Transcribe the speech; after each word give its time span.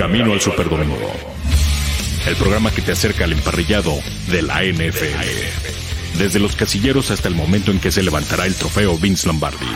Camino 0.00 0.32
al 0.32 0.40
Superdomingo. 0.40 1.12
El 2.26 2.34
programa 2.36 2.70
que 2.70 2.80
te 2.80 2.92
acerca 2.92 3.24
al 3.24 3.34
emparrillado 3.34 3.92
de 4.28 4.40
la 4.40 4.62
NFL. 4.64 6.16
Desde 6.16 6.38
los 6.38 6.56
casilleros 6.56 7.10
hasta 7.10 7.28
el 7.28 7.34
momento 7.34 7.70
en 7.70 7.78
que 7.78 7.92
se 7.92 8.02
levantará 8.02 8.46
el 8.46 8.54
trofeo 8.56 8.96
Vince 8.96 9.26
Lombardi. 9.26 9.66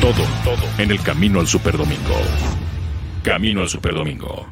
Todo, 0.00 0.24
todo 0.44 0.80
en 0.80 0.92
el 0.92 1.02
Camino 1.02 1.40
al 1.40 1.48
Superdomingo. 1.48 2.14
Camino 3.24 3.62
al 3.62 3.68
Superdomingo. 3.68 4.46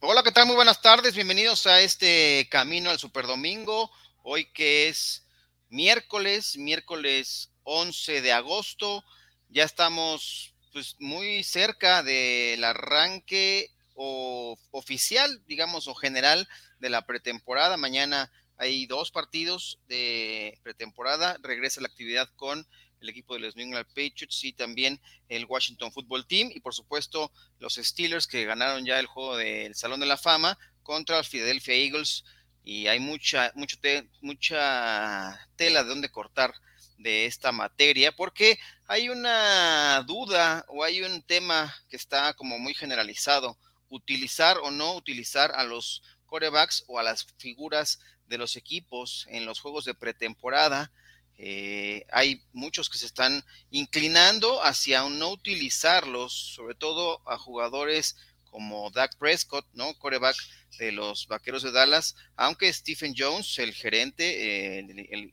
Hola, 0.00 0.24
¿qué 0.24 0.32
tal? 0.32 0.46
Muy 0.46 0.56
buenas 0.56 0.82
tardes. 0.82 1.14
Bienvenidos 1.14 1.68
a 1.68 1.80
este 1.80 2.48
Camino 2.50 2.90
al 2.90 2.98
Superdomingo. 2.98 3.88
Hoy 4.24 4.46
que 4.46 4.88
es 4.88 5.24
miércoles, 5.68 6.56
miércoles 6.56 7.52
11 7.62 8.20
de 8.20 8.32
agosto. 8.32 9.04
Ya 9.50 9.64
estamos 9.64 10.54
pues 10.72 10.96
muy 10.98 11.42
cerca 11.42 12.02
del 12.02 12.62
arranque 12.62 13.70
oficial, 13.94 15.42
digamos, 15.46 15.88
o 15.88 15.94
general 15.94 16.46
de 16.78 16.90
la 16.90 17.06
pretemporada. 17.06 17.76
Mañana 17.76 18.30
hay 18.58 18.86
dos 18.86 19.10
partidos 19.10 19.78
de 19.88 20.58
pretemporada. 20.62 21.38
Regresa 21.42 21.80
la 21.80 21.88
actividad 21.88 22.28
con 22.36 22.66
el 23.00 23.08
equipo 23.08 23.34
de 23.34 23.40
los 23.40 23.56
New 23.56 23.66
England 23.66 23.86
Patriots 23.88 24.44
y 24.44 24.52
también 24.52 25.00
el 25.28 25.46
Washington 25.46 25.92
Football 25.92 26.26
Team 26.26 26.50
y 26.52 26.60
por 26.60 26.74
supuesto 26.74 27.32
los 27.58 27.76
Steelers 27.76 28.26
que 28.26 28.44
ganaron 28.44 28.84
ya 28.84 29.00
el 29.00 29.06
juego 29.06 29.36
del 29.36 29.74
Salón 29.74 30.00
de 30.00 30.06
la 30.06 30.16
Fama 30.16 30.58
contra 30.82 31.18
los 31.18 31.28
Philadelphia 31.28 31.74
Eagles 31.74 32.24
y 32.64 32.88
hay 32.88 32.98
mucha, 32.98 33.52
mucho 33.54 33.78
mucha 34.20 35.48
tela 35.56 35.84
de 35.84 35.88
donde 35.88 36.10
cortar 36.10 36.52
de 36.98 37.26
esta 37.26 37.52
materia, 37.52 38.12
porque 38.12 38.58
hay 38.88 39.10
una 39.10 40.02
duda 40.06 40.64
o 40.68 40.82
hay 40.82 41.02
un 41.02 41.22
tema 41.22 41.74
que 41.90 41.96
está 41.96 42.32
como 42.32 42.58
muy 42.58 42.72
generalizado, 42.72 43.58
utilizar 43.90 44.56
o 44.62 44.70
no 44.70 44.96
utilizar 44.96 45.52
a 45.52 45.62
los 45.62 46.02
corebacks 46.24 46.84
o 46.88 46.98
a 46.98 47.02
las 47.02 47.26
figuras 47.36 48.00
de 48.26 48.38
los 48.38 48.56
equipos 48.56 49.26
en 49.28 49.44
los 49.44 49.60
juegos 49.60 49.84
de 49.84 49.94
pretemporada. 49.94 50.90
Eh, 51.36 52.06
hay 52.10 52.42
muchos 52.54 52.88
que 52.88 52.96
se 52.96 53.04
están 53.04 53.44
inclinando 53.70 54.64
hacia 54.64 55.06
no 55.08 55.30
utilizarlos, 55.32 56.32
sobre 56.32 56.74
todo 56.74 57.20
a 57.28 57.36
jugadores 57.36 58.16
como 58.50 58.90
Dak 58.90 59.18
Prescott, 59.18 59.66
¿no? 59.74 59.92
Coreback 59.98 60.36
de 60.78 60.92
los 60.92 61.26
Vaqueros 61.26 61.62
de 61.62 61.72
Dallas, 61.72 62.16
aunque 62.36 62.72
Stephen 62.72 63.14
Jones, 63.16 63.58
el 63.58 63.74
gerente, 63.74 64.78
eh, 64.78 64.78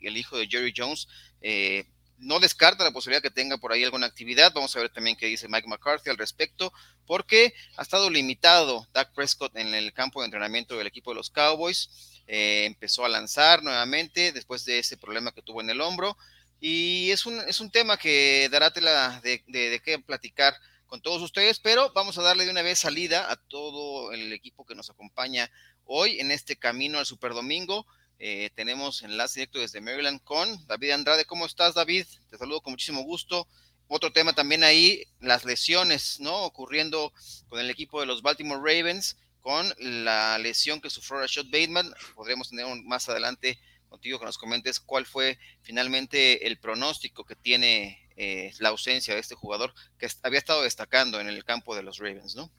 el, 0.01 0.17
hijo 0.17 0.37
de 0.37 0.47
Jerry 0.47 0.73
Jones, 0.75 1.07
eh, 1.41 1.85
no 2.17 2.39
descarta 2.39 2.83
la 2.83 2.91
posibilidad 2.91 3.21
que 3.21 3.31
tenga 3.31 3.57
por 3.57 3.71
ahí 3.71 3.83
alguna 3.83 4.07
actividad. 4.07 4.53
Vamos 4.53 4.75
a 4.75 4.79
ver 4.79 4.89
también 4.89 5.17
qué 5.17 5.27
dice 5.27 5.47
Mike 5.47 5.67
McCarthy 5.67 6.09
al 6.09 6.17
respecto, 6.17 6.71
porque 7.05 7.53
ha 7.77 7.81
estado 7.81 8.09
limitado 8.09 8.87
Dak 8.93 9.13
Prescott 9.13 9.55
en 9.57 9.73
el 9.73 9.93
campo 9.93 10.21
de 10.21 10.25
entrenamiento 10.25 10.77
del 10.77 10.87
equipo 10.87 11.11
de 11.11 11.15
los 11.15 11.29
Cowboys. 11.29 11.89
Eh, 12.27 12.65
empezó 12.65 13.05
a 13.05 13.09
lanzar 13.09 13.61
nuevamente 13.61 14.31
después 14.31 14.65
de 14.65 14.79
ese 14.79 14.97
problema 14.97 15.31
que 15.31 15.41
tuvo 15.41 15.61
en 15.61 15.69
el 15.69 15.81
hombro. 15.81 16.17
Y 16.59 17.11
es 17.11 17.25
un, 17.25 17.39
es 17.41 17.59
un 17.59 17.69
tema 17.69 17.97
que 17.97 18.47
dará 18.51 18.71
tela 18.71 19.21
de, 19.21 19.81
qué 19.83 19.99
platicar 19.99 20.55
con 20.87 21.01
todos 21.01 21.21
ustedes, 21.21 21.59
pero 21.59 21.91
vamos 21.93 22.17
a 22.17 22.21
darle 22.21 22.45
de 22.45 22.51
una 22.51 22.61
vez 22.61 22.79
salida 22.79 23.29
a 23.29 23.35
todo 23.35 24.11
el 24.13 24.31
equipo 24.33 24.65
que 24.65 24.75
nos 24.75 24.89
acompaña 24.89 25.51
hoy 25.83 26.19
en 26.19 26.31
este 26.31 26.55
camino 26.55 26.97
al 26.97 27.05
Super 27.05 27.33
Domingo. 27.33 27.85
Eh, 28.19 28.49
tenemos 28.55 29.03
enlace 29.03 29.41
directo 29.41 29.59
desde 29.59 29.81
Maryland 29.81 30.21
con 30.23 30.65
David 30.67 30.91
Andrade. 30.91 31.25
¿Cómo 31.25 31.45
estás, 31.45 31.73
David? 31.73 32.05
Te 32.29 32.37
saludo 32.37 32.61
con 32.61 32.73
muchísimo 32.73 33.03
gusto. 33.03 33.47
Otro 33.87 34.11
tema 34.11 34.33
también 34.33 34.63
ahí, 34.63 35.03
las 35.19 35.45
lesiones, 35.45 36.19
¿no? 36.19 36.43
Ocurriendo 36.43 37.13
con 37.49 37.59
el 37.59 37.69
equipo 37.69 37.99
de 37.99 38.07
los 38.07 38.21
Baltimore 38.21 38.59
Ravens, 38.59 39.17
con 39.41 39.73
la 39.77 40.37
lesión 40.39 40.81
que 40.81 40.89
sufrió 40.89 41.19
Rashad 41.19 41.45
Bateman. 41.45 41.93
Podremos 42.15 42.49
tener 42.49 42.65
más 42.83 43.07
adelante 43.09 43.59
contigo 43.89 44.17
que 44.17 44.25
nos 44.25 44.37
comentes 44.37 44.79
cuál 44.79 45.05
fue 45.05 45.37
finalmente 45.61 46.47
el 46.47 46.57
pronóstico 46.57 47.25
que 47.25 47.35
tiene 47.35 48.09
eh, 48.17 48.53
la 48.59 48.69
ausencia 48.69 49.13
de 49.13 49.19
este 49.19 49.35
jugador 49.35 49.73
que 49.99 50.09
había 50.23 50.39
estado 50.39 50.63
destacando 50.63 51.19
en 51.19 51.27
el 51.27 51.43
campo 51.43 51.75
de 51.75 51.83
los 51.83 51.99
Ravens, 51.99 52.35
¿no? 52.35 52.49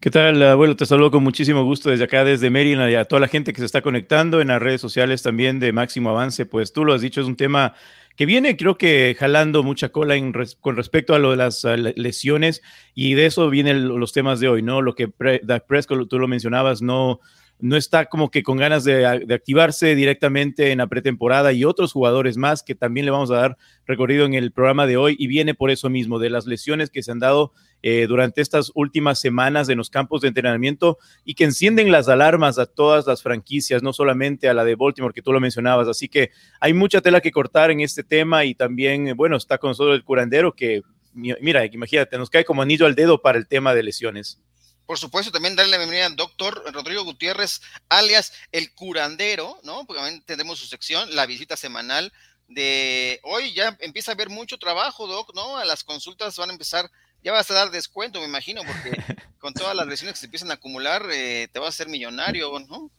¿Qué 0.00 0.10
tal, 0.10 0.42
abuelo? 0.42 0.76
Te 0.76 0.86
saludo 0.86 1.10
con 1.10 1.22
muchísimo 1.22 1.64
gusto 1.64 1.90
desde 1.90 2.04
acá, 2.04 2.24
desde 2.24 2.50
Maryland, 2.50 2.90
y 2.90 2.94
a 2.94 3.04
toda 3.04 3.20
la 3.20 3.28
gente 3.28 3.52
que 3.52 3.60
se 3.60 3.66
está 3.66 3.82
conectando 3.82 4.40
en 4.40 4.48
las 4.48 4.60
redes 4.60 4.80
sociales 4.80 5.22
también 5.22 5.60
de 5.60 5.72
Máximo 5.72 6.10
Avance. 6.10 6.46
Pues 6.46 6.72
tú 6.72 6.84
lo 6.84 6.92
has 6.92 7.00
dicho, 7.00 7.20
es 7.20 7.26
un 7.26 7.36
tema 7.36 7.74
que 8.16 8.26
viene, 8.26 8.56
creo 8.56 8.76
que 8.76 9.16
jalando 9.18 9.62
mucha 9.62 9.90
cola 9.90 10.14
con 10.60 10.76
respecto 10.76 11.14
a 11.14 11.18
lo 11.18 11.30
de 11.30 11.36
las 11.36 11.64
lesiones, 11.96 12.62
y 12.94 13.14
de 13.14 13.26
eso 13.26 13.48
vienen 13.48 13.88
los 13.88 14.12
temas 14.12 14.40
de 14.40 14.48
hoy, 14.48 14.62
¿no? 14.62 14.82
Lo 14.82 14.94
que 14.94 15.10
Dak 15.42 15.66
Prescott, 15.66 16.08
tú 16.08 16.18
lo 16.18 16.28
mencionabas, 16.28 16.82
no 16.82 17.20
no 17.62 17.76
está 17.76 18.06
como 18.06 18.30
que 18.32 18.42
con 18.42 18.58
ganas 18.58 18.82
de, 18.82 19.06
activarse 19.06 19.94
directamente 19.94 20.72
en 20.72 20.78
la 20.78 20.88
pretemporada 20.88 21.52
y 21.52 21.64
otros 21.64 21.92
jugadores 21.92 22.36
más 22.36 22.64
que 22.64 22.74
también 22.74 23.06
le 23.06 23.12
vamos 23.12 23.30
a 23.30 23.36
dar 23.36 23.56
recorrido 23.86 24.26
en 24.26 24.34
el 24.34 24.50
programa 24.50 24.84
de 24.88 24.96
hoy 24.96 25.14
y 25.16 25.28
viene 25.28 25.54
por 25.54 25.70
eso 25.70 25.88
mismo, 25.88 26.18
de 26.18 26.28
las 26.28 26.44
lesiones 26.46 26.90
que 26.90 27.04
se 27.04 27.12
han 27.12 27.20
dado 27.20 27.52
eh, 27.82 28.06
durante 28.06 28.40
estas 28.40 28.70
últimas 28.74 29.18
semanas 29.18 29.68
en 29.68 29.78
los 29.78 29.90
campos 29.90 30.20
de 30.20 30.28
entrenamiento 30.28 30.98
y 31.24 31.34
que 31.34 31.44
encienden 31.44 31.90
las 31.90 32.08
alarmas 32.08 32.58
a 32.58 32.66
todas 32.66 33.06
las 33.06 33.22
franquicias, 33.22 33.82
no 33.82 33.92
solamente 33.92 34.48
a 34.48 34.54
la 34.54 34.64
de 34.64 34.76
Baltimore 34.76 35.14
que 35.14 35.22
tú 35.22 35.32
lo 35.32 35.40
mencionabas. 35.40 35.88
Así 35.88 36.08
que 36.08 36.30
hay 36.60 36.72
mucha 36.72 37.00
tela 37.00 37.20
que 37.20 37.32
cortar 37.32 37.70
en 37.70 37.80
este 37.80 38.04
tema 38.04 38.44
y 38.44 38.54
también, 38.54 39.16
bueno, 39.16 39.36
está 39.36 39.58
con 39.58 39.70
nosotros 39.70 39.96
el 39.96 40.04
curandero 40.04 40.54
que, 40.54 40.82
mira, 41.12 41.64
imagínate, 41.66 42.16
nos 42.18 42.30
cae 42.30 42.44
como 42.44 42.62
anillo 42.62 42.86
al 42.86 42.94
dedo 42.94 43.20
para 43.20 43.38
el 43.38 43.46
tema 43.46 43.74
de 43.74 43.82
lesiones. 43.82 44.40
Por 44.86 44.98
supuesto, 44.98 45.30
también 45.30 45.56
darle 45.56 45.70
la 45.70 45.78
bienvenida 45.78 46.06
al 46.06 46.16
doctor 46.16 46.62
Rodrigo 46.72 47.04
Gutiérrez, 47.04 47.62
alias 47.88 48.32
el 48.50 48.74
curandero, 48.74 49.58
¿no? 49.62 49.86
Porque 49.86 50.02
también 50.02 50.22
tendremos 50.24 50.58
su 50.58 50.66
sección, 50.66 51.14
la 51.14 51.24
visita 51.24 51.56
semanal 51.56 52.12
de 52.48 53.20
hoy. 53.22 53.54
Ya 53.54 53.76
empieza 53.80 54.10
a 54.10 54.14
haber 54.14 54.28
mucho 54.28 54.58
trabajo, 54.58 55.06
doc, 55.06 55.34
¿no? 55.34 55.56
A 55.56 55.64
las 55.64 55.84
consultas 55.84 56.36
van 56.36 56.50
a 56.50 56.52
empezar, 56.52 56.90
ya 57.22 57.32
vas 57.32 57.50
a 57.50 57.54
dar 57.54 57.70
descuento, 57.70 58.20
me 58.20 58.26
imagino, 58.26 58.62
porque 58.64 58.90
con 59.38 59.54
todas 59.54 59.74
las 59.76 59.86
lesiones 59.86 60.14
que 60.14 60.20
se 60.20 60.26
empiezan 60.26 60.50
a 60.50 60.54
acumular, 60.54 61.06
eh, 61.12 61.48
te 61.52 61.58
vas 61.58 61.66
a 61.66 61.70
hacer 61.70 61.88
millonario, 61.88 62.58
¿no? 62.60 62.90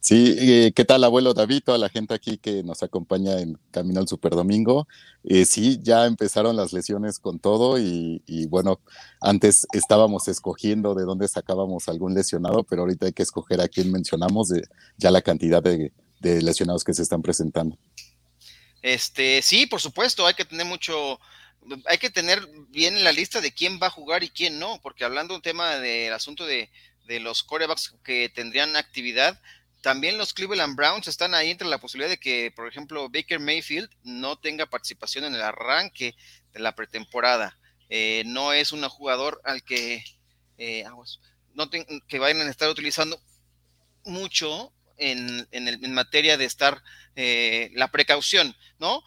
Sí, 0.00 0.36
eh, 0.38 0.72
¿qué 0.72 0.84
tal, 0.84 1.02
abuelo 1.02 1.34
David? 1.34 1.62
Toda 1.64 1.78
la 1.78 1.88
gente 1.88 2.14
aquí 2.14 2.38
que 2.38 2.62
nos 2.62 2.84
acompaña 2.84 3.40
en 3.40 3.58
Camino 3.72 3.98
al 3.98 4.06
Superdomingo. 4.06 4.86
Eh, 5.24 5.44
sí, 5.44 5.80
ya 5.82 6.06
empezaron 6.06 6.54
las 6.54 6.72
lesiones 6.72 7.18
con 7.18 7.40
todo 7.40 7.76
y, 7.76 8.46
bueno, 8.48 8.78
antes 9.20 9.66
estábamos 9.72 10.28
escogiendo 10.28 10.94
de 10.94 11.04
dónde 11.04 11.26
sacábamos 11.26 11.88
algún 11.88 12.14
lesionado, 12.14 12.62
pero 12.62 12.82
ahorita 12.82 13.06
hay 13.06 13.12
que 13.12 13.24
escoger 13.24 13.60
a 13.60 13.66
quién 13.66 13.90
mencionamos 13.90 14.48
de 14.48 14.62
ya 14.96 15.10
la 15.10 15.22
cantidad 15.22 15.60
de, 15.60 15.90
lesionados 16.20 16.84
que 16.84 16.94
se 16.94 17.02
están 17.02 17.22
presentando. 17.22 17.76
Este, 18.82 19.42
sí, 19.42 19.66
por 19.66 19.80
supuesto, 19.80 20.24
hay 20.24 20.34
que 20.34 20.44
tener 20.44 20.66
mucho, 20.66 21.18
hay 21.86 21.98
que 21.98 22.10
tener 22.10 22.46
bien 22.68 23.04
la 23.04 23.12
lista 23.12 23.40
de 23.40 23.52
quién 23.52 23.78
va 23.82 23.88
a 23.88 23.90
jugar 23.90 24.22
y 24.24 24.30
quién 24.30 24.58
no, 24.58 24.80
porque 24.82 25.04
hablando 25.04 25.34
un 25.34 25.42
tema 25.42 25.76
del 25.76 26.12
asunto 26.12 26.46
de, 26.46 26.70
los 27.20 27.42
corebacks 27.44 27.94
que 28.02 28.28
tendrían 28.28 28.74
actividad, 28.74 29.40
también 29.80 30.18
los 30.18 30.34
Cleveland 30.34 30.74
Browns 30.74 31.06
están 31.06 31.34
ahí 31.34 31.50
entre 31.50 31.68
la 31.68 31.78
posibilidad 31.78 32.10
de 32.10 32.18
que, 32.18 32.50
por 32.50 32.66
ejemplo, 32.66 33.08
Baker 33.08 33.38
Mayfield 33.38 33.88
no 34.02 34.36
tenga 34.36 34.66
participación 34.66 35.24
en 35.24 35.34
el 35.34 35.42
arranque 35.42 36.16
de 36.52 36.60
la 36.60 36.74
pretemporada. 36.74 37.56
Eh, 37.88 38.24
no 38.26 38.52
es 38.52 38.72
un 38.72 38.82
jugador 38.88 39.40
al 39.44 39.62
que, 39.62 40.04
eh, 40.58 40.84
no 41.54 41.70
que 41.70 42.18
vayan 42.18 42.40
a 42.40 42.50
estar 42.50 42.68
utilizando 42.68 43.20
mucho 44.04 44.72
en, 44.96 45.46
en, 45.50 45.94
materia 45.94 46.36
de 46.36 46.44
estar 46.44 46.82
eh, 47.14 47.70
la 47.74 47.88
precaución, 47.88 48.54
¿no? 48.78 49.02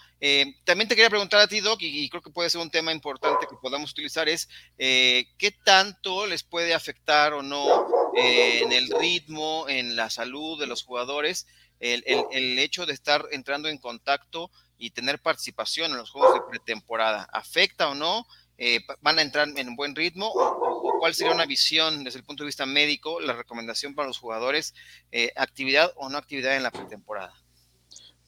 también 0.66 0.90
te 0.90 0.96
quería 0.96 1.10
preguntar 1.10 1.40
a 1.40 1.48
ti, 1.48 1.62
Doc, 1.62 1.80
y, 1.82 2.10
creo 2.10 2.22
que 2.22 2.30
puede 2.30 2.50
ser 2.50 2.60
un 2.60 2.70
tema 2.70 2.92
importante 2.92 3.48
que 3.50 3.56
podamos 3.62 3.92
utilizar, 3.92 4.28
es 4.28 4.50
qué 4.78 5.58
tanto 5.64 6.28
les 6.28 6.44
puede 6.44 6.74
afectar 6.74 7.34
o 7.34 7.42
no 7.42 7.88
en 8.16 8.74
el 8.74 8.90
ritmo, 9.00 9.66
en 9.70 9.96
la 9.96 10.10
salud 10.10 10.60
de 10.60 10.68
los 10.68 10.84
jugadores, 10.84 11.48
el, 11.80 12.60
hecho 12.60 12.86
de 12.86 12.94
estar 12.94 13.26
entrando 13.32 13.70
en 13.70 13.78
contacto 13.78 14.52
y 14.78 14.92
tener 14.92 15.20
participación 15.20 15.92
en 15.92 15.98
los 15.98 16.12
juegos 16.12 16.34
de 16.34 16.42
pretemporada, 16.50 17.28
¿afecta 17.32 17.90
o 17.90 17.96
no? 17.96 18.26
Eh, 18.62 18.82
¿Van 19.02 19.18
a 19.18 19.22
entrar 19.22 19.48
en 19.56 19.76
buen 19.78 19.96
ritmo? 19.96 20.28
O, 20.28 21.00
cuál 21.00 21.16
sería 21.16 21.34
una 21.34 21.46
visión 21.46 22.04
desde 22.04 22.20
el 22.20 22.26
punto 22.26 22.44
de 22.44 22.48
vista 22.48 22.66
médico, 22.66 23.22
la 23.22 23.32
recomendación 23.32 23.96
para 23.96 24.10
los 24.10 24.18
jugadores, 24.18 24.74
eh, 25.14 25.32
actividad 25.38 25.94
o 25.96 26.10
no 26.10 26.18
actividad 26.18 26.58
en 26.58 26.64
la 26.64 26.72
pretemporada? 26.72 27.34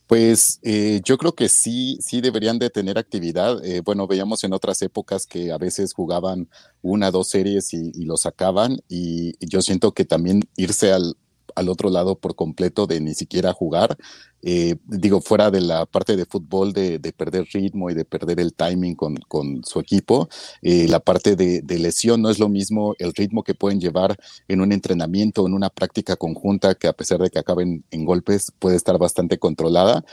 Pues 0.07 0.60
eh, 0.63 1.01
yo 1.04 1.18
creo 1.18 1.36
que 1.36 1.50
sí, 1.50 1.98
sí 2.01 2.22
deberían 2.22 2.60
de 2.60 2.69
tener 2.69 2.98
actividad. 2.98 3.57
Bueno, 3.83 4.07
veíamos 4.07 4.44
en 4.45 4.54
otras 4.54 4.81
épocas 4.81 5.25
que 5.25 5.51
a 5.51 5.57
veces 5.57 5.94
jugaban 5.94 6.50
una, 6.81 7.12
dos 7.12 7.30
series 7.30 7.74
y, 7.74 8.06
lo 8.06 8.16
sacaban 8.16 8.77
y 8.88 9.34
yo 9.45 9.62
siento 9.62 9.94
que 9.94 10.06
también 10.06 10.42
irse 10.56 10.94
al, 10.94 11.16
al, 11.56 11.69
otro 11.69 11.89
lado 11.89 12.18
por 12.18 12.36
completo 12.36 12.88
de 12.88 13.01
ni 13.01 13.13
siquiera 13.13 13.54
jugar 13.54 13.98
eh, 14.43 14.75
digo, 14.85 15.21
fuera 15.21 15.51
de 15.51 15.61
la 15.61 15.85
parte 15.85 16.15
de 16.15 16.25
fútbol, 16.25 16.73
de, 16.73 16.99
perder 17.15 17.47
ritmo 17.53 17.89
y 17.89 17.93
de 17.93 18.05
perder 18.05 18.39
el 18.39 18.53
timing 18.53 18.95
con, 18.95 19.63
su 19.63 19.79
equipo, 19.79 20.29
eh, 20.61 20.88
la 20.88 20.99
parte 20.99 21.35
de, 21.35 21.61
lesión 21.79 22.21
no 22.21 22.29
es 22.29 22.39
lo 22.39 22.49
mismo 22.49 22.95
el 22.99 23.13
ritmo 23.13 23.43
que 23.43 23.55
pueden 23.55 23.79
llevar 23.79 24.17
en 24.47 24.61
un 24.61 24.71
entrenamiento, 24.71 25.45
en 25.47 25.53
una 25.53 25.69
práctica 25.69 26.15
conjunta, 26.15 26.75
que 26.75 26.88
a 26.88 26.93
pesar 26.93 27.19
de 27.19 27.29
que 27.29 27.39
acaben 27.39 27.83
en 27.91 28.05
golpes, 28.05 28.51
puede 28.59 28.75
estar 28.75 28.97
bastante 28.97 29.38
controlada. 29.38 30.03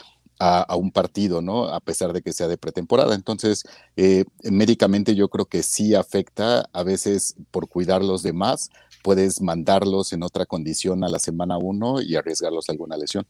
A, 0.40 0.76
un 0.76 0.92
partido, 0.92 1.42
¿no? 1.42 1.64
A 1.64 1.80
pesar 1.80 2.12
de 2.12 2.22
que 2.22 2.32
sea 2.32 2.46
de 2.46 2.56
pretemporada. 2.56 3.16
Entonces, 3.16 3.64
eh, 3.96 4.24
médicamente 4.44 5.16
yo 5.16 5.28
creo 5.28 5.46
que 5.46 5.64
sí 5.64 5.96
afecta, 5.96 6.68
a 6.72 6.84
veces 6.84 7.34
por 7.50 7.68
cuidar 7.68 8.04
los 8.04 8.22
demás, 8.22 8.70
puedes 9.02 9.40
mandarlos 9.40 10.12
en 10.12 10.22
otra 10.22 10.46
condición 10.46 11.02
a 11.02 11.08
la 11.08 11.18
semana 11.18 11.58
uno 11.58 12.00
y 12.00 12.14
arriesgarlos 12.14 12.68
a 12.68 12.72
alguna 12.72 12.96
lesión. 12.96 13.26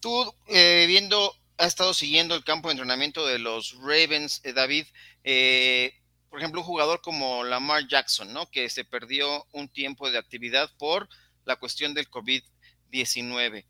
Tú, 0.00 0.34
eh, 0.48 0.86
viendo, 0.88 1.34
has 1.58 1.68
estado 1.68 1.92
siguiendo 1.92 2.34
el 2.34 2.44
campo 2.44 2.68
de 2.68 2.72
entrenamiento 2.72 3.26
de 3.26 3.38
los 3.38 3.76
Ravens, 3.80 4.40
eh, 4.44 4.52
David, 4.52 4.86
eh, 5.24 5.92
por 6.30 6.38
ejemplo, 6.38 6.60
un 6.60 6.66
jugador 6.66 7.02
como 7.02 7.44
Lamar 7.44 7.86
Jackson, 7.86 8.32
¿no? 8.32 8.50
Que 8.50 8.70
se 8.70 8.84
perdió 8.84 9.46
un 9.52 9.68
tiempo 9.68 10.10
de 10.10 10.18
actividad 10.18 10.70
por 10.78 11.08
la 11.44 11.56
cuestión 11.56 11.92
del 11.92 12.08
COVID-19. 12.08 13.64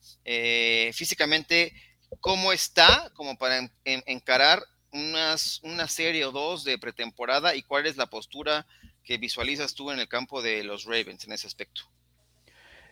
físicamente, 0.93 1.73
¿cómo 2.21 2.53
está 2.53 3.11
como 3.15 3.37
para 3.37 3.71
encarar 3.85 4.62
unas, 4.93 5.61
una 5.62 5.88
serie 5.88 6.25
o 6.26 6.33
dos 6.33 6.65
de 6.65 6.79
pretemporada 6.79 7.55
y 7.55 7.62
cuál 7.62 7.87
es 7.87 7.97
la 7.97 8.06
postura 8.06 8.67
que 9.05 9.19
visualizas 9.19 9.75
tú 9.75 9.91
en 9.91 9.99
el 9.99 10.09
campo 10.09 10.43
de 10.43 10.62
los 10.62 10.85
Ravens 10.85 11.25
en 11.25 11.33
ese 11.33 11.47
aspecto? 11.47 11.83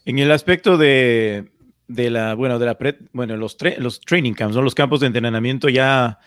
En 0.05 0.19
el 0.19 0.33
aspecto 0.33 0.79
de, 0.79 1.51
de 1.89 2.11
la, 2.11 2.35
bueno, 2.35 2.59
de 2.59 2.67
la 2.67 2.79
bueno, 3.13 3.37
los, 3.37 3.57
los 3.79 4.01
training 4.01 4.35
camps, 4.35 4.55
¿no? 4.55 4.63
los 4.63 4.75
campos 4.75 5.01
de 5.01 5.07
entrenamiento 5.07 5.69
ya, 5.69 6.19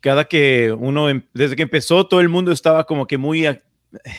cada 0.00 0.24
que 0.24 0.72
uno, 0.72 1.08
em, 1.10 1.22
desde 1.34 1.56
que 1.56 1.62
empezó, 1.62 2.06
todo 2.06 2.20
el 2.20 2.28
mundo 2.28 2.52
estaba 2.52 2.84
como 2.84 3.06
que 3.06 3.18
muy 3.18 3.44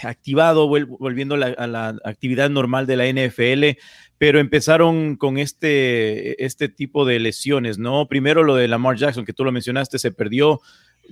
activado, 0.03 0.67
volviendo 0.67 1.35
a 1.35 1.67
la 1.67 1.95
actividad 2.03 2.49
normal 2.49 2.85
de 2.87 2.97
la 2.97 3.07
NFL, 3.07 3.79
pero 4.17 4.39
empezaron 4.39 5.15
con 5.15 5.37
este, 5.37 6.43
este 6.43 6.67
tipo 6.67 7.05
de 7.05 7.19
lesiones, 7.19 7.79
¿no? 7.79 8.07
Primero 8.07 8.43
lo 8.43 8.55
de 8.55 8.67
Lamar 8.67 8.97
Jackson, 8.97 9.25
que 9.25 9.33
tú 9.33 9.45
lo 9.45 9.51
mencionaste, 9.51 9.97
se 9.97 10.11
perdió 10.11 10.59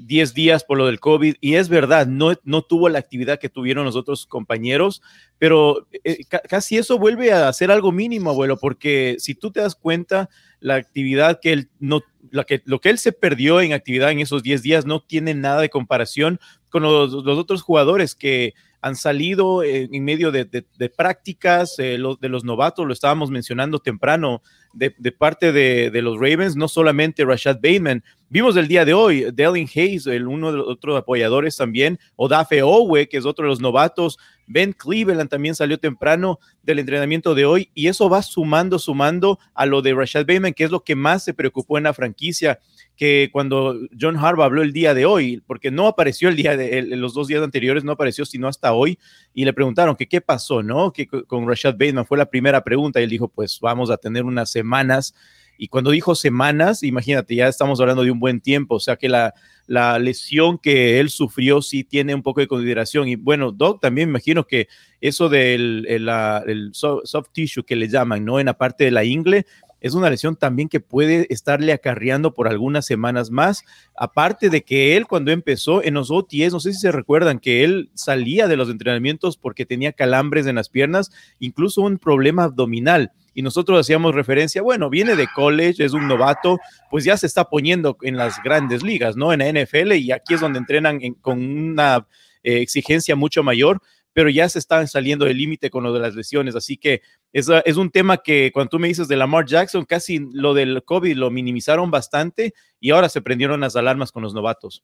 10 0.05 0.33
días 0.33 0.63
por 0.63 0.77
lo 0.77 0.85
del 0.85 0.99
COVID 0.99 1.35
y 1.41 1.55
es 1.55 1.69
verdad, 1.69 2.07
no, 2.07 2.33
no 2.43 2.61
tuvo 2.61 2.89
la 2.89 2.99
actividad 2.99 3.39
que 3.39 3.49
tuvieron 3.49 3.85
los 3.85 3.95
otros 3.95 4.25
compañeros, 4.25 5.01
pero 5.37 5.87
eh, 6.03 6.19
casi 6.25 6.77
eso 6.77 6.97
vuelve 6.97 7.31
a 7.31 7.51
ser 7.53 7.71
algo 7.71 7.91
mínimo, 7.91 8.29
abuelo, 8.29 8.57
porque 8.57 9.15
si 9.19 9.35
tú 9.35 9.51
te 9.51 9.61
das 9.61 9.75
cuenta, 9.75 10.29
la 10.59 10.75
actividad 10.75 11.39
que 11.41 11.53
él 11.53 11.69
no, 11.79 12.01
la 12.31 12.43
que, 12.43 12.61
lo 12.65 12.79
que 12.79 12.89
él 12.89 12.97
se 12.97 13.11
perdió 13.11 13.61
en 13.61 13.73
actividad 13.73 14.11
en 14.11 14.19
esos 14.19 14.43
10 14.43 14.61
días 14.61 14.85
no 14.85 15.01
tiene 15.01 15.33
nada 15.33 15.61
de 15.61 15.69
comparación 15.69 16.39
con 16.69 16.83
los, 16.83 17.13
otros 17.13 17.61
jugadores 17.61 18.15
que 18.15 18.53
han 18.81 18.95
salido 18.95 19.63
en, 19.63 20.03
medio 20.03 20.31
de, 20.31 20.63
prácticas, 20.95 21.77
eh, 21.79 21.97
de 22.19 22.29
los 22.29 22.43
novatos, 22.43 22.85
lo 22.85 22.93
estábamos 22.93 23.29
mencionando 23.29 23.79
temprano, 23.79 24.41
de, 24.73 25.11
parte 25.11 25.51
de, 25.51 26.01
los 26.01 26.15
Ravens, 26.15 26.55
no 26.55 26.67
solamente 26.67 27.25
Rashad 27.25 27.55
Bateman, 27.55 28.03
vimos 28.29 28.55
el 28.55 28.67
día 28.67 28.85
de 28.85 28.93
hoy, 28.93 29.25
Delin 29.33 29.67
Hayes, 29.73 30.05
el, 30.07 30.27
uno 30.27 30.51
de 30.51 30.57
los 30.59 30.67
otros 30.67 30.97
apoyadores 30.97 31.57
también, 31.57 31.99
Odafe 32.15 32.61
Owe, 32.61 33.07
que 33.07 33.17
es 33.17 33.25
otro 33.25 33.45
de 33.45 33.49
los 33.49 33.61
novatos, 33.61 34.17
Ben 34.47 34.73
Cleveland 34.73 35.29
también 35.29 35.55
salió 35.55 35.77
temprano 35.79 36.39
del 36.63 36.79
entrenamiento 36.79 37.35
de 37.35 37.45
hoy 37.45 37.69
y 37.73 37.87
eso 37.87 38.09
va 38.09 38.21
sumando, 38.21 38.79
sumando 38.79 39.39
a 39.53 39.65
lo 39.65 39.81
de 39.81 39.93
Rashad 39.93 40.25
Bateman, 40.25 40.53
que 40.53 40.63
es 40.63 40.71
lo 40.71 40.83
que 40.83 40.95
más 40.95 41.23
se 41.23 41.33
preocupó 41.33 41.77
en 41.77 41.83
la 41.85 41.93
franquicia 41.93 42.59
que 42.99 43.29
cuando 43.31 43.79
John 43.97 44.17
Harbaugh 44.17 44.43
habló 44.43 44.61
el 44.61 44.73
día 44.73 44.93
de 44.93 45.05
hoy, 45.05 45.41
porque 45.47 45.71
no 45.71 45.87
apareció 45.87 46.27
el 46.27 46.35
día 46.35 46.57
de 46.57 46.81
los 46.97 47.13
dos 47.13 47.29
días 47.29 47.41
anteriores, 47.41 47.85
no 47.85 47.93
apareció 47.93 48.25
sino 48.25 48.49
hasta 48.49 48.73
hoy, 48.73 48.99
y 49.33 49.45
le 49.45 49.53
preguntaron 49.53 49.95
que 49.95 50.09
qué 50.09 50.19
pasó, 50.19 50.61
¿no? 50.61 50.91
Que 50.91 51.07
con 51.07 51.47
Rashad 51.47 51.75
Bateman 51.75 52.05
fue 52.05 52.17
la 52.17 52.29
primera 52.29 52.61
pregunta, 52.61 52.99
y 52.99 53.05
él 53.05 53.09
dijo, 53.09 53.29
pues 53.29 53.57
vamos 53.61 53.89
a 53.89 53.95
tener 53.95 54.25
unas 54.25 54.51
semanas, 54.51 55.15
y 55.57 55.69
cuando 55.69 55.91
dijo 55.91 56.13
semanas, 56.13 56.83
imagínate, 56.83 57.35
ya 57.35 57.47
estamos 57.47 57.79
hablando 57.79 58.03
de 58.03 58.11
un 58.11 58.19
buen 58.19 58.41
tiempo, 58.41 58.75
o 58.75 58.79
sea 58.81 58.97
que 58.97 59.07
la, 59.07 59.33
la 59.65 59.97
lesión 59.97 60.57
que 60.57 60.99
él 60.99 61.09
sufrió 61.09 61.61
sí 61.61 61.85
tiene 61.85 62.13
un 62.13 62.21
poco 62.21 62.41
de 62.41 62.47
consideración, 62.49 63.07
y 63.07 63.15
bueno, 63.15 63.53
Doc, 63.53 63.79
también 63.79 64.09
me 64.09 64.19
imagino 64.19 64.45
que 64.45 64.67
eso 64.99 65.29
del 65.29 65.85
el, 65.87 66.71
soft 66.73 67.29
tissue 67.31 67.63
que 67.63 67.77
le 67.77 67.87
llaman, 67.87 68.25
¿no? 68.25 68.41
En 68.41 68.47
la 68.47 68.57
parte 68.57 68.83
de 68.83 68.91
la 68.91 69.05
ingle, 69.05 69.45
es 69.81 69.93
una 69.93 70.09
lesión 70.09 70.35
también 70.35 70.69
que 70.69 70.79
puede 70.79 71.27
estarle 71.29 71.71
acarreando 71.73 72.33
por 72.33 72.47
algunas 72.47 72.85
semanas 72.85 73.31
más. 73.31 73.63
Aparte 73.95 74.49
de 74.49 74.63
que 74.63 74.97
él 74.97 75.07
cuando 75.07 75.31
empezó 75.31 75.83
en 75.83 75.93
los 75.93 76.11
OTS, 76.11 76.51
no 76.51 76.59
sé 76.59 76.73
si 76.73 76.79
se 76.79 76.91
recuerdan 76.91 77.39
que 77.39 77.63
él 77.63 77.89
salía 77.93 78.47
de 78.47 78.57
los 78.57 78.69
entrenamientos 78.69 79.37
porque 79.37 79.65
tenía 79.65 79.93
calambres 79.93 80.47
en 80.47 80.55
las 80.55 80.69
piernas, 80.69 81.11
incluso 81.39 81.81
un 81.81 81.97
problema 81.97 82.43
abdominal. 82.43 83.11
Y 83.33 83.41
nosotros 83.41 83.79
hacíamos 83.79 84.15
referencia, 84.15 84.61
bueno, 84.61 84.89
viene 84.89 85.15
de 85.15 85.27
college, 85.33 85.85
es 85.85 85.93
un 85.93 86.07
novato, 86.07 86.59
pues 86.89 87.05
ya 87.05 87.15
se 87.15 87.27
está 87.27 87.45
poniendo 87.45 87.97
en 88.01 88.17
las 88.17 88.41
grandes 88.43 88.83
ligas, 88.83 89.15
¿no? 89.15 89.31
En 89.31 89.39
la 89.39 89.49
NFL 89.49 89.93
y 89.93 90.11
aquí 90.11 90.33
es 90.33 90.41
donde 90.41 90.59
entrenan 90.59 90.99
con 91.21 91.39
una 91.39 92.05
eh, 92.43 92.61
exigencia 92.61 93.15
mucho 93.15 93.43
mayor 93.43 93.81
pero 94.13 94.29
ya 94.29 94.49
se 94.49 94.59
están 94.59 94.87
saliendo 94.87 95.25
del 95.25 95.37
límite 95.37 95.69
con 95.69 95.83
lo 95.83 95.93
de 95.93 95.99
las 95.99 96.15
lesiones. 96.15 96.55
Así 96.55 96.77
que 96.77 97.01
es, 97.33 97.47
es 97.65 97.77
un 97.77 97.91
tema 97.91 98.17
que 98.17 98.51
cuando 98.53 98.69
tú 98.69 98.79
me 98.79 98.87
dices 98.87 99.07
de 99.07 99.15
Lamar 99.15 99.45
Jackson, 99.45 99.85
casi 99.85 100.19
lo 100.33 100.53
del 100.53 100.83
COVID 100.83 101.15
lo 101.15 101.29
minimizaron 101.31 101.91
bastante 101.91 102.53
y 102.79 102.91
ahora 102.91 103.09
se 103.09 103.21
prendieron 103.21 103.61
las 103.61 103.75
alarmas 103.75 104.11
con 104.11 104.23
los 104.23 104.33
novatos. 104.33 104.83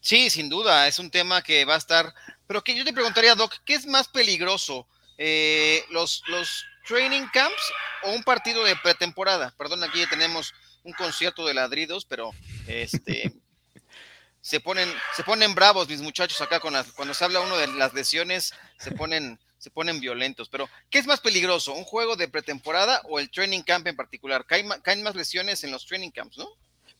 Sí, 0.00 0.28
sin 0.28 0.50
duda, 0.50 0.86
es 0.86 0.98
un 0.98 1.10
tema 1.10 1.42
que 1.42 1.64
va 1.64 1.76
a 1.76 1.78
estar, 1.78 2.12
pero 2.46 2.62
que 2.62 2.76
yo 2.76 2.84
te 2.84 2.92
preguntaría, 2.92 3.34
Doc, 3.34 3.54
¿qué 3.64 3.74
es 3.74 3.86
más 3.86 4.06
peligroso? 4.06 4.86
Eh, 5.16 5.82
los, 5.90 6.22
los 6.28 6.66
training 6.86 7.26
camps 7.32 7.72
o 8.02 8.12
un 8.12 8.22
partido 8.22 8.64
de 8.64 8.76
pretemporada? 8.76 9.54
Perdón, 9.56 9.82
aquí 9.82 10.00
ya 10.00 10.08
tenemos 10.08 10.52
un 10.82 10.92
concierto 10.92 11.46
de 11.46 11.54
ladridos, 11.54 12.04
pero 12.04 12.32
este 12.66 13.32
se 14.44 14.60
ponen, 14.60 14.92
se 15.16 15.24
ponen 15.24 15.54
bravos 15.54 15.88
mis 15.88 16.02
muchachos 16.02 16.38
acá 16.42 16.60
con 16.60 16.74
las, 16.74 16.92
cuando 16.92 17.14
se 17.14 17.24
habla 17.24 17.40
uno 17.40 17.56
de 17.56 17.66
las 17.66 17.94
lesiones, 17.94 18.52
se 18.78 18.90
ponen, 18.90 19.40
se 19.58 19.70
ponen 19.70 20.00
violentos. 20.00 20.50
Pero, 20.50 20.68
¿qué 20.90 20.98
es 20.98 21.06
más 21.06 21.20
peligroso? 21.20 21.72
¿Un 21.72 21.84
juego 21.84 22.14
de 22.14 22.28
pretemporada 22.28 23.00
o 23.04 23.18
el 23.18 23.30
training 23.30 23.62
camp 23.62 23.86
en 23.86 23.96
particular? 23.96 24.44
Caen, 24.44 24.68
caen 24.82 25.02
más 25.02 25.14
lesiones 25.14 25.64
en 25.64 25.70
los 25.70 25.86
training 25.86 26.10
camps, 26.10 26.36
¿no? 26.36 26.46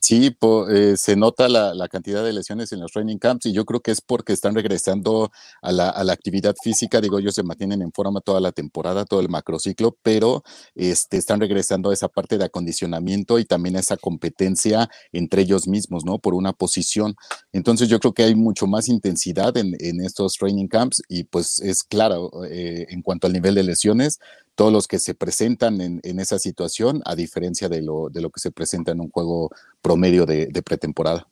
Sí, 0.07 0.37
eh, 0.69 0.97
se 0.99 1.17
nota 1.17 1.49
la, 1.49 1.89
cantidad 1.89 2.23
de 2.23 2.35
lesiones 2.35 2.71
en 2.73 2.81
los 2.81 2.93
training 2.93 3.17
camps 3.17 3.47
y 3.47 3.55
yo 3.55 3.65
creo 3.65 3.81
que 3.81 3.91
es 3.91 4.03
porque 4.03 4.35
están 4.35 4.55
regresando 4.55 5.33
a 5.63 5.73
la, 5.73 6.13
actividad 6.13 6.55
física. 6.63 7.01
Digo, 7.01 7.19
ellos 7.19 7.35
se 7.35 7.43
mantienen 7.43 7.81
en 7.81 7.91
forma 7.91 8.21
toda 8.21 8.39
la 8.39 8.53
temporada, 8.53 9.07
todo 9.07 9.21
el 9.21 9.31
macrociclo, 9.31 9.97
pero 10.03 10.45
este, 10.75 11.17
están 11.17 11.41
regresando 11.41 11.89
a 11.89 11.95
esa 11.95 12.09
parte 12.09 12.37
de 12.37 12.45
acondicionamiento 12.45 13.39
y 13.39 13.47
también 13.47 13.77
a 13.77 13.81
esa 13.81 13.97
competencia 13.97 14.91
entre 15.11 15.41
ellos 15.41 15.67
mismos, 15.67 16.05
¿no? 16.05 16.19
Por 16.19 16.35
una 16.35 16.53
posición. 16.53 17.17
Entonces 17.55 17.89
yo 17.89 17.99
creo 17.99 18.13
que 18.13 18.25
hay 18.25 18.35
mucho 18.35 18.67
más 18.67 18.91
intensidad 18.91 19.57
en, 19.57 19.75
estos 20.03 20.35
training 20.35 20.69
camps 20.69 21.01
y 21.09 21.25
pues 21.25 21.61
es 21.61 21.83
claro, 21.83 22.31
eh, 22.45 22.89
en 22.91 23.01
cuanto 23.01 23.27
al 23.27 23.33
nivel 23.33 23.55
de 23.55 23.63
lesiones, 23.63 24.19
todos 24.55 24.73
los 24.73 24.87
que 24.87 24.99
se 24.99 25.15
presentan 25.15 25.81
en, 25.81 26.21
esa 26.21 26.39
situación, 26.39 27.03
a 27.05 27.15
diferencia 27.15 27.69
de 27.69 27.83
lo, 27.83 28.09
de 28.09 28.21
lo 28.21 28.31
que 28.31 28.41
se 28.41 28.51
presenta 28.51 28.93
en 28.93 29.01
un 29.01 29.11
juego 29.11 29.51
promedio 29.83 30.27
de, 30.27 30.63
pretemporada. 30.63 31.27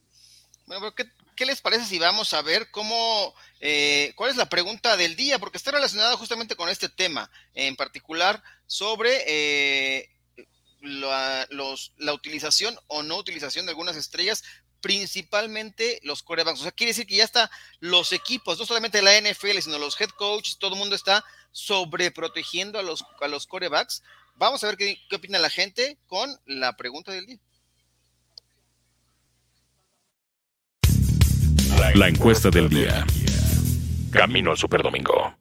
Bueno, 0.66 0.92
¿qué, 0.94 1.46
les 1.46 1.60
parece 1.60 1.86
si 1.86 1.98
vamos 1.98 2.32
a 2.34 2.42
ver 2.42 2.70
cómo, 2.70 3.34
eh, 3.60 4.12
cuál 4.16 4.30
es 4.30 4.36
la 4.36 4.48
pregunta 4.48 4.96
del 4.96 5.16
día? 5.16 5.38
Porque 5.38 5.58
está 5.58 5.70
relacionada 5.70 6.16
justamente 6.16 6.56
con 6.56 6.68
este 6.68 6.88
tema, 6.88 7.30
en 7.54 7.76
particular 7.76 8.42
sobre 8.66 9.10
eh, 9.26 10.10
la, 10.80 11.46
los, 11.50 11.92
la 11.98 12.14
utilización 12.14 12.76
o 12.86 13.02
no 13.02 13.18
utilización 13.18 13.66
de 13.66 13.70
algunas 13.70 13.96
estrellas 13.96 14.42
principalmente 14.82 16.00
los 16.02 16.22
corebacks. 16.22 16.60
O 16.60 16.62
sea, 16.64 16.72
quiere 16.72 16.90
decir 16.90 17.06
que 17.06 17.16
ya 17.16 17.24
está 17.24 17.50
los 17.80 18.12
equipos, 18.12 18.58
no 18.58 18.66
solamente 18.66 19.00
la 19.00 19.18
NFL, 19.18 19.60
sino 19.60 19.78
los 19.78 19.98
head 19.98 20.10
coaches, 20.10 20.58
todo 20.58 20.74
el 20.74 20.78
mundo 20.78 20.94
está 20.94 21.24
sobreprotegiendo 21.52 22.78
a 22.78 22.82
los, 22.82 23.04
a 23.20 23.28
los 23.28 23.46
corebacks. 23.46 24.02
Vamos 24.34 24.64
a 24.64 24.68
ver 24.68 24.76
qué, 24.76 24.98
qué 25.08 25.16
opina 25.16 25.38
la 25.38 25.50
gente 25.50 25.98
con 26.06 26.34
la 26.46 26.76
pregunta 26.76 27.12
del 27.12 27.26
día. 27.26 27.38
La 31.94 32.08
encuesta 32.08 32.48
del 32.50 32.68
día. 32.68 33.06
Camino 34.10 34.50
al 34.50 34.56
Superdomingo. 34.56 35.36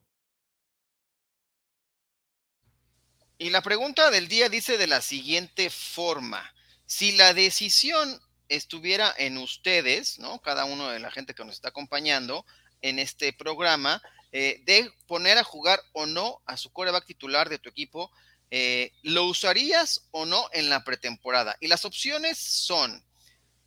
Y 3.38 3.50
la 3.50 3.62
pregunta 3.62 4.10
del 4.10 4.28
día 4.28 4.48
dice 4.48 4.78
de 4.78 4.86
la 4.86 5.00
siguiente 5.00 5.68
forma. 5.70 6.54
Si 6.86 7.12
la 7.12 7.34
decisión 7.34 8.20
estuviera 8.48 9.12
en 9.16 9.38
ustedes, 9.38 10.18
¿no? 10.18 10.40
Cada 10.40 10.64
uno 10.64 10.88
de 10.90 11.00
la 11.00 11.10
gente 11.10 11.34
que 11.34 11.44
nos 11.44 11.54
está 11.54 11.70
acompañando 11.70 12.44
en 12.82 12.98
este 12.98 13.32
programa, 13.32 14.02
eh, 14.32 14.62
de 14.64 14.90
poner 15.06 15.38
a 15.38 15.44
jugar 15.44 15.80
o 15.92 16.06
no 16.06 16.40
a 16.46 16.56
su 16.56 16.72
coreback 16.72 17.06
titular 17.06 17.48
de 17.48 17.58
tu 17.58 17.68
equipo 17.68 18.10
Eh, 18.54 18.92
¿Lo 19.02 19.24
usarías 19.24 20.08
o 20.10 20.26
no 20.26 20.46
en 20.52 20.68
la 20.68 20.84
pretemporada? 20.84 21.56
Y 21.58 21.68
las 21.68 21.86
opciones 21.86 22.36
son, 22.36 23.02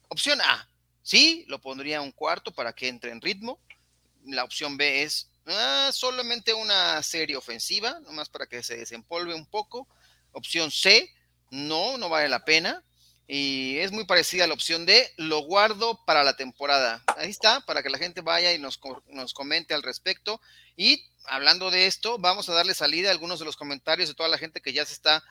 opción 0.10 0.40
A, 0.42 0.70
sí, 1.02 1.44
lo 1.48 1.58
pondría 1.60 2.02
un 2.02 2.12
cuarto 2.12 2.52
para 2.52 2.72
que 2.72 2.88
entre 2.88 3.10
en 3.10 3.20
ritmo. 3.20 3.60
La 4.26 4.44
opción 4.44 4.78
B 4.78 5.02
es 5.02 5.28
ah, 5.48 5.90
solamente 5.92 6.54
una 6.54 7.02
serie 7.02 7.36
ofensiva, 7.36 8.00
nomás 8.02 8.30
para 8.30 8.46
que 8.46 8.62
se 8.62 8.78
desempolve 8.78 9.34
un 9.34 9.48
poco. 9.48 9.88
Opción 10.34 10.70
C, 10.70 11.10
no, 11.50 11.98
no 11.98 12.08
vale 12.08 12.30
la 12.30 12.46
pena. 12.46 12.84
Y 13.28 13.80
es 13.80 13.92
muy 13.92 14.06
parecida 14.06 14.44
a 14.44 14.48
la 14.48 14.54
opción 14.54 14.86
D, 14.86 15.12
lo 15.18 15.40
guardo 15.40 16.04
para 16.06 16.24
la 16.24 16.36
temporada. 16.36 17.04
Ahí 17.18 17.32
está, 17.32 17.62
para 17.62 17.82
que 17.82 17.90
la 17.90 17.98
gente 17.98 18.22
vaya 18.22 18.54
y 18.54 18.60
nos, 18.60 18.80
nos 19.08 19.34
comente 19.34 19.74
al 19.74 19.82
respecto. 19.82 20.40
Y 20.78 21.04
hablando 21.26 21.72
de 21.72 21.88
esto, 21.88 22.20
vamos 22.20 22.50
a 22.50 22.54
darle 22.54 22.76
salida 22.76 23.10
a 23.10 23.12
algunos 23.12 23.40
de 23.40 23.46
los 23.46 23.58
comentarios 23.58 24.10
de 24.10 24.16
toda 24.16 24.30
la 24.30 24.38
gente 24.38 24.62
que 24.62 24.74
ya 24.74 24.86
se 24.86 24.94
está 24.94 25.24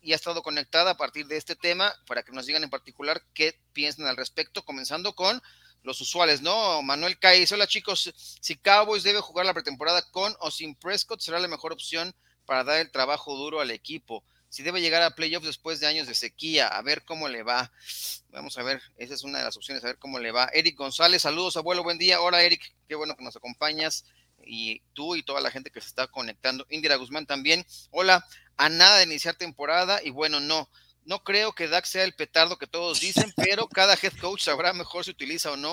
y 0.00 0.12
ha 0.12 0.16
estado 0.16 0.42
conectada 0.42 0.92
a 0.92 0.96
partir 0.96 1.26
de 1.26 1.36
este 1.36 1.56
tema, 1.56 1.94
para 2.06 2.22
que 2.22 2.32
nos 2.32 2.46
digan 2.46 2.62
en 2.62 2.70
particular 2.70 3.22
qué 3.32 3.58
piensan 3.72 4.06
al 4.06 4.16
respecto, 4.16 4.64
comenzando 4.64 5.14
con 5.14 5.42
los 5.82 6.00
usuales, 6.00 6.42
¿no? 6.42 6.82
Manuel 6.82 7.18
Caís, 7.18 7.50
hola 7.52 7.66
chicos, 7.66 8.12
si 8.40 8.56
Cowboys 8.56 9.02
debe 9.02 9.20
jugar 9.20 9.46
la 9.46 9.54
pretemporada 9.54 10.02
con 10.10 10.36
o 10.40 10.50
sin 10.50 10.74
Prescott, 10.74 11.20
será 11.20 11.38
la 11.38 11.48
mejor 11.48 11.72
opción 11.72 12.14
para 12.44 12.64
dar 12.64 12.80
el 12.80 12.90
trabajo 12.90 13.36
duro 13.36 13.60
al 13.60 13.70
equipo 13.70 14.24
si 14.48 14.62
debe 14.62 14.80
llegar 14.80 15.02
a 15.02 15.14
playoffs 15.14 15.46
después 15.46 15.80
de 15.80 15.86
años 15.86 16.06
de 16.06 16.14
sequía, 16.14 16.68
a 16.68 16.82
ver 16.82 17.04
cómo 17.04 17.28
le 17.28 17.42
va. 17.42 17.72
Vamos 18.30 18.56
a 18.58 18.62
ver, 18.62 18.80
esa 18.96 19.14
es 19.14 19.22
una 19.22 19.38
de 19.38 19.44
las 19.44 19.56
opciones, 19.56 19.82
a 19.84 19.88
ver 19.88 19.98
cómo 19.98 20.18
le 20.18 20.32
va. 20.32 20.48
Eric 20.52 20.76
González, 20.76 21.22
saludos, 21.22 21.56
abuelo, 21.56 21.82
buen 21.82 21.98
día. 21.98 22.20
Hola, 22.20 22.42
Eric, 22.42 22.74
qué 22.88 22.94
bueno 22.94 23.16
que 23.16 23.24
nos 23.24 23.36
acompañas. 23.36 24.04
Y 24.44 24.80
tú 24.92 25.16
y 25.16 25.22
toda 25.22 25.40
la 25.40 25.50
gente 25.50 25.70
que 25.70 25.80
se 25.80 25.88
está 25.88 26.06
conectando. 26.06 26.66
Indira 26.70 26.96
Guzmán 26.96 27.26
también. 27.26 27.66
Hola, 27.90 28.24
a 28.56 28.68
nada 28.68 28.98
de 28.98 29.04
iniciar 29.04 29.34
temporada. 29.34 30.00
Y 30.02 30.10
bueno, 30.10 30.40
no, 30.40 30.70
no 31.04 31.24
creo 31.24 31.52
que 31.52 31.68
Dak 31.68 31.84
sea 31.84 32.04
el 32.04 32.14
petardo 32.14 32.58
que 32.58 32.66
todos 32.66 33.00
dicen, 33.00 33.32
pero 33.36 33.68
cada 33.68 33.94
head 34.00 34.12
coach 34.20 34.42
sabrá 34.42 34.72
mejor 34.72 35.04
si 35.04 35.10
utiliza 35.10 35.50
o 35.50 35.56
no 35.56 35.72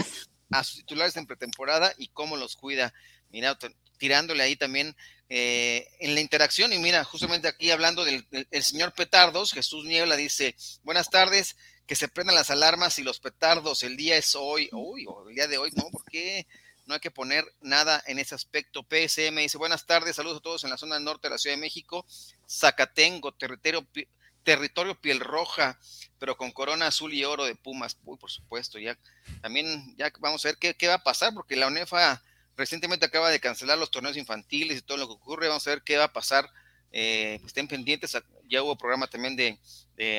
a 0.51 0.63
sus 0.63 0.77
titulares 0.77 1.15
en 1.17 1.27
pretemporada 1.27 1.93
y 1.97 2.07
cómo 2.09 2.37
los 2.37 2.55
cuida. 2.55 2.93
Mira, 3.29 3.57
tirándole 3.97 4.43
ahí 4.43 4.55
también 4.55 4.95
eh, 5.29 5.87
en 5.99 6.13
la 6.15 6.21
interacción. 6.21 6.73
Y 6.73 6.79
mira, 6.79 7.03
justamente 7.03 7.47
aquí 7.47 7.71
hablando 7.71 8.03
del, 8.05 8.25
señor 8.61 8.93
Petardos, 8.93 9.53
Jesús 9.53 9.85
Niebla 9.85 10.15
dice, 10.15 10.55
buenas 10.83 11.09
tardes, 11.09 11.55
que 11.87 11.95
se 11.95 12.07
prendan 12.07 12.35
las 12.35 12.49
alarmas 12.49 12.99
y 12.99 13.03
los 13.03 13.19
petardos, 13.19 13.83
el 13.83 13.97
día 13.97 14.17
es 14.17 14.35
hoy, 14.35 14.69
uy, 14.71 15.05
el 15.27 15.35
día 15.35 15.47
de 15.47 15.57
hoy, 15.57 15.71
no, 15.75 15.89
porque 15.91 16.47
no 16.85 16.93
hay 16.93 16.99
que 16.99 17.11
poner 17.11 17.45
nada 17.61 18.03
en 18.07 18.19
ese 18.19 18.35
aspecto. 18.35 18.83
PSM 18.83 19.37
dice, 19.37 19.57
buenas 19.57 19.85
tardes, 19.85 20.15
saludos 20.15 20.39
a 20.39 20.41
todos 20.41 20.63
en 20.63 20.69
la 20.69 20.77
zona 20.77 20.99
norte 20.99 21.27
de 21.27 21.31
la 21.31 21.37
Ciudad 21.37 21.55
de 21.55 21.61
México, 21.61 22.05
Zacatengo, 22.49 23.33
territorio, 23.33 23.87
territorio 24.43 24.99
piel 24.99 25.19
roja, 25.19 25.79
pero 26.19 26.37
con 26.37 26.51
corona 26.51 26.87
azul 26.87 27.13
y 27.13 27.25
oro 27.25 27.45
de 27.45 27.55
Pumas, 27.55 27.97
uy, 28.05 28.17
por 28.17 28.31
supuesto, 28.31 28.79
ya 28.79 28.97
también, 29.41 29.95
ya 29.97 30.11
vamos 30.19 30.43
a 30.45 30.49
ver 30.49 30.57
qué, 30.57 30.75
qué 30.75 30.87
va 30.87 30.95
a 30.95 31.03
pasar, 31.03 31.33
porque 31.33 31.55
la 31.55 31.67
UNEFA 31.67 32.21
Recientemente 32.55 33.05
acaba 33.05 33.29
de 33.29 33.39
cancelar 33.39 33.77
los 33.77 33.91
torneos 33.91 34.17
infantiles 34.17 34.77
y 34.77 34.81
todo 34.81 34.97
lo 34.97 35.07
que 35.07 35.13
ocurre. 35.13 35.47
Vamos 35.47 35.65
a 35.67 35.71
ver 35.71 35.81
qué 35.83 35.97
va 35.97 36.05
a 36.05 36.13
pasar. 36.13 36.49
Eh, 36.91 37.39
estén 37.45 37.67
pendientes. 37.67 38.17
Ya 38.47 38.61
hubo 38.61 38.77
programa 38.77 39.07
también 39.07 39.35
de, 39.35 39.57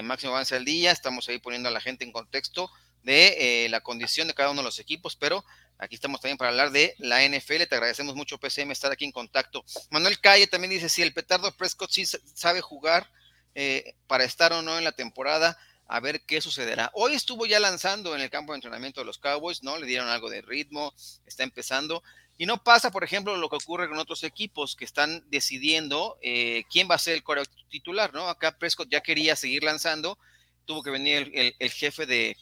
Máximo 0.02 0.32
Avance 0.32 0.56
al 0.56 0.64
Día. 0.64 0.90
Estamos 0.90 1.28
ahí 1.28 1.38
poniendo 1.38 1.68
a 1.68 1.72
la 1.72 1.80
gente 1.80 2.04
en 2.04 2.12
contexto 2.12 2.70
de 3.04 3.64
eh, 3.64 3.68
la 3.68 3.80
condición 3.80 4.26
de 4.26 4.34
cada 4.34 4.50
uno 4.50 4.62
de 4.62 4.64
los 4.64 4.78
equipos, 4.78 5.14
pero 5.14 5.44
aquí 5.78 5.94
estamos 5.94 6.20
también 6.20 6.38
para 6.38 6.50
hablar 6.50 6.70
de 6.70 6.94
la 6.98 7.22
NFL. 7.22 7.64
Te 7.68 7.74
agradecemos 7.74 8.16
mucho, 8.16 8.38
PCM, 8.38 8.72
estar 8.72 8.90
aquí 8.90 9.04
en 9.04 9.12
contacto. 9.12 9.64
Manuel 9.90 10.18
Calle 10.20 10.46
también 10.46 10.70
dice: 10.70 10.88
si 10.88 11.02
el 11.02 11.12
petardo 11.12 11.54
Prescott 11.56 11.90
sí 11.90 12.04
sabe 12.06 12.60
jugar 12.60 13.10
eh, 13.54 13.94
para 14.06 14.24
estar 14.24 14.52
o 14.52 14.62
no 14.62 14.78
en 14.78 14.84
la 14.84 14.92
temporada, 14.92 15.56
a 15.86 16.00
ver 16.00 16.22
qué 16.22 16.40
sucederá. 16.40 16.90
Hoy 16.94 17.14
estuvo 17.14 17.46
ya 17.46 17.60
lanzando 17.60 18.14
en 18.14 18.22
el 18.22 18.30
campo 18.30 18.52
de 18.52 18.56
entrenamiento 18.56 19.00
de 19.00 19.06
los 19.06 19.18
Cowboys, 19.18 19.62
¿no? 19.62 19.78
Le 19.78 19.86
dieron 19.86 20.08
algo 20.08 20.30
de 20.30 20.42
ritmo, 20.42 20.94
está 21.26 21.42
empezando. 21.42 22.02
Y 22.36 22.46
no 22.46 22.62
pasa, 22.62 22.90
por 22.90 23.04
ejemplo, 23.04 23.36
lo 23.36 23.48
que 23.48 23.56
ocurre 23.56 23.88
con 23.88 23.98
otros 23.98 24.24
equipos 24.24 24.74
que 24.74 24.84
están 24.84 25.24
decidiendo 25.30 26.18
eh, 26.20 26.64
quién 26.70 26.88
va 26.90 26.96
a 26.96 26.98
ser 26.98 27.14
el 27.14 27.22
core 27.22 27.42
titular, 27.68 28.12
¿no? 28.12 28.28
Acá 28.28 28.58
Prescott 28.58 28.88
ya 28.90 29.02
quería 29.02 29.36
seguir 29.36 29.62
lanzando, 29.62 30.18
tuvo 30.64 30.82
que 30.82 30.90
venir 30.90 31.30
el, 31.34 31.70
jefe 31.70 32.06
de, 32.06 32.36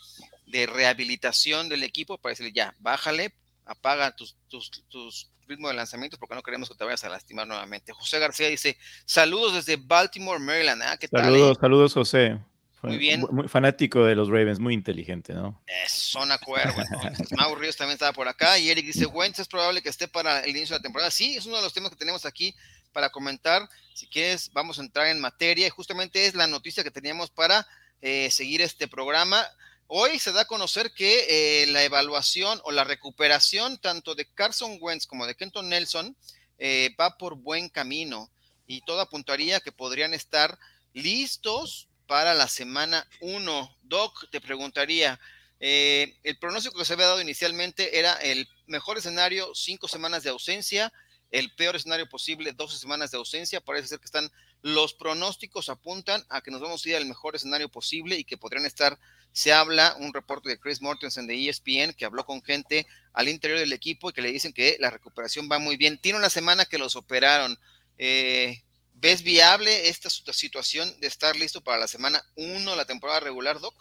rehabilitación 0.67 1.69
del 1.69 1.83
equipo 1.83 2.19
para 2.19 2.33
decirle, 2.33 2.53
ya, 2.53 2.75
bájale, 2.79 3.35
apaga 3.67 4.15
tus, 4.17 4.37
tus, 4.49 4.71
tus 4.89 5.31
ritmos 5.47 5.71
de 5.71 5.77
lanzamientos 5.77 6.19
porque 6.19 6.35
no 6.35 6.43
queremos 6.43 6.69
que 6.69 6.75
te 6.75 6.85
vayas 6.85 7.05
a 7.05 7.09
lastimar 7.09 7.47
nuevamente. 7.47 7.93
José 7.93 8.19
García 8.19 8.49
dice, 8.49 8.79
saludos 9.05 9.55
desde 9.55 9.77
Baltimore, 9.77 10.39
Maryland. 10.39 10.83
¿ah? 10.83 10.97
¿Qué 10.97 11.09
saludos, 11.09 11.59
saludos, 11.61 11.93
José. 11.95 12.39
Muy 12.83 12.99
bien. 12.99 13.25
Muy 13.31 13.49
fanático 13.49 14.05
de 14.05 14.17
los 14.17 14.29
Ravens, 14.29 14.59
muy 14.59 14.75
inteligente, 14.75 15.35
¿no? 15.35 15.63
son 15.89 16.33
acuerdo. 16.33 16.75
Mau 17.37 17.55
Ríos 17.55 17.77
también 17.77 17.95
estaba 17.95 18.13
por 18.13 18.27
acá. 18.27 18.59
Y 18.59 18.71
Eric 18.71 18.87
dice: 18.87 19.07
Wentz 19.07 19.39
es 19.39 19.49
probable 19.49 19.83
que 19.83 19.89
esté 19.89 20.09
para 20.09 20.41
el 20.41 20.51
inicio 20.51 20.75
de 20.75 20.81
la 20.81 20.83
temporada. 20.83 21.11
Sí, 21.11 21.37
es 21.37 21.47
uno 21.47 21.57
de 21.57 21.63
los 21.63 21.73
temas 21.73 21.91
que 21.91 21.97
tenemos 21.97 22.27
aquí 22.27 22.55
para 22.93 23.11
comentar. 23.11 23.69
Si 23.95 24.07
quieres, 24.09 24.51
vamos 24.53 24.79
a 24.79 24.83
entrar 24.83 25.07
en 25.07 25.21
materia. 25.21 25.67
Y 25.67 25.71
justamente 25.71 26.27
es 26.27 26.35
la 26.35 26.47
noticia 26.49 26.83
que 26.83 26.91
teníamos 26.91 27.31
para 27.31 27.67
eh, 28.01 28.31
seguir 28.33 28.63
este 28.63 28.89
programa. 28.89 29.47
Hoy 29.87 30.19
se 30.19 30.33
da 30.33 30.43
a 30.43 30.47
conocer 30.47 30.93
que 30.93 31.63
eh, 31.63 31.67
la 31.67 31.85
evaluación 31.85 32.61
o 32.65 32.73
la 32.73 32.83
recuperación 32.83 33.79
tanto 33.79 34.15
de 34.15 34.27
Carson 34.27 34.79
Wentz 34.81 35.07
como 35.07 35.27
de 35.27 35.35
Kenton 35.35 35.69
Nelson 35.69 36.17
eh, 36.59 36.95
va 36.99 37.19
por 37.19 37.37
buen 37.37 37.69
camino 37.69 38.31
y 38.67 38.81
todo 38.81 39.01
apuntaría 39.01 39.61
que 39.61 39.71
podrían 39.71 40.15
estar 40.15 40.59
listos 40.95 41.89
para 42.07 42.35
la 42.35 42.49
semana 42.49 43.07
1. 43.21 43.77
Doc, 43.83 44.29
te 44.31 44.41
preguntaría, 44.41 45.19
eh, 45.61 46.17
el 46.25 46.39
pronóstico 46.39 46.77
que 46.77 46.85
se 46.85 46.95
había 46.95 47.07
dado 47.07 47.21
inicialmente 47.21 47.99
era 47.99 48.15
el 48.15 48.49
mejor 48.67 48.99
escenario, 48.99 49.55
cinco 49.55 49.87
semanas 49.87 50.25
de 50.25 50.31
ausencia, 50.31 50.93
el 51.31 51.55
peor 51.55 51.77
escenario 51.77 52.09
posible, 52.09 52.53
12 52.53 52.79
semanas 52.79 53.11
de 53.11 53.19
ausencia. 53.19 53.61
Parece 53.61 53.89
ser 53.89 53.99
que 54.01 54.07
están, 54.07 54.31
los 54.61 54.93
pronósticos 54.93 55.69
apuntan 55.69 56.25
a 56.29 56.41
que 56.41 56.51
nos 56.51 56.61
vamos 56.61 56.85
a 56.85 56.89
ir 56.89 56.97
al 56.97 57.07
mejor 57.07 57.37
escenario 57.37 57.69
posible 57.69 58.17
y 58.17 58.25
que 58.25 58.37
podrían 58.37 58.67
estar, 58.67 58.99
se 59.33 59.53
habla, 59.53 59.97
un 59.99 60.13
reporte 60.13 60.49
de 60.49 60.59
Chris 60.59 60.83
Mortensen 60.83 61.27
de 61.27 61.49
ESPN 61.49 61.95
que 61.95 62.05
habló 62.05 62.25
con 62.27 62.43
gente 62.43 62.87
al 63.13 63.29
interior 63.29 63.59
del 63.59 63.73
equipo 63.73 64.11
y 64.11 64.13
que 64.13 64.23
le 64.23 64.33
dicen 64.33 64.53
que 64.53 64.77
la 64.79 64.91
recuperación 64.91 65.49
va 65.51 65.59
muy 65.59 65.77
bien. 65.77 65.99
Tiene 65.99 66.19
una 66.19 66.31
semana 66.31 66.65
que 66.65 66.79
los 66.79 66.97
operaron. 66.97 67.59
Eh, 67.99 68.63
¿Ves 69.03 69.25
viable 69.25 69.89
esta 69.89 70.11
situación 70.11 70.89
de 71.01 71.09
estar 71.09 71.35
listo 71.35 71.61
para 71.61 71.77
la 71.77 71.89
semana 71.89 72.23
1 72.37 72.77
la 72.77 72.85
temporada 72.85 73.19
regular, 73.19 73.59
Doc? 73.59 73.75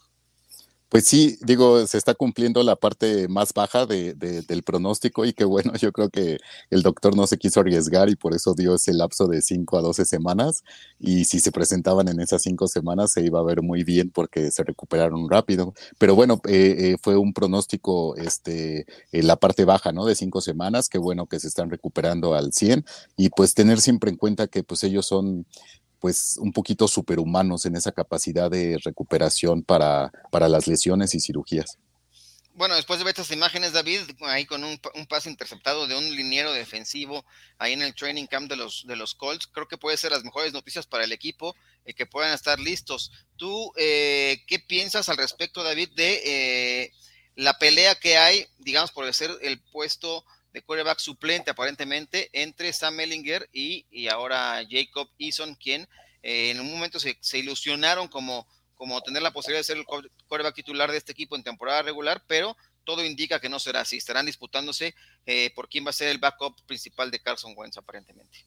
Pues 0.91 1.07
sí, 1.07 1.37
digo, 1.41 1.87
se 1.87 1.97
está 1.97 2.15
cumpliendo 2.15 2.61
la 2.63 2.75
parte 2.75 3.29
más 3.29 3.53
baja 3.53 3.85
de, 3.85 4.13
del 4.13 4.61
pronóstico 4.61 5.23
y 5.23 5.31
que 5.31 5.45
bueno, 5.45 5.71
yo 5.77 5.93
creo 5.93 6.09
que 6.09 6.37
el 6.69 6.81
doctor 6.81 7.15
no 7.15 7.27
se 7.27 7.37
quiso 7.37 7.61
arriesgar 7.61 8.09
y 8.09 8.17
por 8.17 8.35
eso 8.35 8.53
dio 8.55 8.75
ese 8.75 8.93
lapso 8.93 9.27
de 9.27 9.41
5 9.41 9.77
a 9.77 9.81
12 9.81 10.03
semanas 10.03 10.65
y 10.99 11.23
si 11.23 11.39
se 11.39 11.53
presentaban 11.53 12.09
en 12.09 12.19
esas 12.19 12.41
5 12.41 12.67
semanas 12.67 13.13
se 13.13 13.21
iba 13.23 13.39
a 13.39 13.43
ver 13.43 13.61
muy 13.61 13.85
bien 13.85 14.09
porque 14.09 14.51
se 14.51 14.65
recuperaron 14.65 15.29
rápido. 15.29 15.73
Pero 15.97 16.13
bueno, 16.13 16.41
eh, 16.45 16.75
eh, 16.77 16.97
fue 17.01 17.15
un 17.15 17.31
pronóstico, 17.31 18.17
este, 18.17 18.85
en 19.13 19.27
la 19.27 19.37
parte 19.37 19.63
baja, 19.63 19.93
¿no? 19.93 20.03
De 20.03 20.15
5 20.15 20.41
semanas, 20.41 20.89
que 20.89 20.97
bueno 20.97 21.25
que 21.25 21.39
se 21.39 21.47
están 21.47 21.69
recuperando 21.69 22.35
al 22.35 22.51
100 22.51 22.83
y 23.15 23.29
pues 23.29 23.53
tener 23.53 23.79
siempre 23.79 24.11
en 24.11 24.17
cuenta 24.17 24.47
que 24.47 24.61
pues 24.63 24.83
ellos 24.83 25.05
son 25.05 25.45
pues 26.01 26.35
un 26.37 26.51
poquito 26.51 26.87
superhumanos 26.87 27.65
en 27.65 27.75
esa 27.75 27.91
capacidad 27.91 28.49
de 28.49 28.77
recuperación 28.83 29.63
para, 29.63 30.11
para 30.31 30.49
las 30.49 30.67
lesiones 30.67 31.13
y 31.13 31.19
cirugías. 31.19 31.77
Bueno, 32.53 32.75
después 32.75 32.99
de 32.99 33.05
ver 33.05 33.11
estas 33.11 33.31
imágenes, 33.31 33.71
David, 33.71 34.01
ahí 34.21 34.45
con 34.45 34.63
un, 34.63 34.77
pase 35.07 35.29
interceptado 35.29 35.87
de 35.87 35.95
un 35.95 36.15
liniero 36.15 36.51
defensivo 36.51 37.23
ahí 37.57 37.73
en 37.73 37.81
el 37.81 37.95
training 37.95 38.25
camp 38.25 38.49
de 38.49 38.57
los, 38.57 38.85
de 38.85 38.95
los 38.95 39.15
Colts, 39.15 39.47
creo 39.47 39.67
que 39.67 39.77
puede 39.77 39.95
ser 39.95 40.11
las 40.11 40.23
mejores 40.23 40.51
noticias 40.51 40.85
para 40.85 41.05
el 41.05 41.11
equipo, 41.11 41.55
y 41.85 41.93
que 41.93 42.05
puedan 42.05 42.33
estar 42.33 42.59
listos. 42.59 43.11
¿Tú 43.37 43.71
eh, 43.77 44.43
qué 44.47 44.59
piensas 44.59 45.07
al 45.07 45.17
respecto, 45.17 45.63
David, 45.63 45.89
de 45.95 46.21
eh, 46.25 46.91
la 47.35 47.57
pelea 47.57 47.95
que 47.95 48.17
hay, 48.17 48.47
digamos, 48.59 48.91
por 48.91 49.11
ser 49.13 49.31
el 49.41 49.61
puesto 49.71 50.25
de 50.53 50.61
quarterback 50.61 50.99
suplente 50.99 51.51
aparentemente 51.51 52.29
entre 52.33 52.73
Sam 52.73 52.99
Ellinger 52.99 53.49
y, 53.53 53.85
y 53.89 54.07
ahora 54.07 54.61
Jacob 54.69 55.09
Eason, 55.17 55.55
quien 55.55 55.87
eh, 56.23 56.51
en 56.51 56.59
un 56.59 56.71
momento 56.71 56.99
se, 56.99 57.17
ilusionaron 57.37 58.07
como, 58.07 58.47
como 58.75 59.01
tener 59.01 59.21
la 59.21 59.31
posibilidad 59.31 59.59
de 59.59 59.63
ser 59.63 59.77
el 59.77 59.85
quarterback 59.85 60.55
titular 60.55 60.91
de 60.91 60.97
este 60.97 61.13
equipo 61.13 61.35
en 61.35 61.43
temporada 61.43 61.81
regular, 61.81 62.23
pero 62.27 62.55
todo 62.83 63.05
indica 63.05 63.39
que 63.39 63.49
no 63.49 63.59
será 63.59 63.81
así. 63.81 63.97
Estarán 63.97 64.25
disputándose 64.25 64.95
eh, 65.25 65.51
por 65.55 65.69
quién 65.69 65.85
va 65.85 65.91
a 65.91 65.93
ser 65.93 66.09
el 66.09 66.17
backup 66.17 66.55
principal 66.65 67.11
de 67.11 67.19
Carson 67.19 67.53
Wentz 67.55 67.77
aparentemente. 67.77 68.39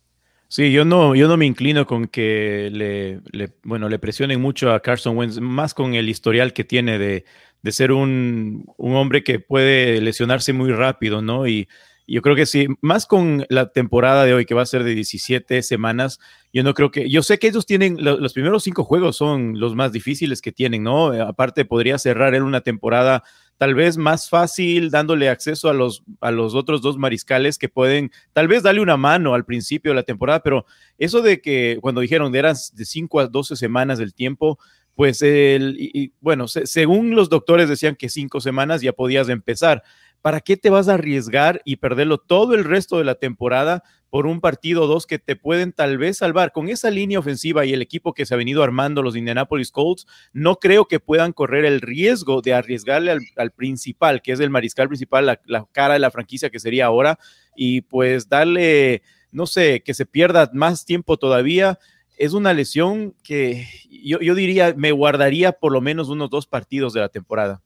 Sí, 0.49 0.71
yo 0.71 0.85
no, 0.85 1.17
yo 1.17 1.27
no 1.27 1.37
me 1.37 1.47
inclino 1.47 1.87
con 1.87 2.07
que 2.07 2.69
le, 2.71 3.21
bueno, 3.63 3.89
le 3.89 3.99
presionen 3.99 4.41
mucho 4.41 4.73
a 4.73 4.81
Carson 4.81 5.17
Wentz, 5.17 5.41
más 5.41 5.75
con 5.75 5.95
el 5.95 6.09
historial 6.09 6.53
que 6.53 6.63
tiene 6.63 6.99
de, 6.99 7.25
de 7.63 7.73
ser 7.73 7.91
un, 7.91 8.65
un, 8.77 8.95
hombre 8.95 9.25
que 9.25 9.41
puede 9.41 10.01
lesionarse 10.01 10.53
muy 10.53 10.71
rápido, 10.71 11.23
¿no? 11.23 11.49
Y, 11.49 11.67
Yo 12.07 12.21
creo 12.21 12.37
que 12.37 12.45
sí, 12.45 12.67
más 12.83 13.07
con 13.07 13.47
la 13.49 13.71
temporada 13.71 14.25
de 14.25 14.35
hoy 14.35 14.45
que 14.45 14.55
va 14.55 14.63
a 14.63 14.67
ser 14.67 14.85
de 14.85 14.95
17 14.95 15.63
semanas, 15.63 16.21
yo 16.53 16.63
no 16.63 16.75
creo 16.75 16.91
que, 16.91 17.09
yo 17.09 17.23
sé 17.23 17.39
que 17.39 17.49
ellos 17.49 17.65
tienen, 17.65 17.97
los 17.99 18.35
primeros 18.35 18.63
cinco 18.65 18.85
juegos 18.85 19.17
son 19.17 19.59
los 19.59 19.75
más 19.75 19.91
difíciles 19.91 20.43
que 20.43 20.53
tienen, 20.53 20.83
¿no? 20.83 21.07
Aparte 21.23 21.65
podría 21.65 21.97
cerrar 21.97 22.35
en 22.35 22.43
una 22.43 22.61
temporada 22.61 23.23
tal 23.57 23.75
vez 23.75 23.97
más 23.97 24.29
fácil, 24.29 24.91
dándole 24.91 25.31
acceso 25.31 25.71
a 25.71 25.75
los, 25.75 26.03
a 26.21 26.31
los 26.31 26.55
otros 26.55 26.83
dos 26.83 26.99
mariscales 26.99 27.57
que 27.57 27.69
pueden 27.69 28.11
tal 28.33 28.49
vez 28.49 28.63
darle 28.63 28.83
una 28.83 28.97
mano 28.97 29.33
al 29.33 29.47
principio 29.47 29.93
de 29.93 29.97
la 29.97 30.03
temporada, 30.03 30.41
pero 30.41 30.67
eso 30.99 31.23
de 31.23 31.41
que 31.41 31.79
cuando 31.81 32.03
dijeron 32.03 32.35
eran 32.35 32.57
de 32.75 32.85
5 32.85 33.21
a 33.21 33.27
12 33.29 33.57
semanas 33.57 33.99
del 33.99 34.13
tiempo, 34.13 34.59
pues 34.95 35.23
el, 35.23 35.77
y, 35.79 36.13
bueno, 36.21 36.47
según 36.49 37.15
los 37.15 37.29
doctores 37.29 37.69
decían 37.69 37.97
que 37.97 38.09
cinco 38.09 38.41
semanas 38.41 38.81
ya 38.81 38.93
podías 38.93 39.29
empezar. 39.29 39.83
¿Para 40.25 40.41
qué 40.41 40.57
te 40.57 40.71
vas 40.71 40.89
a 40.89 40.95
arriesgar 40.95 41.61
y 41.67 41.77
perderlo 41.77 42.17
todo 42.17 42.55
el 42.55 42.65
resto 42.65 42.97
de 42.97 43.05
la 43.05 43.17
temporada 43.17 43.83
por 44.09 44.27
un 44.27 44.41
partido 44.41 44.85
o 44.85 44.87
dos 44.87 45.07
que 45.07 45.19
te 45.19 45.37
pueden 45.37 45.75
tal 45.75 45.99
vez 45.99 46.17
salvar? 46.17 46.51
Con 46.53 46.71
esa 46.71 46.89
línea 46.89 47.19
ofensiva 47.19 47.67
y 47.67 47.75
el 47.75 47.83
equipo 47.83 48.15
que 48.15 48.25
se 48.25 48.33
ha 48.33 48.39
venido 48.39 48.63
armando 48.63 49.03
los 49.03 49.17
Indianapolis 49.17 49.71
Colts, 49.71 50.07
no 50.33 50.57
creo 50.57 50.87
que 50.87 50.99
puedan 50.99 51.35
correr 51.35 51.67
el 51.67 51.83
riesgo 51.83 52.41
de 52.41 52.55
arriesgarle 52.55 53.15
al, 53.37 53.51
principal, 53.51 54.23
que 54.23 54.33
es 54.33 54.41
el 54.41 54.49
mariscal 54.49 54.89
principal, 54.89 55.27
la, 55.45 55.67
cara 55.73 55.93
de 55.93 56.01
la 56.01 56.11
franquicia 56.11 56.49
que 56.49 56.59
sería 56.59 56.87
ahora, 56.87 57.19
y 57.55 57.83
pues 57.83 58.27
darle, 58.27 59.03
no 59.31 59.45
sé, 59.45 59.83
que 59.83 59.93
se 59.93 60.07
pierda 60.07 60.51
más 60.55 60.87
tiempo 60.87 61.19
todavía 61.19 61.79
es 62.17 62.33
una 62.33 62.55
lesión 62.55 63.15
que 63.23 63.69
yo, 63.91 64.35
diría 64.35 64.73
me 64.75 64.93
guardaría 64.93 65.53
por 65.53 65.71
lo 65.71 65.83
menos 65.83 66.09
unos 66.09 66.31
dos 66.31 66.47
partidos 66.47 66.95
de 66.95 67.01
la 67.01 67.11
temporada. 67.11 67.61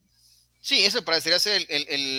Sí, 0.68 0.84
eso 0.84 1.02
parecería 1.02 1.38
ser 1.38 1.66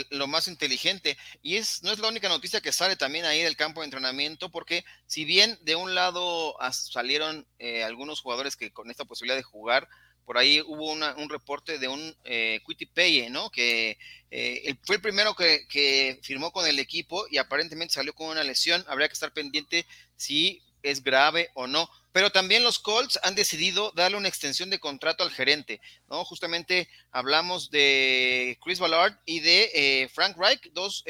lo 0.09 0.25
más 0.25 0.47
inteligente. 0.47 1.19
Y 1.43 1.57
es, 1.57 1.83
no 1.83 1.91
es 1.91 1.99
la 1.99 2.07
única 2.07 2.29
noticia 2.29 2.61
que 2.61 2.71
sale 2.71 2.95
también 2.95 3.25
ahí 3.25 3.43
del 3.43 3.55
campo 3.55 3.81
de 3.81 3.85
entrenamiento, 3.85 4.49
porque 4.49 4.83
si 5.05 5.23
bien 5.23 5.59
de 5.61 5.75
un 5.75 5.93
lado 5.93 6.55
salieron 6.71 7.45
eh, 7.59 7.83
algunos 7.83 8.21
jugadores 8.21 8.55
que 8.55 8.71
con 8.71 8.89
esta 8.89 9.05
posibilidad 9.05 9.37
de 9.37 9.43
jugar, 9.43 9.87
por 10.25 10.39
ahí 10.39 10.61
hubo 10.61 10.91
un 10.91 11.29
reporte 11.29 11.77
de 11.77 11.89
un 11.89 12.17
eh, 12.23 12.59
Peye, 12.91 13.29
¿no? 13.29 13.51
Que 13.51 13.99
eh, 14.31 14.73
fue 14.83 14.95
el 14.95 15.01
primero 15.03 15.35
que, 15.35 15.67
que, 15.67 16.19
firmó 16.23 16.51
con 16.51 16.65
el 16.65 16.79
equipo 16.79 17.27
y 17.29 17.37
aparentemente 17.37 17.93
salió 17.93 18.13
con 18.15 18.29
una 18.29 18.43
lesión. 18.43 18.83
Habría 18.87 19.09
que 19.09 19.13
estar 19.13 19.31
pendiente 19.31 19.85
si 20.15 20.63
es 20.81 21.03
grave 21.03 21.51
o 21.53 21.67
no. 21.67 21.87
Pero 22.11 22.31
también 22.31 22.63
los 22.63 22.79
Colts 22.79 23.19
han 23.23 23.35
decidido 23.35 23.91
darle 23.95 24.17
una 24.17 24.27
extensión 24.27 24.69
de 24.69 24.79
contrato 24.79 25.23
al 25.23 25.31
gerente, 25.31 25.79
¿no? 26.09 26.25
Justamente 26.25 26.89
hablamos 27.11 27.69
de 27.69 28.57
Chris 28.63 28.79
Ballard 28.79 29.17
y 29.25 29.41
de 29.41 29.71
eh, 29.73 30.09
Frank 30.09 30.37
Reich, 30.37 30.71
dos 30.73 31.03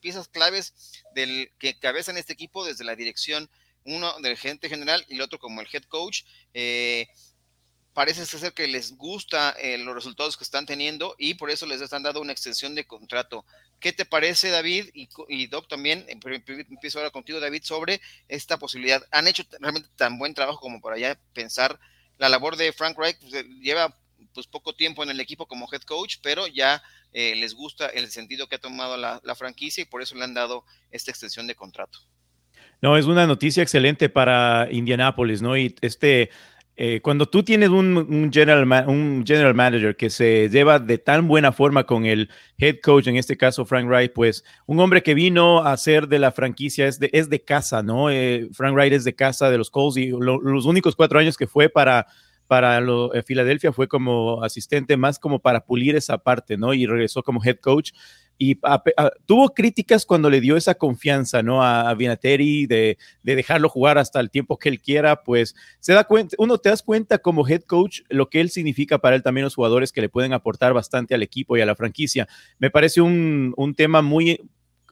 piezas 0.00 0.28
claves 0.28 0.74
del 1.14 1.50
que 1.58 1.78
cabezan 1.78 2.18
este 2.18 2.34
equipo 2.34 2.64
desde 2.64 2.84
la 2.84 2.94
dirección, 2.94 3.48
uno 3.84 4.20
del 4.20 4.36
gerente 4.36 4.68
general 4.68 5.04
y 5.08 5.14
el 5.14 5.22
otro 5.22 5.38
como 5.38 5.60
el 5.60 5.68
head 5.72 5.84
coach. 5.84 6.24
Eh, 6.52 7.06
parece 7.94 8.26
ser 8.26 8.52
que 8.52 8.66
les 8.66 8.96
gusta 8.96 9.50
eh, 9.52 9.78
los 9.78 9.94
resultados 9.94 10.36
que 10.36 10.44
están 10.44 10.66
teniendo 10.66 11.14
y 11.16 11.34
por 11.34 11.50
eso 11.50 11.64
les 11.64 11.80
están 11.80 12.02
dando 12.02 12.20
una 12.20 12.32
extensión 12.32 12.74
de 12.74 12.84
contrato. 12.84 13.46
¿Qué 13.78 13.92
te 13.92 14.04
parece, 14.04 14.50
David? 14.50 14.90
Y, 14.92 15.46
Doc 15.46 15.68
también, 15.68 16.04
empiezo 16.08 16.98
ahora 16.98 17.10
contigo, 17.10 17.38
David, 17.38 17.62
sobre 17.62 18.00
esta 18.28 18.58
posibilidad. 18.58 19.02
¿Han 19.12 19.28
hecho 19.28 19.44
realmente 19.60 19.88
tan 19.96 20.18
buen 20.18 20.34
trabajo 20.34 20.58
como 20.58 20.80
para 20.80 20.98
ya 20.98 21.18
pensar 21.32 21.78
la 22.18 22.28
labor 22.28 22.56
de 22.56 22.72
Frank 22.72 22.98
Reich? 22.98 23.18
Pues, 23.20 23.44
lleva 23.60 23.96
pues 24.32 24.48
poco 24.48 24.74
tiempo 24.74 25.04
en 25.04 25.10
el 25.10 25.20
equipo 25.20 25.46
como 25.46 25.68
head 25.72 25.82
coach, 25.82 26.16
pero 26.20 26.48
ya 26.48 26.82
eh, 27.12 27.36
les 27.36 27.54
gusta 27.54 27.86
el 27.86 28.10
sentido 28.10 28.48
que 28.48 28.56
ha 28.56 28.60
tomado 28.60 28.96
la, 28.96 29.20
la 29.22 29.36
franquicia 29.36 29.82
y 29.82 29.84
por 29.84 30.02
eso 30.02 30.16
le 30.16 30.24
han 30.24 30.34
dado 30.34 30.64
esta 30.90 31.12
extensión 31.12 31.46
de 31.46 31.54
contrato. 31.54 32.00
No, 32.84 32.98
es 32.98 33.06
una 33.06 33.26
noticia 33.26 33.62
excelente 33.62 34.08
para 34.08 34.68
Indianapolis, 34.70 35.40
¿no? 35.40 35.56
Y 35.56 35.74
este 35.80 36.30
eh, 36.76 37.00
cuando 37.02 37.26
tú 37.26 37.44
tienes 37.44 37.68
un, 37.68 38.30
general 38.32 38.88
un 38.88 39.24
general 39.24 39.54
manager 39.54 39.96
que 39.96 40.10
se 40.10 40.48
lleva 40.48 40.80
de 40.80 40.98
tan 40.98 41.28
buena 41.28 41.52
forma 41.52 41.84
con 41.84 42.04
el 42.04 42.28
head 42.58 42.76
coach, 42.82 43.06
en 43.06 43.16
este 43.16 43.36
caso 43.36 43.64
Frank 43.64 43.86
Wright, 43.86 44.12
pues 44.12 44.44
un 44.66 44.80
hombre 44.80 45.02
que 45.02 45.14
vino 45.14 45.64
a 45.64 45.76
ser 45.76 46.08
de 46.08 46.18
la 46.18 46.32
franquicia 46.32 46.88
es 46.88 46.98
de, 46.98 47.10
es 47.12 47.30
de 47.30 47.42
casa, 47.42 47.84
¿no? 47.84 48.10
Eh, 48.10 48.48
Frank 48.52 48.74
Wright 48.74 48.92
es 48.92 49.04
de 49.04 49.14
casa 49.14 49.50
de 49.50 49.58
los 49.58 49.70
Colts 49.70 49.96
y 49.98 50.08
los 50.08 50.66
únicos 50.66 50.96
cuatro 50.96 51.20
años 51.20 51.36
que 51.36 51.46
fue 51.46 51.68
para 51.68 52.08
para 52.46 52.80
lo, 52.80 53.14
eh, 53.14 53.22
Filadelfia 53.22 53.72
fue 53.72 53.88
como 53.88 54.42
asistente, 54.42 54.96
más 54.96 55.18
como 55.18 55.38
para 55.40 55.64
pulir 55.64 55.96
esa 55.96 56.18
parte, 56.18 56.56
¿no? 56.56 56.74
Y 56.74 56.86
regresó 56.86 57.22
como 57.22 57.42
head 57.42 57.56
coach 57.56 57.92
y 58.38 58.58
tuvo 59.26 59.54
críticas 59.54 60.04
cuando 60.04 60.28
le 60.28 60.40
dio 60.40 60.56
esa 60.56 60.74
confianza, 60.74 61.42
¿no? 61.42 61.62
A, 61.62 61.88
a 61.90 61.94
de, 61.94 62.16
de, 62.66 62.98
dejarlo 63.22 63.68
jugar 63.68 63.96
hasta 63.98 64.20
el 64.20 64.30
tiempo 64.30 64.58
que 64.58 64.68
él 64.68 64.80
quiera, 64.80 65.22
pues 65.22 65.54
se 65.78 65.92
da 65.92 66.04
cuenta, 66.04 66.34
uno 66.38 66.58
te 66.58 66.68
das 66.68 66.82
cuenta 66.82 67.18
como 67.18 67.46
head 67.46 67.62
coach 67.62 68.00
lo 68.08 68.28
que 68.28 68.40
él 68.40 68.50
significa 68.50 68.98
para 68.98 69.16
él 69.16 69.22
también 69.22 69.44
los 69.44 69.54
jugadores 69.54 69.92
que 69.92 70.00
le 70.00 70.08
pueden 70.08 70.32
aportar 70.32 70.72
bastante 70.72 71.14
al 71.14 71.22
equipo 71.22 71.56
y 71.56 71.60
a 71.60 71.66
la 71.66 71.76
franquicia. 71.76 72.26
Me 72.58 72.70
parece 72.70 73.00
un 73.00 73.74
tema 73.76 74.02
muy, 74.02 74.40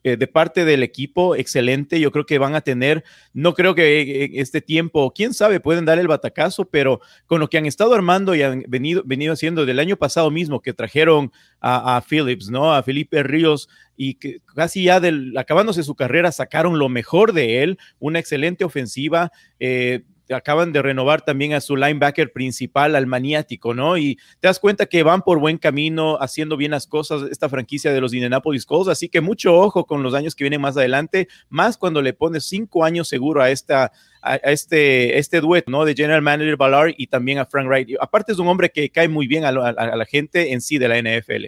eh, 0.04 0.16
de 0.16 0.26
parte 0.26 0.64
del 0.64 0.82
equipo 0.82 1.36
excelente. 1.36 2.00
Yo 2.00 2.10
creo 2.10 2.26
que 2.26 2.38
van 2.38 2.54
a 2.54 2.60
tener, 2.60 3.04
no 3.32 3.54
creo 3.54 3.74
que 3.74 4.00
eh, 4.00 4.30
este 4.34 4.60
tiempo, 4.60 5.12
quién 5.14 5.34
sabe, 5.34 5.60
pueden 5.60 5.84
dar 5.84 5.98
el 5.98 6.08
batacazo, 6.08 6.64
pero 6.64 7.00
con 7.26 7.40
lo 7.40 7.48
que 7.48 7.58
han 7.58 7.66
estado 7.66 7.94
armando 7.94 8.34
y 8.34 8.42
han 8.42 8.64
venido, 8.68 9.02
venido 9.04 9.32
haciendo 9.32 9.64
del 9.66 9.78
año 9.78 9.96
pasado 9.96 10.30
mismo, 10.30 10.60
que 10.60 10.72
trajeron 10.72 11.32
a, 11.60 11.96
a 11.96 12.00
Phillips, 12.02 12.50
¿no? 12.50 12.74
A 12.74 12.82
Felipe 12.82 13.22
Ríos 13.22 13.68
y 13.96 14.14
que 14.14 14.40
casi 14.54 14.84
ya 14.84 15.00
del, 15.00 15.36
acabándose 15.38 15.82
su 15.82 15.94
carrera 15.94 16.32
sacaron 16.32 16.78
lo 16.78 16.88
mejor 16.88 17.32
de 17.32 17.62
él, 17.62 17.78
una 17.98 18.18
excelente 18.18 18.64
ofensiva. 18.64 19.30
Eh, 19.60 20.02
acaban 20.30 20.72
de 20.72 20.82
renovar 20.82 21.22
también 21.22 21.52
a 21.54 21.60
su 21.60 21.76
linebacker 21.76 22.32
principal, 22.32 22.96
al 22.96 23.06
maniático, 23.06 23.74
¿no? 23.74 23.96
Y 23.96 24.16
te 24.40 24.48
das 24.48 24.58
cuenta 24.58 24.86
que 24.86 25.02
van 25.02 25.22
por 25.22 25.38
buen 25.38 25.58
camino, 25.58 26.18
haciendo 26.20 26.56
bien 26.56 26.70
las 26.70 26.86
cosas, 26.86 27.22
esta 27.30 27.48
franquicia 27.48 27.92
de 27.92 28.00
los 28.00 28.14
Indianapolis 28.14 28.66
Colts, 28.66 28.88
así 28.88 29.08
que 29.08 29.20
mucho 29.20 29.54
ojo 29.54 29.86
con 29.86 30.02
los 30.02 30.14
años 30.14 30.34
que 30.34 30.44
vienen 30.44 30.60
más 30.60 30.76
adelante, 30.76 31.28
más 31.48 31.76
cuando 31.76 32.02
le 32.02 32.12
pones 32.12 32.44
cinco 32.44 32.84
años 32.84 33.08
seguro 33.08 33.42
a 33.42 33.50
esta 33.50 33.92
a 34.22 34.36
este, 34.36 35.18
este 35.18 35.40
dueto, 35.40 35.70
¿no? 35.70 35.84
De 35.84 35.94
General 35.94 36.22
Manager 36.22 36.56
Ballard 36.56 36.94
y 36.96 37.08
también 37.08 37.38
a 37.38 37.46
Frank 37.46 37.66
Wright. 37.66 37.90
Aparte 38.00 38.32
es 38.32 38.38
un 38.38 38.46
hombre 38.46 38.70
que 38.70 38.88
cae 38.88 39.08
muy 39.08 39.26
bien 39.26 39.44
a, 39.44 39.50
la 39.50 40.06
gente 40.06 40.52
en 40.52 40.60
sí 40.60 40.78
de 40.78 40.88
la 40.88 40.98
NFL. 40.98 41.46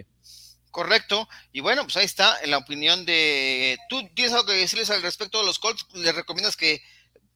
Correcto. 0.71 1.29
Y 1.53 1.61
bueno, 1.61 1.83
pues 1.83 1.95
ahí 1.95 2.03
está 2.03 2.35
en 2.43 2.51
la 2.51 2.57
opinión 2.57 3.05
de... 3.05 3.77
¿Tú 3.87 4.05
tienes 4.13 4.33
algo 4.33 4.47
que 4.47 4.53
decirles 4.53 4.89
al 4.89 5.01
respecto 5.01 5.39
de 5.39 5.45
los 5.45 5.57
Colts? 5.57 5.87
¿Les 5.93 6.13
recomiendas 6.13 6.57
que 6.57 6.81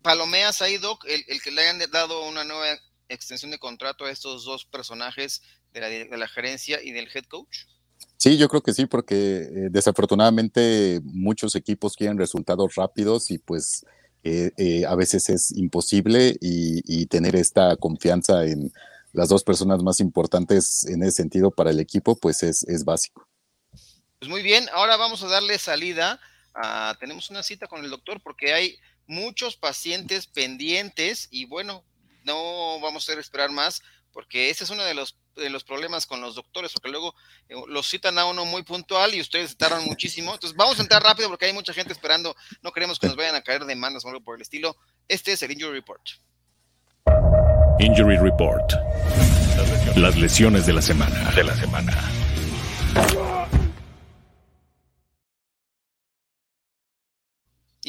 palomeas 0.02 0.62
ahí, 0.62 0.78
Doc, 0.78 1.06
el, 1.06 1.42
que 1.42 1.52
le 1.52 1.62
hayan 1.62 1.80
dado 1.92 2.28
una 2.28 2.44
nueva 2.44 2.78
extensión 3.08 3.52
de 3.52 3.60
contrato 3.60 4.06
a 4.06 4.12
estos 4.12 4.46
dos 4.46 4.66
personajes 4.66 5.42
de 5.74 6.08
la, 6.10 6.28
gerencia 6.28 6.82
y 6.82 6.92
del 6.92 7.10
head 7.14 7.26
coach? 7.26 7.66
Sí, 8.18 8.38
yo 8.38 8.48
creo 8.50 8.62
que 8.62 8.74
sí, 8.74 8.86
porque 8.86 9.16
eh, 9.16 9.68
desafortunadamente 9.70 11.00
muchos 11.04 11.56
equipos 11.56 11.96
quieren 11.96 12.18
resultados 12.18 12.76
rápidos 12.76 13.32
y 13.32 13.38
pues 13.38 13.86
eh, 14.24 14.52
eh, 14.58 14.86
a 14.86 14.96
veces 14.96 15.30
es 15.30 15.52
imposible 15.52 16.38
y, 16.42 17.06
tener 17.08 17.36
esta 17.36 17.76
confianza 17.78 18.46
en 18.46 18.72
las 19.14 19.30
dos 19.30 19.44
personas 19.44 19.82
más 19.82 20.00
importantes 20.00 20.86
en 20.86 21.02
ese 21.02 21.14
sentido 21.14 21.50
para 21.50 21.72
el 21.72 21.80
equipo, 21.80 22.16
pues 22.16 22.44
es, 22.44 22.64
es 22.64 22.86
básico. 22.86 23.28
Pues 24.20 24.30
muy 24.30 24.44
bien, 24.44 24.68
ahora 24.74 24.96
vamos 24.98 25.24
a 25.24 25.28
darle 25.28 25.58
salida. 25.58 26.20
A, 26.54 26.96
tenemos 27.00 27.30
una 27.32 27.42
cita 27.42 27.68
con 27.68 27.84
el 27.84 27.90
doctor 27.90 28.22
porque 28.22 28.54
hay 28.54 28.78
muchos 29.10 29.58
pacientes 29.58 30.28
pendientes 30.28 31.28
y 31.32 31.46
bueno, 31.46 31.84
no 32.24 32.80
vamos 32.80 33.10
a 33.10 33.14
esperar 33.14 33.52
más 33.52 33.82
porque 34.14 34.50
ese 34.50 34.64
es 34.64 34.70
uno 34.70 34.84
de 34.84 34.94
los, 34.94 35.18
de 35.36 35.50
los 35.50 35.64
problemas 35.64 36.06
con 36.06 36.22
los 36.22 36.36
doctores, 36.36 36.74
porque 36.74 36.90
luego 36.90 37.16
eh, 37.48 37.56
los 37.68 37.90
citan 37.90 38.18
a 38.20 38.26
uno 38.26 38.46
muy 38.46 38.64
puntual 38.64 39.14
y 39.14 39.22
ustedes 39.22 39.58
tardan 39.58 39.86
muchísimo. 39.86 40.34
Entonces 40.34 40.56
vamos 40.56 40.80
a 40.80 40.84
entrar 40.84 41.02
rápido 41.02 41.30
porque 41.30 41.46
hay 41.46 41.54
mucha 41.54 41.74
gente 41.74 41.94
esperando, 41.94 42.36
no 42.62 42.72
queremos 42.72 43.00
que 43.00 43.08
nos 43.08 43.16
vayan 43.16 43.36
a 43.36 43.42
caer 43.42 43.66
demandas 43.66 44.06
o 44.06 44.10
algo 44.10 44.22
por 44.22 44.36
el 44.36 44.42
estilo. 44.42 44.76
Este 45.08 45.34
es 45.34 45.42
el 45.42 45.52
Injury 45.52 45.74
Report. 45.74 46.04
Injury 47.80 48.18
Report. 48.18 48.74
Las 49.96 50.16
lesiones 50.18 50.66
de 50.66 50.74
la 50.74 50.82
semana. 50.82 51.32
De 51.32 51.44
la 51.44 51.56
semana. 51.56 53.39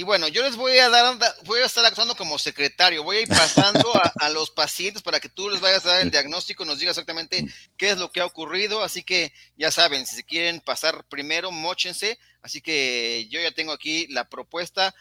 Y 0.01 0.03
bueno, 0.03 0.29
yo 0.29 0.43
les 0.43 0.57
voy 0.57 0.79
a 0.79 0.89
dar, 0.89 1.19
voy 1.45 1.61
a 1.61 1.67
estar 1.67 1.85
actuando 1.85 2.15
como 2.17 2.39
secretario, 2.39 3.03
voy 3.03 3.19
a 3.19 3.21
ir 3.21 3.29
pasando 3.29 3.93
a, 4.19 4.31
los 4.31 4.51
pacientes 4.51 5.03
para 5.03 5.21
que 5.21 5.29
tú 5.29 5.51
les 5.51 5.61
vayas 5.61 5.85
a 5.85 5.91
dar 5.91 6.01
el 6.01 6.11
diagnóstico, 6.11 6.65
nos 6.65 6.79
diga 6.79 6.93
exactamente 6.93 7.45
qué 7.77 7.91
es 7.91 7.99
lo 7.99 8.11
que 8.11 8.21
ha 8.21 8.25
ocurrido, 8.25 8.83
así 8.83 9.03
que 9.03 9.31
ya 9.59 9.71
saben, 9.71 10.07
si 10.07 10.17
se 10.17 10.25
quieren 10.25 10.63
pasar 10.63 11.05
primero, 11.11 11.51
mochense, 11.51 12.19
así 12.41 12.63
que 12.63 13.29
yo 13.29 13.43
ya 13.43 13.53
tengo 13.53 13.73
aquí 13.73 14.07
la 14.07 14.27
propuesta. 14.27 14.95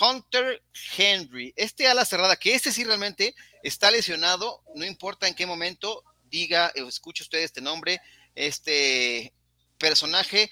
Hunter 0.00 0.60
Henry, 0.98 1.52
este 1.54 1.86
ala 1.86 2.04
cerrada, 2.04 2.34
que 2.34 2.52
este 2.52 2.72
sí 2.72 2.82
realmente 2.82 3.36
está 3.62 3.92
lesionado, 3.92 4.64
no 4.74 4.84
importa 4.84 5.28
en 5.28 5.36
qué 5.36 5.46
momento, 5.46 6.02
diga, 6.24 6.72
escuche 6.74 7.22
usted 7.22 7.38
este 7.38 7.60
nombre, 7.60 8.00
este 8.34 9.32
personaje 9.78 10.50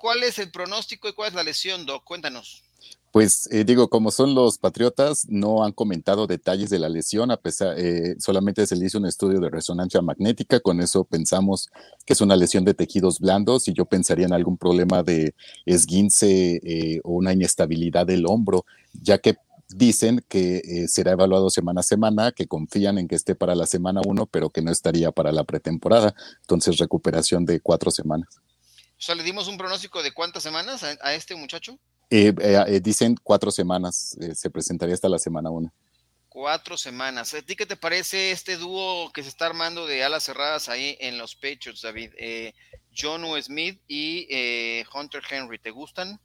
¿cuál 0.00 0.22
es 0.22 0.38
el 0.38 0.50
pronóstico 0.50 1.08
y 1.08 1.12
cuál 1.12 1.28
es 1.28 1.34
la 1.34 1.44
lesión, 1.44 1.86
Doc? 1.86 2.04
Cuéntanos. 2.04 2.64
Pues 3.12 3.48
eh, 3.50 3.64
digo, 3.64 3.88
como 3.88 4.12
son 4.12 4.34
los 4.34 4.56
Patriotas, 4.56 5.26
no 5.28 5.64
han 5.64 5.72
comentado 5.72 6.28
detalles 6.28 6.70
de 6.70 6.78
la 6.78 6.88
lesión, 6.88 7.32
a 7.32 7.36
pesar, 7.36 7.76
eh, 7.76 8.14
solamente 8.18 8.66
se 8.66 8.76
le 8.76 8.86
hizo 8.86 8.98
un 8.98 9.06
estudio 9.06 9.40
de 9.40 9.50
resonancia 9.50 10.00
magnética, 10.00 10.60
con 10.60 10.80
eso 10.80 11.04
pensamos 11.04 11.70
que 12.06 12.12
es 12.12 12.20
una 12.20 12.36
lesión 12.36 12.64
de 12.64 12.72
tejidos 12.72 13.18
blandos 13.18 13.66
y 13.66 13.72
yo 13.72 13.84
pensaría 13.84 14.26
en 14.26 14.32
algún 14.32 14.56
problema 14.56 15.02
de 15.02 15.34
esguince 15.66 16.60
eh, 16.62 17.00
o 17.02 17.14
una 17.14 17.32
inestabilidad 17.32 18.06
del 18.06 18.26
hombro, 18.26 18.64
ya 18.92 19.18
que 19.18 19.34
dicen 19.68 20.24
que 20.28 20.86
será 20.88 21.12
evaluado 21.12 21.50
semana 21.50 21.80
a 21.80 21.84
semana, 21.84 22.32
que 22.32 22.46
confían 22.46 22.98
en 22.98 23.06
que 23.06 23.14
esté 23.14 23.34
para 23.34 23.54
la 23.54 23.66
semana 23.66 24.00
1, 24.04 24.26
pero 24.26 24.50
que 24.50 24.62
no 24.62 24.72
estaría 24.72 25.12
para 25.12 25.30
la 25.30 25.44
pretemporada, 25.44 26.14
entonces 26.40 26.78
recuperación 26.78 27.44
de 27.44 27.60
cuatro 27.60 27.90
semanas. 27.90 28.40
O 29.00 29.02
sea, 29.02 29.14
¿le 29.14 29.22
dimos 29.22 29.48
un 29.48 29.56
pronóstico 29.56 30.02
de 30.02 30.12
cuántas 30.12 30.42
semanas 30.42 30.84
a 30.84 31.14
este 31.14 31.34
muchacho? 31.34 31.78
Eh, 32.10 32.34
eh, 32.38 32.64
eh, 32.66 32.80
dicen 32.80 33.16
cuatro 33.22 33.50
semanos, 33.50 34.14
se 34.34 34.50
presentaría 34.50 34.94
hasta 34.94 35.08
la 35.08 35.18
semana 35.18 35.48
una. 35.48 35.72
Cuatro 36.28 36.76
semanas. 36.76 37.32
¿A 37.32 37.40
ti 37.40 37.56
qué 37.56 37.64
te 37.64 37.76
parece 37.76 38.30
este 38.30 38.58
dúo 38.58 39.10
que 39.10 39.22
se 39.22 39.30
está 39.30 39.46
armando 39.46 39.86
de 39.86 40.04
alas 40.04 40.24
cerradas 40.24 40.68
ahí 40.68 40.98
en 41.00 41.16
los 41.16 41.34
Patriots, 41.34 41.80
David? 41.80 42.10
John 42.94 43.24
o. 43.24 43.40
Smith 43.40 43.80
y 43.88 44.28
Hunter 44.94 45.22
Henry, 45.30 45.58
¿te 45.58 45.70
gustan? 45.70 46.20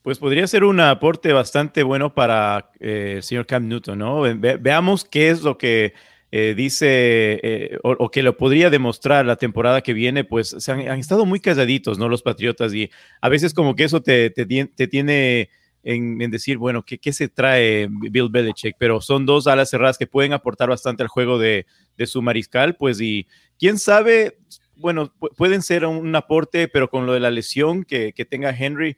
Pues 0.00 0.18
podría 0.18 0.46
ser 0.46 0.64
un 0.64 0.80
aporte 0.80 1.34
bastante 1.34 1.82
bueno 1.82 2.14
para 2.14 2.70
el 2.80 3.22
señor 3.22 3.46
Cam 3.46 3.68
Newton, 3.68 3.98
¿no? 3.98 4.22
veamos 4.22 5.04
qué 5.04 5.28
es 5.28 5.42
lo 5.42 5.58
que 5.58 5.92
eh, 6.32 6.54
dice, 6.56 7.40
eh, 7.42 7.78
o, 7.82 8.08
que 8.10 8.22
lo 8.22 8.36
podría 8.36 8.70
demostrar 8.70 9.26
la 9.26 9.34
temporada 9.34 9.80
que 9.80 9.92
viene, 9.92 10.22
pues 10.22 10.54
se 10.58 10.70
han, 10.70 10.80
estado 10.98 11.26
muy 11.26 11.40
calladitos, 11.40 11.98
¿no? 11.98 12.08
Los 12.08 12.22
Patriotas, 12.22 12.72
y 12.72 12.88
a 13.20 13.28
veces 13.28 13.52
como 13.52 13.74
que 13.74 13.82
eso 13.82 14.00
te, 14.00 14.30
te, 14.30 14.46
tiene 14.86 15.50
en, 15.82 16.18
decir, 16.30 16.56
bueno, 16.56 16.84
¿qué, 16.84 16.98
¿qué, 16.98 17.12
se 17.12 17.28
trae 17.28 17.88
Bill 17.90 18.28
Belichick? 18.28 18.76
Pero 18.78 19.00
son 19.00 19.26
dos 19.26 19.48
alas 19.48 19.70
cerradas 19.70 19.98
que 19.98 20.06
pueden 20.06 20.32
aportar 20.32 20.68
bastante 20.68 21.02
al 21.02 21.08
juego 21.08 21.36
de, 21.36 21.66
de 21.98 22.06
su 22.06 22.22
mariscal, 22.22 22.76
pues, 22.76 23.00
y 23.00 23.26
quién 23.58 23.76
sabe, 23.76 24.38
bueno, 24.76 25.12
pueden 25.36 25.62
ser 25.62 25.84
un 25.84 26.14
aporte, 26.14 26.68
pero 26.68 26.88
con 26.90 27.06
lo 27.06 27.12
de 27.12 27.20
la 27.20 27.32
lesión 27.32 27.82
que, 27.82 28.12
que 28.12 28.24
tenga 28.24 28.56
Henry, 28.56 28.96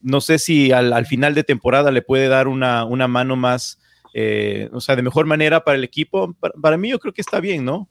no 0.00 0.22
sé 0.22 0.38
si 0.38 0.72
al, 0.72 0.94
al, 0.94 1.04
final 1.04 1.34
de 1.34 1.44
temporada 1.44 1.90
le 1.90 2.00
puede 2.00 2.28
dar 2.28 2.48
una, 2.48 2.86
una 2.86 3.06
mano 3.06 3.36
más 3.36 3.78
eh, 4.16 4.70
o 4.72 4.80
sea, 4.80 4.94
de 4.94 5.02
mejor 5.02 5.26
manera 5.26 5.64
para 5.64 5.76
el 5.76 5.82
equipo, 5.82 6.32
para, 6.62 6.76
mí 6.76 6.88
yo 6.88 7.00
creo 7.00 7.12
que 7.12 7.20
está 7.20 7.40
bien, 7.40 7.64
¿no? 7.64 7.88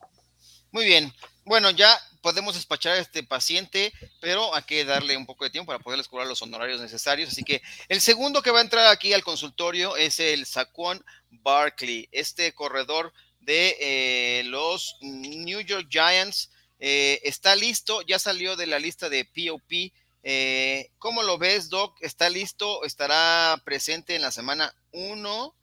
Muy 0.72 0.86
bien. 0.86 1.14
Bueno, 1.44 1.70
ya 1.72 2.00
podemos 2.22 2.56
despachar 2.56 2.94
a 2.94 3.00
este 3.00 3.24
paciente, 3.24 3.92
pero 4.22 4.56
hay 4.56 4.64
que 4.64 4.86
darle 4.86 5.18
un 5.18 5.26
poco 5.26 5.44
de 5.44 5.50
tiempo 5.50 5.74
para 5.74 5.84
poderles 5.84 6.08
cobrar 6.08 6.26
los 6.26 6.42
honorarios 6.42 6.80
necesarios. 6.80 7.30
Así 7.30 7.44
que 7.44 7.62
el 7.90 8.00
segundo 8.00 8.42
que 8.42 8.52
va 8.52 8.60
a 8.60 8.64
entrar 8.64 8.88
aquí 8.88 9.12
al 9.12 9.26
consultorio 9.26 9.98
es 9.98 10.22
el 10.22 10.46
Saquon 10.46 11.04
Barkley, 11.30 12.08
este 12.14 12.54
corredor 12.54 13.12
de 13.42 13.76
eh, 13.82 14.44
los 14.46 14.96
New 15.02 15.60
York 15.60 15.88
Giants. 15.90 16.52
Eh, 16.80 17.20
está 17.24 17.58
listo, 17.58 18.02
ya 18.04 18.18
salió 18.18 18.56
de 18.56 18.68
la 18.68 18.80
lista 18.80 19.10
de 19.10 19.26
POP. 19.26 19.92
¿Cómo 21.00 21.22
lo 21.22 21.38
ves, 21.38 21.68
Doc? 21.68 21.98
¿Está 22.00 22.30
listo? 22.30 22.86
¿Estará 22.86 23.62
presente 23.66 24.16
en 24.16 24.22
la 24.22 24.32
semana 24.32 24.74
1? 24.94 25.54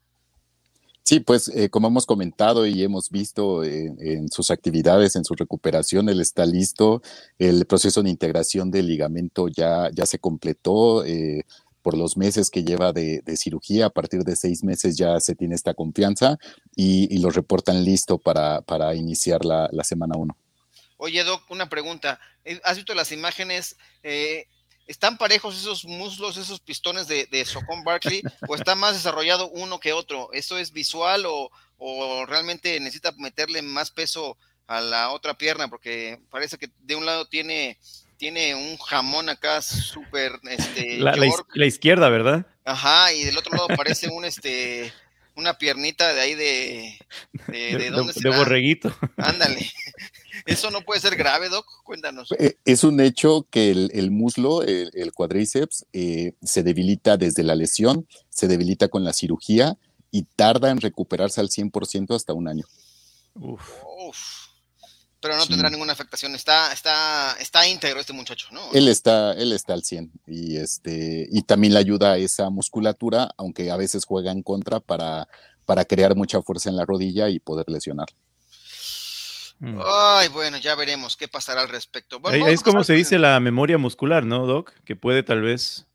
Sí, 1.03 1.21
pues 1.21 1.49
eh, 1.49 1.71
como 1.71 1.89
hemos 1.89 2.07
comentado 2.07 2.67
y 2.67 2.83
hemos 2.83 3.11
visto 3.11 3.65
en, 3.65 4.29
sus 4.29 4.51
actividades, 4.51 5.17
en 5.17 5.25
su 5.25 5.35
recuperación, 5.35 6.09
él 6.09 6.21
está 6.21 6.47
listo. 6.47 7.03
El 7.39 7.67
proceso 7.67 8.03
de 8.03 8.11
integración 8.11 8.71
del 8.71 8.87
ligamento 8.87 9.49
ya, 9.49 9.91
ya 9.93 10.07
se 10.07 10.19
completó. 10.19 11.05
Eh, 11.05 11.45
por 11.83 11.97
los 11.97 12.19
meses 12.19 12.51
que 12.51 12.63
lleva 12.63 12.93
de, 12.93 13.23
cirugía, 13.39 13.87
a 13.87 13.91
partir 13.91 14.23
de 14.23 14.37
seis 14.37 14.63
meses 14.63 14.99
ya 14.99 15.19
se 15.19 15.35
tiene 15.35 15.55
esta 15.55 15.73
confianza 15.73 16.39
y, 16.77 17.19
lo 17.21 17.31
reportan 17.31 17.85
listo 17.85 18.19
para, 18.19 18.61
para 18.61 18.95
iniciar 18.95 19.47
la, 19.47 19.67
la 19.73 19.83
semana 19.83 20.17
uno. 20.19 20.37
Oye, 20.99 21.25
Doc, 21.25 21.51
una 21.51 21.71
pregunta. 21.71 22.21
Eh, 22.45 22.61
¿Has 22.65 22.77
visto 22.77 22.95
las 22.95 23.13
imágenes? 23.13 23.77
¿Están 24.90 25.16
parejos 25.18 25.57
esos 25.57 25.85
muslos, 25.85 26.37
esos 26.37 26.59
pistones 26.59 27.07
de, 27.07 27.26
de 27.26 27.44
Socon 27.44 27.85
Barkley 27.85 28.22
o 28.48 28.57
está 28.57 28.74
más 28.74 28.94
desarrollado 28.94 29.48
uno 29.50 29.79
que 29.79 29.92
otro? 29.92 30.31
¿Eso 30.33 30.59
es 30.59 30.72
visual 30.72 31.26
o, 31.29 32.26
realmente 32.26 32.81
necesita 32.81 33.12
meterle 33.16 33.62
más 33.62 33.92
peso 33.92 34.37
a 34.66 34.81
la 34.81 35.11
otra 35.11 35.35
pierna? 35.35 35.68
Porque 35.68 36.18
parece 36.29 36.59
que 36.59 36.70
de 36.81 36.96
un 36.96 37.07
lado 37.07 37.29
tiene, 37.29 37.79
tiene 38.16 38.57
un 38.57 38.76
jamón 38.79 39.29
acá 39.29 39.62
súper... 39.62 40.40
Este, 40.50 40.98
la, 40.98 41.14
la, 41.55 41.66
izquierda, 41.66 42.09
¿verdad? 42.09 42.44
Ajá, 42.64 43.12
y 43.12 43.22
del 43.22 43.38
otro 43.38 43.57
lado 43.57 43.68
parece 43.76 44.09
un... 44.09 44.24
este 44.24 44.92
una 45.37 45.57
piernita 45.57 46.12
de 46.12 46.20
ahí 46.20 46.35
de 46.35 46.98
de, 47.46 47.76
de, 47.79 48.12
de 48.14 48.31
borreguito. 48.37 48.92
Ándale. 49.16 49.70
¿Eso 50.46 50.70
no 50.70 50.83
puede 50.83 51.00
ser 51.00 51.16
grave, 51.16 51.48
Doc? 51.48 51.66
Cuéntanos. 51.85 52.33
Eh, 52.38 52.57
es 52.64 52.85
un 52.85 53.00
hecho 53.00 53.46
que 53.50 53.70
el, 53.70 54.11
muslo, 54.11 54.62
el, 54.62 55.12
cuadríceps, 55.12 55.87
eh, 55.92 56.35
se 56.42 56.62
debilita 56.62 57.16
desde 57.16 57.42
la 57.42 57.55
lesión, 57.55 58.07
se 58.29 58.48
debilita 58.48 58.88
con 58.88 59.05
la 59.05 59.12
cirugía 59.12 59.76
y 60.11 60.24
tarda 60.24 60.70
en 60.70 60.81
recuperarse 60.81 61.40
al 61.40 61.48
100% 61.48 62.14
hasta 62.14 62.33
un 62.33 62.48
año. 62.48 62.64
Uf. 63.35 64.50
Pero 65.20 65.37
no 65.37 65.46
tendrá 65.46 65.68
ninguna 65.68 65.92
afectación. 65.92 66.35
Está, 66.35 66.72
está, 66.72 67.37
está 67.38 67.68
íntegro 67.68 68.00
este 68.00 68.14
muchacho, 68.14 68.48
¿no? 68.53 68.61
Él 68.72 68.88
está, 68.88 69.33
él 69.35 69.53
está 69.53 69.74
al 69.74 69.85
100 69.85 70.11
y 70.26 70.57
este 70.57 71.29
y 71.31 71.42
también 71.42 71.74
le 71.74 71.79
ayuda 71.79 72.12
a 72.12 72.16
esa 72.16 72.48
musculatura, 72.48 73.31
aunque 73.37 73.70
a 73.70 73.76
veces 73.76 74.07
juega 74.07 74.33
en 74.33 74.42
contra 74.42 74.81
para, 74.81 75.29
para 75.66 75.85
crear 75.85 76.16
mucha 76.16 76.40
fuerza 76.40 76.70
en 76.70 76.76
la 76.76 76.87
rodilla 76.87 77.29
y 77.29 77.38
poder 77.38 77.68
lesionar. 77.68 78.09
Mm. 79.61 79.79
Ay, 79.85 80.29
bueno, 80.29 80.57
ya 80.57 80.75
veremos 80.75 81.16
qué 81.16 81.29
pasará 81.29 81.61
al 81.61 81.68
respecto. 81.68 82.20
es 82.49 82.62
como 82.62 82.83
se 82.83 82.94
dice 82.94 83.18
la 83.18 83.38
memoria 83.40 83.79
muscular, 83.79 84.25
¿no, 84.25 84.46
Doc? 84.46 84.73
Que 84.85 84.96
puede 84.96 85.23
tal 85.23 85.42
vez. 85.42 85.87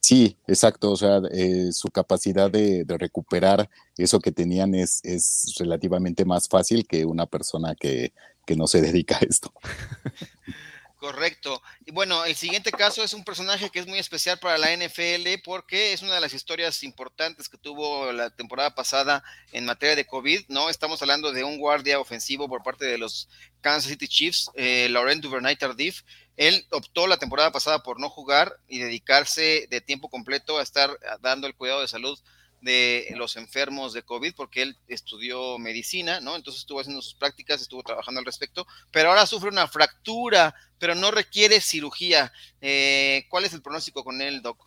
Sí, 0.00 0.38
exacto. 0.46 0.90
O 0.90 0.96
sea, 0.96 1.20
eh, 1.30 1.68
su 1.72 1.88
capacidad 1.88 2.50
de, 2.50 2.84
recuperar 2.88 3.68
eso 3.98 4.20
que 4.20 4.32
tenían 4.32 4.74
es, 4.74 5.00
es 5.04 5.54
relativamente 5.58 6.24
más 6.24 6.48
fácil 6.48 6.86
que 6.86 7.04
una 7.04 7.26
persona 7.26 7.74
que, 7.74 8.12
que 8.46 8.56
no 8.56 8.66
se 8.66 8.80
dedica 8.82 9.16
a 9.16 9.26
esto. 9.28 9.52
Correcto. 10.98 11.62
Y 11.86 11.92
bueno, 11.92 12.24
el 12.24 12.34
siguiente 12.34 12.72
caso 12.72 13.04
es 13.04 13.14
un 13.14 13.22
personaje 13.22 13.70
que 13.70 13.78
es 13.78 13.86
muy 13.86 14.00
especial 14.00 14.36
para 14.40 14.58
la 14.58 14.76
NFL 14.76 15.40
porque 15.44 15.92
es 15.92 16.02
una 16.02 16.16
de 16.16 16.20
las 16.20 16.34
historias 16.34 16.82
importantes 16.82 17.48
que 17.48 17.56
tuvo 17.56 18.10
la 18.10 18.30
temporada 18.30 18.74
pasada 18.74 19.22
en 19.52 19.64
materia 19.64 19.94
de 19.94 20.08
COVID, 20.08 20.46
¿no? 20.48 20.68
Estamos 20.68 21.00
hablando 21.00 21.30
de 21.30 21.44
un 21.44 21.58
guardia 21.58 22.00
ofensivo 22.00 22.48
por 22.48 22.64
parte 22.64 22.84
de 22.84 22.98
los 22.98 23.28
Kansas 23.60 23.92
City 23.92 24.08
Chiefs, 24.08 24.50
eh, 24.54 24.88
Laurent 24.90 25.22
Duvernay 25.22 25.54
Tardif. 25.54 26.02
Él 26.36 26.66
optó 26.72 27.06
la 27.06 27.16
temporada 27.16 27.52
pasada 27.52 27.84
por 27.84 28.00
no 28.00 28.10
jugar 28.10 28.58
y 28.66 28.80
dedicarse 28.80 29.68
de 29.70 29.80
tiempo 29.80 30.10
completo 30.10 30.58
a 30.58 30.64
estar 30.64 30.90
dando 31.20 31.46
el 31.46 31.54
cuidado 31.54 31.80
de 31.80 31.86
salud 31.86 32.18
de 32.60 33.06
los 33.16 33.36
enfermos 33.36 33.92
de 33.92 34.02
COVID, 34.02 34.34
porque 34.34 34.62
él 34.62 34.76
estudió 34.88 35.58
medicina, 35.58 36.20
¿no? 36.20 36.36
Entonces 36.36 36.62
estuvo 36.62 36.80
haciendo 36.80 37.02
sus 37.02 37.14
prácticas, 37.14 37.60
estuvo 37.60 37.82
trabajando 37.82 38.18
al 38.18 38.26
respecto, 38.26 38.66
pero 38.90 39.10
ahora 39.10 39.26
sufre 39.26 39.48
una 39.48 39.68
fractura, 39.68 40.54
pero 40.78 40.94
no 40.94 41.10
requiere 41.10 41.60
cirugía. 41.60 42.32
Eh, 42.60 43.24
¿Cuál 43.30 43.44
es 43.44 43.52
el 43.52 43.62
pronóstico 43.62 44.02
con 44.04 44.20
él, 44.20 44.42
Doc? 44.42 44.58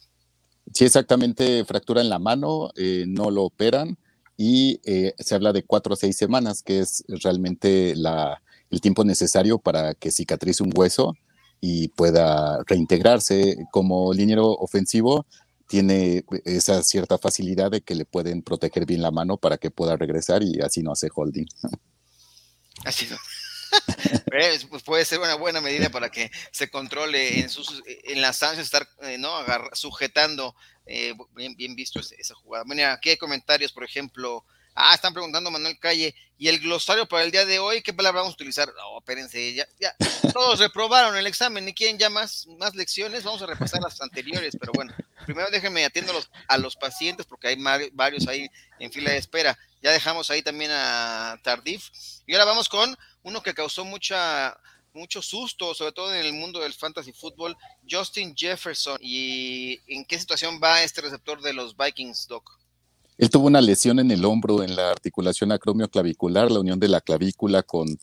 Sí, 0.73 0.85
exactamente, 0.85 1.65
fractura 1.65 2.01
en 2.01 2.09
la 2.09 2.19
mano, 2.19 2.71
eh, 2.77 3.05
no 3.07 3.29
lo 3.29 3.43
operan 3.43 3.97
y 4.37 4.79
eh, 4.85 5.13
se 5.19 5.35
habla 5.35 5.51
de 5.51 5.63
cuatro 5.63 5.93
o 5.93 5.97
seis 5.97 6.15
semanas, 6.15 6.63
que 6.63 6.79
es 6.79 7.03
realmente 7.07 7.93
la, 7.95 8.41
el 8.69 8.79
tiempo 8.79 9.03
necesario 9.03 9.59
para 9.59 9.93
que 9.95 10.11
cicatrice 10.11 10.63
un 10.63 10.71
hueso 10.73 11.15
y 11.59 11.89
pueda 11.89 12.63
reintegrarse 12.65 13.57
como 13.71 14.13
liniero 14.13 14.47
ofensivo 14.47 15.27
tiene 15.71 16.25
esa 16.43 16.83
cierta 16.83 17.17
facilidad 17.17 17.71
de 17.71 17.79
que 17.79 17.95
le 17.95 18.03
pueden 18.03 18.41
proteger 18.41 18.85
bien 18.85 19.01
la 19.01 19.09
mano 19.09 19.37
para 19.37 19.57
que 19.57 19.71
pueda 19.71 19.95
regresar 19.95 20.43
y 20.43 20.59
así 20.59 20.83
no 20.83 20.91
hace 20.91 21.07
holding. 21.15 21.45
Así 22.83 23.07
no. 23.09 23.15
pues 24.69 24.83
puede 24.83 25.05
ser 25.05 25.19
una 25.19 25.35
buena 25.35 25.61
medida 25.61 25.89
para 25.89 26.11
que 26.11 26.29
se 26.51 26.69
controle 26.69 27.39
en 27.39 27.49
sus 27.49 27.81
en 27.85 28.21
las 28.21 28.41
estar 28.41 28.85
eh, 29.03 29.17
no 29.17 29.31
sujetando 29.71 30.57
eh, 30.85 31.13
bien, 31.33 31.55
bien 31.55 31.73
visto 31.73 32.01
esa, 32.01 32.35
jugada. 32.35 32.65
Mira, 32.65 32.91
aquí 32.91 33.11
hay 33.11 33.17
comentarios, 33.17 33.71
por 33.71 33.85
ejemplo, 33.85 34.43
Ah, 34.73 34.93
están 34.95 35.13
preguntando 35.13 35.51
Manuel 35.51 35.77
Calle. 35.79 36.15
¿Y 36.37 36.47
el 36.47 36.59
glosario 36.59 37.07
para 37.07 37.23
el 37.23 37.31
día 37.31 37.45
de 37.45 37.59
hoy? 37.59 37.81
¿Qué 37.83 37.93
palabra 37.93 38.21
vamos 38.21 38.33
a 38.33 38.35
utilizar? 38.35 38.67
No, 38.75 38.97
espérense, 38.97 39.53
ya, 39.53 39.67
ya. 39.79 39.95
Todos 40.33 40.59
reprobaron 40.59 41.15
el 41.15 41.27
examen 41.27 41.67
y 41.67 41.73
quieren 41.73 41.99
ya 41.99 42.09
más, 42.09 42.47
más 42.57 42.73
lecciones. 42.73 43.23
Vamos 43.23 43.41
a 43.43 43.45
repasar 43.45 43.81
las 43.81 44.01
anteriores, 44.01 44.57
pero 44.59 44.71
bueno, 44.73 44.91
primero 45.25 45.51
déjenme 45.51 45.85
atiendo 45.85 46.13
a 46.47 46.57
los, 46.57 46.75
pacientes 46.75 47.27
porque 47.27 47.49
hay 47.49 47.57
varios 47.93 48.27
ahí 48.27 48.49
en 48.79 48.91
fila 48.91 49.11
de 49.11 49.17
espera. 49.17 49.57
Ya 49.83 49.91
dejamos 49.91 50.31
ahí 50.31 50.41
también 50.41 50.71
a 50.73 51.39
Tardif. 51.43 51.89
Y 52.25 52.33
ahora 52.33 52.45
vamos 52.45 52.69
con 52.69 52.97
uno 53.23 53.43
que 53.43 53.53
causó 53.53 53.85
mucha 53.85 54.57
mucho 54.93 55.21
susto, 55.21 55.73
sobre 55.73 55.93
todo 55.93 56.13
en 56.13 56.25
el 56.25 56.33
mundo 56.33 56.59
del 56.59 56.73
fantasy 56.73 57.13
fútbol. 57.13 57.55
Justin 57.89 58.35
Jefferson, 58.35 58.97
¿y 58.99 59.79
en 59.87 60.05
qué 60.05 60.19
situación 60.19 60.59
va 60.61 60.83
este 60.83 61.01
receptor 61.01 61.41
de 61.41 61.53
los 61.53 61.77
Vikings, 61.77 62.27
Doc? 62.27 62.60
Él 63.21 63.29
tuvo 63.29 63.45
una 63.45 63.61
lesión 63.61 63.99
en 63.99 64.09
el 64.09 64.25
hombro, 64.25 64.63
en 64.63 64.75
la 64.75 64.89
articulación 64.89 65.51
acromio-clavicular, 65.51 66.49
la 66.51 66.59
unión 66.59 66.79
de 66.79 66.87
la 66.87 67.01
clavícula 67.01 67.61
con, 67.61 67.99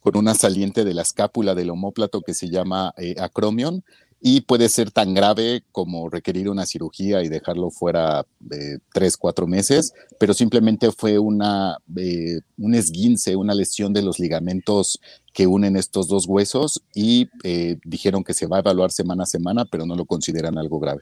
con 0.00 0.18
una 0.18 0.34
saliente 0.34 0.84
de 0.84 0.92
la 0.92 1.00
escápula 1.00 1.54
del 1.54 1.70
homóplato 1.70 2.20
que 2.20 2.34
se 2.34 2.50
llama 2.50 2.92
eh, 2.98 3.14
acromion 3.18 3.82
y 4.20 4.42
puede 4.42 4.68
ser 4.68 4.90
tan 4.90 5.14
grave 5.14 5.64
como 5.72 6.10
requerir 6.10 6.50
una 6.50 6.66
cirugía 6.66 7.22
y 7.22 7.30
dejarlo 7.30 7.70
fuera 7.70 8.26
de 8.38 8.80
tres, 8.92 9.16
cuatro 9.16 9.46
meses, 9.46 9.94
pero 10.18 10.34
simplemente 10.34 10.92
fue 10.92 11.18
una, 11.18 11.78
eh, 11.96 12.40
un 12.58 12.74
esguince, 12.74 13.36
una 13.36 13.54
lesión 13.54 13.94
de 13.94 14.02
los 14.02 14.18
ligamentos 14.18 15.00
que 15.32 15.46
unen 15.46 15.74
estos 15.74 16.06
dos 16.06 16.26
huesos 16.26 16.82
y 16.94 17.30
eh, 17.44 17.78
dijeron 17.86 18.22
que 18.22 18.34
se 18.34 18.46
va 18.46 18.58
a 18.58 18.60
evaluar 18.60 18.92
semana 18.92 19.22
a 19.22 19.26
semana, 19.26 19.64
pero 19.64 19.86
no 19.86 19.96
lo 19.96 20.04
consideran 20.04 20.58
algo 20.58 20.78
grave. 20.78 21.00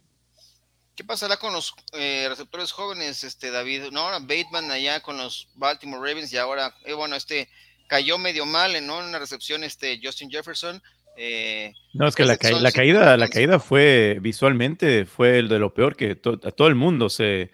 ¿Qué 0.99 1.05
pasará 1.05 1.37
con 1.37 1.53
los 1.53 1.75
eh, 1.93 2.27
receptores 2.29 2.73
jóvenes, 2.73 3.23
este 3.23 3.53
David? 3.53 3.93
No, 3.93 4.01
ahora 4.01 4.19
Bateman 4.19 4.69
allá 4.73 4.99
con 4.99 5.17
los 5.17 5.47
Baltimore 5.55 6.03
Ravens 6.03 6.33
y 6.33 6.39
ahora, 6.39 6.75
eh, 6.85 6.93
bueno, 6.93 7.15
este 7.15 7.49
cayó 7.87 8.19
medio 8.19 8.45
mal, 8.45 8.73
¿no? 8.85 9.01
En 9.01 9.07
una 9.07 9.21
recepción, 9.21 9.63
este 9.63 10.01
Justin 10.03 10.29
Jefferson. 10.29 10.83
Eh, 11.17 11.73
no, 11.95 12.09
es 12.09 12.17
que 12.17 12.25
la, 12.25 12.37
la, 12.61 12.73
caída, 12.73 13.17
la 13.17 13.29
caída 13.29 13.61
fue 13.61 14.19
visualmente, 14.21 15.07
fue 15.07 15.39
el 15.39 15.49
de 15.49 15.61
lo 15.61 15.73
peor 15.73 15.95
que 15.95 16.19
a 16.43 16.51
todo 16.51 16.67
el 16.67 16.75
mundo 16.75 17.09
se 17.09 17.53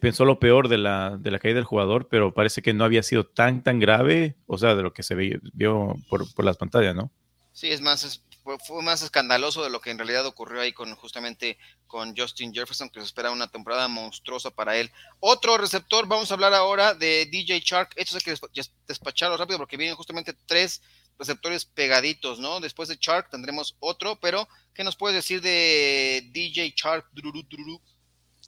pensó 0.00 0.24
lo 0.24 0.38
peor 0.38 0.68
de 0.68 0.78
la, 0.78 1.16
de 1.18 1.32
la 1.32 1.40
caída 1.40 1.56
del 1.56 1.64
jugador, 1.64 2.06
pero 2.08 2.34
parece 2.34 2.62
que 2.62 2.72
no 2.72 2.84
había 2.84 3.02
sido 3.02 3.26
tan, 3.26 3.64
tan 3.64 3.80
grave, 3.80 4.36
o 4.46 4.58
sea, 4.58 4.76
de 4.76 4.84
lo 4.84 4.92
que 4.92 5.02
se 5.02 5.16
vio 5.16 5.96
por, 6.08 6.32
por 6.34 6.44
las 6.44 6.56
pantallas, 6.56 6.94
¿no? 6.94 7.10
Sí, 7.56 7.68
es 7.68 7.80
más, 7.80 8.04
es, 8.04 8.22
fue 8.64 8.82
más 8.82 9.02
escandaloso 9.02 9.62
de 9.62 9.70
lo 9.70 9.80
que 9.80 9.90
en 9.90 9.98
realidad 9.98 10.26
ocurrió 10.26 10.60
ahí 10.60 10.72
con 10.72 10.94
justamente 10.96 11.58
con 11.86 12.16
Justin 12.16 12.52
Jefferson, 12.52 12.90
que 12.90 13.00
se 13.00 13.06
espera 13.06 13.30
una 13.30 13.48
temporada 13.48 13.88
monstruosa 13.88 14.50
para 14.50 14.76
él. 14.76 14.90
Otro 15.20 15.58
receptor, 15.58 16.06
vamos 16.06 16.30
a 16.30 16.34
hablar 16.34 16.54
ahora 16.54 16.94
de 16.94 17.26
DJ 17.26 17.60
Shark. 17.60 17.90
Esto 17.96 18.16
hay 18.16 18.22
que 18.22 18.62
despacharlo 18.86 19.36
rápido 19.36 19.58
porque 19.58 19.76
vienen 19.76 19.96
justamente 19.96 20.34
tres 20.46 20.80
receptores 21.18 21.64
pegaditos, 21.64 22.38
¿no? 22.38 22.60
Después 22.60 22.88
de 22.88 22.98
Shark 23.00 23.30
tendremos 23.30 23.76
otro, 23.80 24.18
pero 24.20 24.48
¿qué 24.74 24.84
nos 24.84 24.96
puedes 24.96 25.16
decir 25.16 25.40
de 25.40 26.28
DJ 26.32 26.74
Shark? 26.76 27.06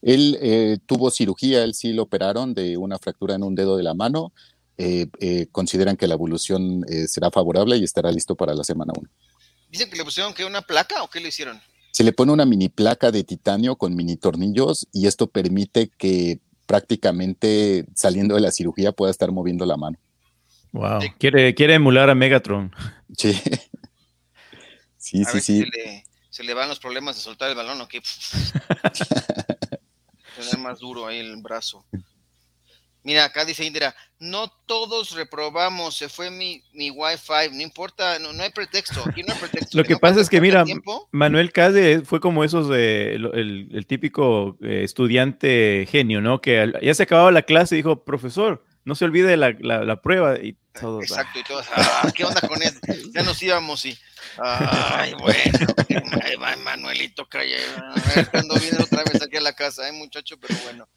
Él 0.03 0.39
eh, 0.41 0.79
tuvo 0.87 1.11
cirugía, 1.11 1.65
él 1.65 1.75
sí 1.75 1.93
lo 1.93 2.03
operaron 2.05 2.55
de 2.55 2.77
una 2.77 2.99
fractura 2.99 3.35
en 3.35 3.43
un 3.43 3.55
dedo 3.55 3.77
de 3.77 3.83
la 3.83 3.95
mano. 3.95 4.33
Eh, 4.77 5.09
eh, 5.19 5.49
consideran 5.51 5.97
que 5.97 6.07
la 6.07 6.15
evolución 6.15 6.85
será 7.09 7.33
favorable 7.33 7.77
y 7.77 7.83
estará 7.83 8.13
listo 8.13 8.37
para 8.37 8.55
la 8.55 8.63
semana 8.63 8.93
1. 8.97 9.09
Dicen 9.71 9.91
que 9.91 9.97
le 9.97 10.05
pusieron 10.05 10.35
que 10.35 10.45
una 10.45 10.63
placa 10.63 11.03
o 11.03 11.11
qué 11.11 11.21
le 11.21 11.29
hicieron. 11.29 11.61
Se 11.93 12.05
le 12.05 12.13
pone 12.13 12.33
una 12.33 12.47
mini 12.47 12.69
placa 12.69 13.11
de 13.11 13.25
titanio 13.25 13.77
con 13.77 13.95
mini 13.95 14.17
tornillos 14.17 14.87
y 14.93 15.07
esto 15.07 15.27
permite 15.27 15.91
que 15.97 16.39
prácticamente 16.67 17.87
saliendo 17.95 18.35
de 18.35 18.43
la 18.43 18.51
cirugía 18.51 18.93
pueda 18.93 19.11
estar 19.11 19.33
moviendo 19.33 19.67
la 19.67 19.77
mano. 19.77 19.99
Wow. 20.73 21.01
Quiere, 21.19 21.55
quiere 21.55 21.75
emular 21.75 22.11
a 22.11 22.15
Megatron. 22.15 22.75
Sí. 23.17 23.41
Sí, 25.01 25.25
sí, 25.25 25.41
sí. 25.41 25.65
Se 26.29 26.45
le, 26.45 26.53
van 26.53 26.69
los 26.69 26.79
problemas 26.79 27.17
de 27.17 27.23
soltar 27.23 27.49
el 27.49 27.57
balón 27.57 27.81
o 27.81 27.89
qué. 27.89 28.03
Tener 30.37 30.59
más 30.59 30.81
duro 30.81 31.07
ahí 31.07 31.21
el 31.21 31.41
brazo. 31.41 31.87
Mira, 33.05 33.25
acá 33.25 33.45
dice 33.45 33.65
Indira, 33.65 33.95
no 34.19 34.49
todos 34.67 35.13
reprobamos, 35.13 35.97
se 35.97 36.09
fue 36.09 36.31
mi, 36.31 36.63
mi 36.73 36.91
Wi-Fi, 36.91 37.55
no 37.55 37.63
importa, 37.63 38.19
no, 38.19 38.31
hay 38.43 38.51
pretexto, 38.51 39.03
aquí 39.07 39.23
no 39.23 39.33
hay 39.33 39.39
pretexto. 39.41 39.79
Lo 39.79 39.85
que, 39.85 39.97
pasa 39.97 40.21
es 40.21 40.29
que, 40.29 40.41
mira, 40.41 40.65
Manuel 41.13 41.53
Cade 41.53 42.03
fue 42.03 42.21
como 42.21 42.45
esos 42.45 42.69
de 42.69 43.15
el, 43.15 43.87
típico 43.87 44.57
eh, 44.63 44.83
estudiante 44.83 45.87
genio, 45.91 46.21
¿no? 46.21 46.41
Que 46.41 46.73
ya 46.83 46.95
se 46.95 47.05
acababa 47.05 47.31
la 47.31 47.43
clase 47.43 47.77
y 47.77 47.79
dijo, 47.79 48.05
profesor, 48.05 48.65
no 48.85 48.95
se 48.95 49.05
olvide 49.05 49.37
la, 49.37 49.53
la, 49.61 50.03
prueba 50.03 50.39
y 50.39 50.57
todo. 50.79 51.01
Exacto, 51.01 51.39
y 51.39 51.45
todos, 51.45 51.67
ah, 51.77 52.11
¿qué 52.15 52.25
onda 52.25 52.41
con 52.41 52.61
él? 52.63 52.73
Ya 53.15 53.23
nos 53.23 53.41
íbamos 53.43 53.85
y, 53.85 53.97
ay, 54.39 55.15
bueno, 55.15 55.59
Manuelito, 56.65 57.27
calle, 57.29 57.59
a 57.77 58.15
ver 58.15 58.31
cuando 58.31 58.55
viene 58.57 58.79
otra 58.83 59.05
vez 59.05 59.23
aquí 59.23 59.37
a 59.37 59.41
la 59.41 59.53
casa, 59.53 59.89
¿eh, 59.89 59.93
muchacho? 59.93 60.37
Pero 60.41 60.59
bueno. 60.65 60.89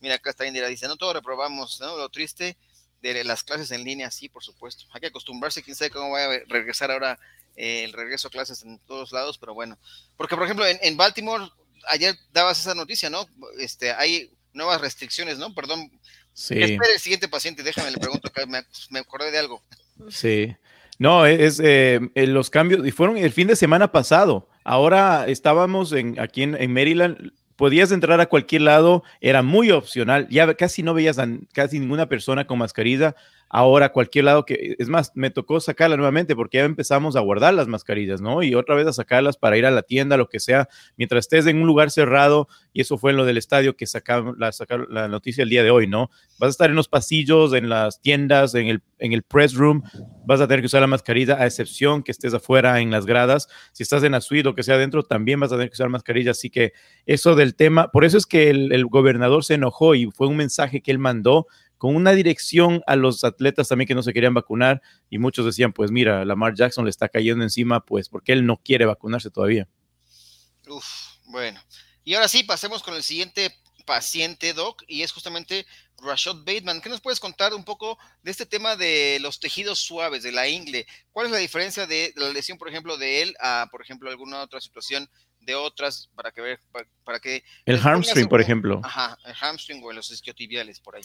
Mira, 0.00 0.16
acá 0.16 0.30
está 0.30 0.46
Indira, 0.46 0.68
dice, 0.68 0.86
no 0.86 0.96
todo 0.96 1.12
reprobamos, 1.12 1.80
¿no? 1.80 1.96
Lo 1.96 2.08
triste 2.08 2.56
de 3.02 3.24
las 3.24 3.42
clases 3.42 3.70
en 3.70 3.84
línea, 3.84 4.10
sí, 4.10 4.28
por 4.28 4.42
supuesto. 4.42 4.84
Hay 4.92 5.00
que 5.00 5.06
acostumbrarse, 5.08 5.62
quién 5.62 5.76
sabe 5.76 5.90
cómo 5.90 6.10
va 6.10 6.24
a 6.24 6.38
regresar 6.48 6.90
ahora 6.90 7.18
eh, 7.56 7.84
el 7.84 7.92
regreso 7.92 8.28
a 8.28 8.30
clases 8.30 8.62
en 8.62 8.78
todos 8.80 9.12
lados, 9.12 9.38
pero 9.38 9.54
bueno. 9.54 9.78
Porque, 10.16 10.36
por 10.36 10.44
ejemplo, 10.44 10.64
en, 10.66 10.96
Baltimore, 10.96 11.44
ayer 11.88 12.16
dabas 12.32 12.60
esa 12.60 12.74
noticia, 12.74 13.10
¿no? 13.10 13.26
Este, 13.58 13.92
hay 13.92 14.30
nuevas 14.52 14.80
restricciones, 14.80 15.38
¿no? 15.38 15.54
Perdón. 15.54 15.90
Sí. 16.32 16.54
Espera 16.60 16.92
el 16.92 17.00
siguiente 17.00 17.28
paciente, 17.28 17.62
déjame, 17.62 17.90
le 17.90 17.98
pregunto, 17.98 18.30
me, 18.46 18.64
me 18.90 18.98
acordé 19.00 19.30
de 19.30 19.38
algo. 19.38 19.62
Sí. 20.08 20.54
No, 20.98 21.26
es 21.26 21.60
eh, 21.62 22.00
los 22.14 22.50
cambios, 22.50 22.86
y 22.86 22.90
fueron 22.90 23.16
el 23.16 23.32
fin 23.32 23.46
de 23.46 23.56
semana 23.56 23.92
pasado. 23.92 24.48
Ahora 24.64 25.26
estábamos 25.28 25.92
en, 25.92 26.18
aquí 26.20 26.42
en, 26.42 26.54
en 26.60 26.72
Maryland, 26.72 27.32
podías 27.58 27.90
entrar 27.90 28.20
a 28.20 28.26
cualquier 28.26 28.62
lado, 28.62 29.02
era 29.20 29.42
muy 29.42 29.72
opcional, 29.72 30.28
ya 30.30 30.54
casi 30.54 30.84
no 30.84 30.94
veías 30.94 31.18
a 31.18 31.26
casi 31.52 31.80
ninguna 31.80 32.08
persona 32.08 32.46
con 32.46 32.56
mascarilla, 32.56 33.16
ahora 33.48 33.92
cualquier 33.92 34.26
lado 34.26 34.44
que, 34.44 34.76
es 34.78 34.88
más, 34.88 35.12
me 35.14 35.30
tocó 35.30 35.60
sacarla 35.60 35.96
nuevamente 35.96 36.36
porque 36.36 36.58
ya 36.58 36.64
empezamos 36.64 37.16
a 37.16 37.20
guardar 37.20 37.54
las 37.54 37.68
mascarillas, 37.68 38.20
¿no? 38.20 38.42
Y 38.42 38.54
otra 38.54 38.74
vez 38.74 38.86
a 38.86 38.92
sacarlas 38.92 39.36
para 39.36 39.56
ir 39.56 39.66
a 39.66 39.70
la 39.70 39.82
tienda, 39.82 40.16
lo 40.16 40.28
que 40.28 40.40
sea, 40.40 40.68
mientras 40.96 41.24
estés 41.24 41.46
en 41.46 41.60
un 41.60 41.66
lugar 41.66 41.90
cerrado, 41.90 42.48
y 42.72 42.82
eso 42.82 42.98
fue 42.98 43.12
en 43.12 43.16
lo 43.16 43.24
del 43.24 43.38
estadio 43.38 43.76
que 43.76 43.86
sacaron 43.86 44.36
la, 44.38 45.08
noticia 45.08 45.42
el 45.42 45.48
día 45.48 45.62
de 45.62 45.70
hoy, 45.70 45.86
¿no? 45.86 46.10
Vas 46.38 46.48
a 46.48 46.50
estar 46.50 46.70
en 46.70 46.76
los 46.76 46.88
pasillos, 46.88 47.54
en 47.54 47.68
las 47.68 48.00
tiendas, 48.00 48.54
en 48.54 48.68
el, 48.68 48.82
en 48.98 49.12
el 49.12 49.22
press 49.22 49.54
room, 49.54 49.82
vas 50.26 50.40
a 50.40 50.46
tener 50.46 50.60
que 50.60 50.66
usar 50.66 50.80
la 50.80 50.86
mascarilla, 50.86 51.34
a 51.34 51.46
excepción 51.46 52.02
que 52.02 52.12
estés 52.12 52.34
afuera 52.34 52.80
en 52.80 52.90
las 52.90 53.06
gradas. 53.06 53.48
Si 53.72 53.82
estás 53.82 54.02
en 54.02 54.12
la 54.12 54.20
suite 54.20 54.48
o 54.48 54.54
que 54.54 54.62
sea 54.62 54.74
adentro, 54.74 55.02
también 55.02 55.40
vas 55.40 55.52
a 55.52 55.56
tener 55.56 55.70
que 55.70 55.74
usar 55.74 55.88
mascarilla. 55.88 56.32
Así 56.32 56.50
que 56.50 56.72
eso 57.06 57.34
del 57.34 57.54
tema, 57.54 57.90
por 57.90 58.04
eso 58.04 58.18
es 58.18 58.26
que 58.26 58.50
el 58.50 58.86
gobernador 58.86 59.44
se 59.44 59.54
enojó 59.54 59.94
y 59.94 60.10
fue 60.10 60.26
un 60.28 60.36
mensaje 60.36 60.80
que 60.80 60.90
él 60.90 60.98
mandó 60.98 61.46
con 61.78 61.94
una 61.94 62.12
dirección 62.12 62.82
a 62.86 62.96
los 62.96 63.24
atletas 63.24 63.68
también 63.68 63.86
que 63.86 63.94
no 63.94 64.02
se 64.02 64.12
querían 64.12 64.34
vacunar 64.34 64.82
y 65.08 65.18
muchos 65.18 65.46
decían, 65.46 65.72
pues 65.72 65.90
mira, 65.90 66.24
Lamar 66.24 66.54
Jackson 66.54 66.84
le 66.84 66.90
está 66.90 67.08
cayendo 67.08 67.44
encima, 67.44 67.84
pues 67.84 68.08
porque 68.08 68.32
él 68.32 68.44
no 68.44 68.58
quiere 68.58 68.84
vacunarse 68.84 69.30
todavía. 69.30 69.68
Uf, 70.68 70.86
bueno. 71.26 71.60
Y 72.04 72.14
ahora 72.14 72.28
sí, 72.28 72.42
pasemos 72.42 72.82
con 72.82 72.94
el 72.94 73.02
siguiente 73.02 73.54
paciente, 73.86 74.52
Doc, 74.52 74.82
y 74.86 75.02
es 75.02 75.12
justamente 75.12 75.66
Rashad 76.02 76.44
Bateman. 76.44 76.80
¿Qué 76.80 76.90
nos 76.90 77.00
puedes 77.00 77.20
contar 77.20 77.54
un 77.54 77.64
poco 77.64 77.98
de 78.22 78.30
este 78.30 78.44
tema 78.44 78.76
de 78.76 79.18
los 79.20 79.40
tejidos 79.40 79.78
suaves, 79.78 80.22
de 80.22 80.32
la 80.32 80.46
ingle? 80.46 80.86
¿Cuál 81.10 81.26
es 81.26 81.32
la 81.32 81.38
diferencia 81.38 81.86
de 81.86 82.12
la 82.16 82.28
lesión, 82.30 82.58
por 82.58 82.68
ejemplo, 82.68 82.98
de 82.98 83.22
él 83.22 83.34
a, 83.40 83.66
por 83.70 83.80
ejemplo, 83.80 84.10
alguna 84.10 84.42
otra 84.42 84.60
situación 84.60 85.08
de 85.40 85.54
otras 85.54 86.10
para 86.14 86.32
que 86.32 86.40
ver, 86.40 86.60
para, 87.04 87.20
que... 87.20 87.42
El 87.64 87.78
hamstring, 87.78 88.28
por 88.28 88.40
ejemplo. 88.40 88.80
Ajá, 88.84 89.16
el 89.24 89.34
hamstring 89.34 89.82
o 89.82 89.92
los 89.92 90.10
isquiotibiales 90.10 90.80
por 90.80 90.96
ahí. 90.96 91.02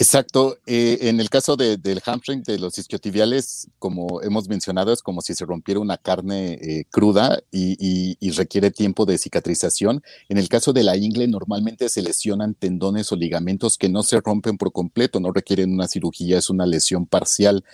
Exacto. 0.00 0.58
Eh, 0.66 0.98
en 1.02 1.18
el 1.18 1.28
caso 1.28 1.56
del 1.56 2.00
hamstring, 2.04 2.44
de 2.44 2.60
los 2.60 2.78
isquiotibiales, 2.78 3.66
como 3.80 4.22
hemos 4.22 4.48
mencionado, 4.48 4.92
es 4.92 5.02
como 5.02 5.22
si 5.22 5.34
se 5.34 5.44
rompiera 5.44 5.80
una 5.80 5.98
carne 5.98 6.52
eh, 6.52 6.84
cruda 6.88 7.40
y, 7.50 8.16
requiere 8.36 8.70
tiempo 8.70 9.06
de 9.06 9.18
cicatrización. 9.18 10.02
En 10.28 10.38
el 10.38 10.48
caso 10.48 10.72
de 10.72 10.84
la 10.84 10.96
ingle, 10.96 11.26
normalmente 11.26 11.88
se 11.88 12.02
lesionan 12.02 12.54
tendones 12.54 13.10
o 13.10 13.16
ligamentos 13.16 13.76
que 13.76 13.88
no 13.88 14.04
se 14.04 14.20
rompen 14.20 14.56
por 14.56 14.70
completo, 14.70 15.18
no 15.18 15.32
requieren 15.32 15.72
una 15.74 15.88
cirugía, 15.88 16.38
es 16.38 16.48
una 16.48 16.66
lesión 16.66 17.06
parcial. 17.06 17.64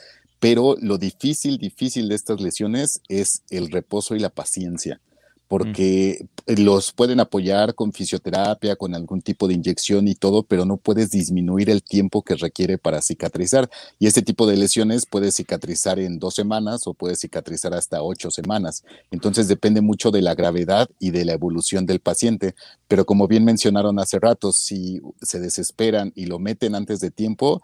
Pero 0.41 0.77
lo 0.81 0.97
difícil, 0.97 1.59
difícil 1.59 2.09
de 2.09 2.15
estas 2.15 2.41
lesiones 2.41 3.03
es 3.09 3.43
el 3.51 3.71
reposo 3.71 4.17
y 4.17 4.21
la 4.21 4.31
paciencia 4.31 4.99
porque 5.49 6.27
los 6.47 6.93
pueden 6.93 7.21
apoyar 7.21 7.75
con 7.75 7.93
fisioterapia, 7.93 8.77
con 8.77 8.95
algún 8.95 9.23
tipo 9.23 9.49
de 9.49 9.55
inyección 9.55 10.09
y 10.09 10.15
todo, 10.15 10.43
pero 10.43 10.65
no 10.65 10.77
puedes 10.77 11.11
disminuir 11.11 11.71
el 11.71 11.83
tiempo 11.83 12.23
que 12.23 12.35
requiere 12.35 12.79
para 12.79 13.03
cicatrizar. 13.03 13.71
Y 13.99 14.07
este 14.07 14.23
tipo 14.23 14.47
de 14.47 14.57
lesiones 14.57 15.07
puede 15.07 15.33
cicatrizar 15.33 15.99
en 15.99 16.19
dos 16.19 16.35
semanas 16.35 16.87
o 16.87 16.95
puede 16.95 17.17
cicatrizar 17.17 17.75
hasta 17.75 18.03
ocho 18.03 18.31
semanas. 18.31 18.85
Entonces 19.11 19.49
depende 19.49 19.81
mucho 19.81 20.11
de 20.11 20.23
la 20.23 20.35
gravedad 20.35 20.89
y 20.99 21.11
de 21.11 21.25
la 21.25 21.33
evolución 21.33 21.87
del 21.87 22.01
paciente. 22.01 22.55
Pero 22.89 23.07
como 23.07 23.27
bien 23.29 23.45
mencionaron 23.45 23.99
hace 23.99 24.19
rato, 24.19 24.53
si 24.53 25.01
se 25.23 25.41
desesperan 25.41 26.13
y 26.15 26.27
lo 26.27 26.39
meten 26.39 26.75
antes 26.75 27.01
de 27.01 27.11
tiempo, 27.11 27.63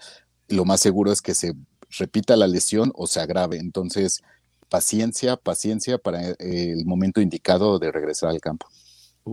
lo 0.49 0.65
más 0.65 0.81
seguro 0.81 1.13
es 1.13 1.23
que 1.23 1.35
se 1.35 1.55
repita 1.91 2.37
la 2.37 2.47
lesión 2.47 2.93
o 2.95 3.07
se 3.07 3.21
agrave. 3.21 3.59
Entonces, 3.59 4.23
paciencia, 4.71 5.37
paciencia 5.37 5.99
para 5.99 6.31
eh, 6.31 6.37
el 6.39 6.87
momento 6.87 7.21
indicado 7.21 7.79
de 7.79 7.93
regresar 7.93 8.31
al 8.31 8.41
campo. 8.41 8.67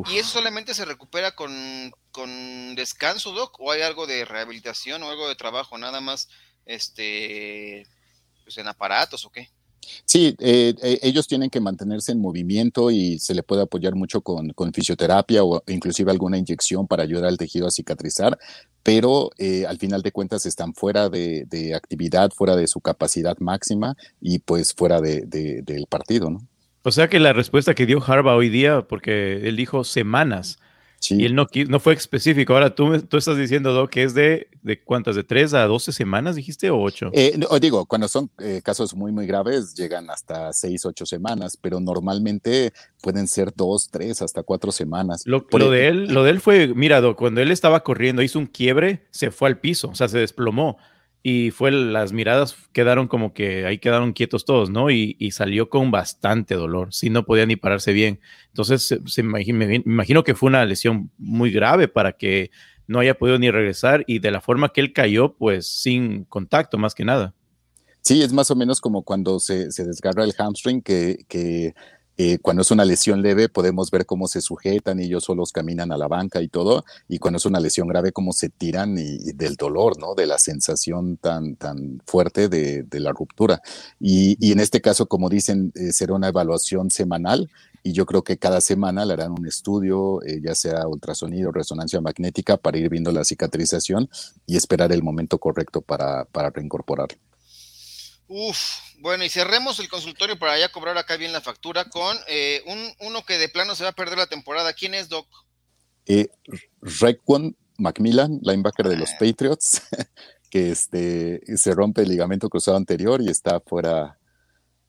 ¿Y 0.10 0.18
eso 0.18 0.32
solamente 0.32 0.74
se 0.74 0.84
recupera 0.84 1.34
con, 1.34 1.92
con, 2.12 2.76
descanso, 2.76 3.32
Doc? 3.32 3.56
¿O 3.60 3.72
hay 3.72 3.84
algo 3.84 4.06
de 4.06 4.26
rehabilitación 4.26 5.02
o 5.02 5.10
algo 5.10 5.30
de 5.30 5.36
trabajo? 5.36 5.78
Nada 5.78 6.02
más 6.02 6.28
este, 6.66 7.88
pues 8.44 8.58
en 8.58 8.68
aparatos 8.68 9.24
o 9.26 9.32
qué? 9.32 9.50
Sí, 10.06 10.36
eh, 10.40 10.74
eh, 10.82 11.00
ellos 11.02 11.28
tienen 11.28 11.50
que 11.50 11.60
mantenerse 11.60 12.12
en 12.12 12.22
movimiento 12.22 12.92
y 12.92 13.20
se 13.20 13.34
le 13.34 13.44
puede 13.44 13.64
apoyar 13.64 13.96
mucho 13.96 14.22
con, 14.22 14.54
fisioterapia 14.74 15.44
o 15.44 15.64
inclusive 15.68 16.12
alguna 16.12 16.38
inyección 16.38 16.88
para 16.88 17.04
ayudar 17.04 17.26
al 17.26 17.38
tejido 17.38 17.68
a 17.68 17.72
cicatrizar, 17.72 18.38
pero 18.84 19.32
eh, 19.38 19.66
al 19.66 19.78
final 19.78 20.02
de 20.02 20.12
cuentas 20.12 20.46
están 20.46 20.74
fuera 20.74 21.10
de, 21.10 21.74
actividad, 21.76 22.32
fuera 22.32 22.56
de 22.56 22.68
su 22.68 22.80
capacidad 22.82 23.38
máxima 23.40 23.96
y 24.22 24.40
pues 24.40 24.74
fuera 24.74 25.02
del 25.02 25.86
partido, 25.90 26.30
¿no? 26.30 26.40
O 26.84 26.92
sea 26.92 27.10
que 27.10 27.20
la 27.20 27.34
respuesta 27.34 27.76
que 27.76 27.86
dio 27.86 28.02
Harba 28.02 28.36
hoy 28.36 28.48
día, 28.48 28.88
porque 28.88 29.48
él 29.48 29.58
dijo 29.58 29.84
semanas, 29.84 30.58
y 31.10 31.26
él 31.26 31.36
no, 31.36 31.48
no 31.68 31.80
fue 31.80 31.94
específico. 31.94 32.54
Ahora 32.54 32.74
tú, 32.74 33.00
tú 33.02 33.18
estás 33.18 33.38
diciendo, 33.38 33.74
Doc, 33.74 33.90
que 33.92 34.04
es 34.04 34.14
de, 34.14 34.48
de 34.62 34.82
cuántas, 34.82 35.16
de 35.16 35.24
3 35.24 35.54
a 35.54 35.66
12 35.66 35.92
semanas, 35.92 36.36
dijiste, 36.36 36.70
o 36.70 36.82
8? 36.82 37.12
Eh, 37.14 37.40
digo, 37.62 37.86
cuando 37.86 38.08
son 38.08 38.30
eh, 38.40 38.62
casos 38.64 38.96
muy, 38.96 39.12
muy 39.12 39.28
graves, 39.28 39.74
llegan 39.76 40.10
hasta 40.10 40.52
6, 40.52 40.86
8 40.86 41.06
semanas, 41.06 41.58
pero 41.60 41.80
normalmente 41.80 42.74
pueden 43.02 43.28
ser 43.28 43.54
2, 43.56 43.90
3, 43.92 44.22
hasta 44.22 44.44
4 44.44 44.72
semanas. 44.72 45.24
Lo, 45.26 45.46
lo 45.52 45.72
de 45.72 45.88
él, 45.88 46.14
lo 46.14 46.24
de 46.24 46.32
él 46.32 46.42
fue, 46.42 46.68
mira, 46.74 47.00
Doc, 47.02 47.18
cuando 47.18 47.42
él 47.42 47.52
estaba 47.52 47.84
corriendo, 47.84 48.22
hizo 48.22 48.40
un 48.40 48.48
quiebre, 48.48 49.08
se 49.12 49.32
fue 49.32 49.50
al 49.50 49.60
piso, 49.60 49.90
o 49.90 49.96
sea, 49.96 50.08
se 50.08 50.20
desplomó 50.20 50.78
y 51.24 51.52
fue 51.52 51.72
las 51.72 52.14
miradas 52.14 52.56
quedaron 52.72 53.08
como 53.08 53.34
que 53.34 53.66
ahí 53.66 53.80
quedaron 53.80 54.14
quietos 54.14 54.46
todos, 54.46 54.70
¿no? 54.70 54.90
Y, 54.90 55.16
salió 55.32 55.70
con 55.70 55.92
bastante 55.92 56.56
dolor, 56.56 56.94
sí 56.94 57.10
no 57.10 57.26
podía 57.26 57.46
ni 57.46 57.56
pararse 57.56 57.92
bien. 57.92 58.20
Entonces, 58.48 58.98
se, 59.06 59.24
me, 59.24 59.44
imagino 59.44 60.24
que 60.24 60.36
fue 60.36 60.48
una 60.48 60.66
lesión 60.66 61.12
muy 61.18 61.52
grave 61.52 61.88
para 61.88 62.14
que 62.14 62.52
no 62.88 63.00
haya 63.00 63.18
podido 63.18 63.38
ni 63.40 63.52
regresar 63.52 64.04
y 64.08 64.20
de 64.20 64.32
la 64.32 64.42
forma 64.42 64.70
que 64.70 64.82
él 64.82 64.94
cayó, 64.94 65.34
pues 65.34 65.68
sin 65.68 66.24
contacto 66.24 66.78
más 66.78 66.96
que 66.96 67.04
nada. 67.04 67.34
Sí, 68.02 68.22
es 68.22 68.32
más 68.32 68.50
o 68.52 68.56
menos 68.56 68.80
como 68.80 69.04
cuando 69.04 69.40
se, 69.40 69.70
se 69.72 69.84
desgarra 69.84 70.24
el 70.24 70.34
hamstring, 70.34 70.82
que, 70.82 71.26
que 71.28 71.76
eh, 72.18 72.40
cuando 72.40 72.64
es 72.64 72.72
una 72.72 72.84
lesión 72.84 73.22
leve 73.22 73.48
podemos 73.48 73.92
ver 73.92 74.06
cómo 74.06 74.28
se 74.28 74.42
sujetan 74.42 75.00
y 75.00 75.04
ellos 75.04 75.26
solos 75.26 75.52
caminan 75.52 75.92
a 75.92 75.98
la 75.98 76.08
banca 76.08 76.42
y 76.42 76.48
todo, 76.48 76.84
y 77.08 77.20
cuando 77.20 77.38
es 77.38 77.46
una 77.46 77.60
lesión 77.60 77.88
grave 77.88 78.12
cómo 78.12 78.34
se 78.34 78.50
tiran 78.50 78.98
y, 78.98 79.18
del 79.34 79.56
dolor, 79.56 80.00
¿no? 80.00 80.16
De 80.16 80.26
la 80.26 80.40
sensación 80.40 81.18
tan, 81.18 81.56
tan 81.56 82.02
fuerte 82.06 82.50
de, 82.50 82.86
la 83.00 83.12
ruptura. 83.12 83.62
Y, 84.00 84.52
en 84.52 84.60
este 84.60 84.82
caso, 84.82 85.06
como 85.06 85.30
dicen, 85.30 85.72
eh, 85.76 85.92
será 85.92 86.16
una 86.16 86.30
evaluación 86.30 86.90
semanal 86.90 87.50
y 87.84 87.94
yo 87.94 88.08
creo 88.08 88.24
que 88.24 88.38
cada 88.38 88.60
semana 88.60 89.06
le 89.06 89.14
harán 89.14 89.32
un 89.32 89.46
estudio, 89.46 90.22
eh, 90.24 90.42
ya 90.44 90.56
sea 90.56 90.88
ultrasonido, 90.88 91.52
resonancia 91.52 92.02
magnética, 92.02 92.58
para 92.58 92.80
ir 92.80 92.90
viendo 92.90 93.12
la 93.12 93.24
cicatrización 93.24 94.10
y 94.48 94.58
esperar 94.58 94.92
el 94.92 95.04
momento 95.04 95.38
correcto 95.38 95.82
para, 95.82 96.26
para 96.26 96.50
reincorporar. 96.50 97.10
Uf, 98.28 98.87
bueno, 99.00 99.24
y 99.24 99.30
cerremos 99.30 99.80
el 99.80 99.90
consultorio 99.90 100.40
para 100.40 100.58
ya 100.58 100.72
cobrar 100.72 100.98
acá 100.98 101.18
bien 101.18 101.32
la 101.32 101.42
factura 101.42 101.86
con 101.86 102.18
eh, 102.28 102.64
un, 102.66 102.94
uno 103.08 103.24
que 103.26 103.38
de 103.38 103.50
plano 103.50 103.76
se 103.76 103.84
va 103.84 103.90
a 103.92 103.96
perder 103.96 104.18
la 104.18 104.28
temporada. 104.28 104.74
¿Quién 104.74 104.94
es, 104.94 105.10
Doc? 105.10 105.28
Eh, 106.06 106.30
Macmillan, 107.78 108.40
linebacker 108.42 108.88
de 108.88 108.98
los 108.98 109.12
ah. 109.12 109.18
Patriots, 109.20 109.84
que 110.50 110.72
este, 110.72 111.42
se 111.58 111.74
rompe 111.74 112.02
el 112.02 112.10
ligamento 112.10 112.50
cruzado 112.50 112.78
anterior 112.78 113.22
y 113.22 113.30
está 113.30 113.60
fuera 113.60 114.18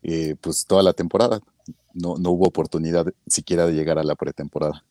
eh, 0.03 0.37
pues 0.41 0.65
toda 0.65 0.83
la 0.83 0.93
temporada. 0.93 1.41
No, 1.93 2.17
no 2.17 2.31
hubo 2.31 2.47
oportunidad 2.47 3.07
siquiera 3.27 3.67
de 3.67 3.73
llegar 3.73 3.99
a 3.99 4.05
la 4.05 4.15
pretemporada. 4.15 4.85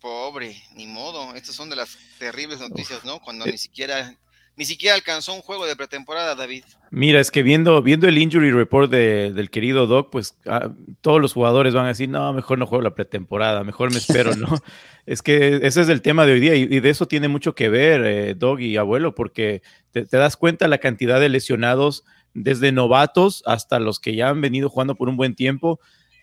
Pobre, 0.00 0.62
ni 0.74 0.86
modo. 0.86 1.34
Estas 1.34 1.54
son 1.54 1.70
de 1.70 1.76
las 1.76 1.96
terribles 2.18 2.60
noticias, 2.60 3.04
¿no? 3.04 3.20
Cuando 3.20 3.46
eh, 3.46 3.52
ni 3.52 3.58
siquiera 3.58 4.16
ni 4.58 4.64
siquiera 4.64 4.96
alcanzó 4.96 5.34
un 5.34 5.40
juego 5.40 5.66
de 5.66 5.76
pretemporada, 5.76 6.34
David. 6.34 6.64
Mira, 6.90 7.20
es 7.20 7.30
que 7.30 7.44
viendo, 7.44 7.80
viendo 7.80 8.08
el 8.08 8.18
injury 8.18 8.50
report 8.50 8.90
del 8.90 9.50
querido 9.50 9.86
Doc, 9.86 10.10
pues 10.10 10.36
ah, 10.46 10.72
todos 11.00 11.20
los 11.20 11.32
jugadores 11.32 11.74
van 11.74 11.84
a 11.84 11.88
decir, 11.88 12.08
no, 12.08 12.32
mejor 12.32 12.58
no 12.58 12.66
juego 12.66 12.82
la 12.82 12.92
pretemporada, 12.92 13.62
mejor 13.62 13.92
me 13.92 13.98
espero, 13.98 14.34
¿no? 14.34 14.48
es 15.06 15.22
que 15.22 15.60
ese 15.62 15.82
es 15.82 15.88
el 15.88 16.02
tema 16.02 16.26
de 16.26 16.32
hoy 16.32 16.40
día 16.40 16.56
y, 16.56 16.66
de 16.66 16.90
eso 16.90 17.06
tiene 17.06 17.28
mucho 17.28 17.54
que 17.54 17.68
ver, 17.68 18.04
eh, 18.04 18.34
Doc 18.34 18.58
y 18.58 18.76
abuelo, 18.76 19.14
porque 19.14 19.62
te, 19.92 20.04
das 20.04 20.36
cuenta 20.36 20.66
la 20.66 20.78
cantidad 20.78 21.20
de 21.20 21.28
lesionados 21.28 22.04
desde 22.34 22.72
novatos 22.72 23.44
hasta 23.46 23.78
los 23.78 24.00
que 24.00 24.16
ya 24.16 24.28
han 24.28 24.40
venido 24.40 24.70
jugando 24.70 24.96
por 24.96 25.08
un 25.08 25.16
buen 25.16 25.36
tiempo. 25.36 25.78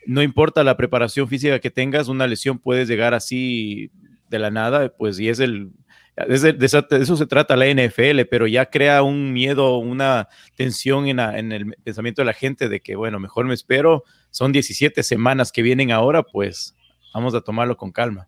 No 0.05 0.21
importa 0.21 0.65
la 0.65 0.75
preparación 0.75 1.29
física 1.29 1.59
que 1.59 1.71
tengas, 1.71 2.09
una 2.09 2.27
lesión 2.27 2.59
puede 2.59 2.85
llegar 2.85 3.13
así 3.13 3.91
de 4.29 4.39
la 4.39 4.51
nada, 4.51 4.89
pues 4.89 5.21
y 5.21 5.29
es 5.29 5.39
el 5.39 5.71
de, 6.15 6.57
eso 7.01 7.17
se 7.17 7.25
trata 7.25 7.55
la 7.55 7.67
NFL, 7.67 8.21
pero 8.29 8.47
ya 8.47 8.69
crea 8.69 9.03
un 9.03 9.33
miedo, 9.33 9.77
una 9.77 10.29
tensión 10.55 11.07
en, 11.07 11.51
el 11.51 11.73
pensamiento 11.83 12.21
de 12.21 12.27
la 12.27 12.33
gente 12.33 12.69
de 12.69 12.79
que, 12.79 12.95
bueno, 12.95 13.19
mejor 13.19 13.45
me 13.45 13.53
espero, 13.53 14.03
son 14.31 14.51
17 14.51 15.03
semanas 15.03 15.51
que 15.51 15.61
vienen 15.61 15.91
ahora, 15.91 16.23
pues 16.23 16.75
vamos 17.13 17.35
a 17.35 17.41
tomarlo 17.41 17.75
con 17.75 17.91
calma. 17.91 18.27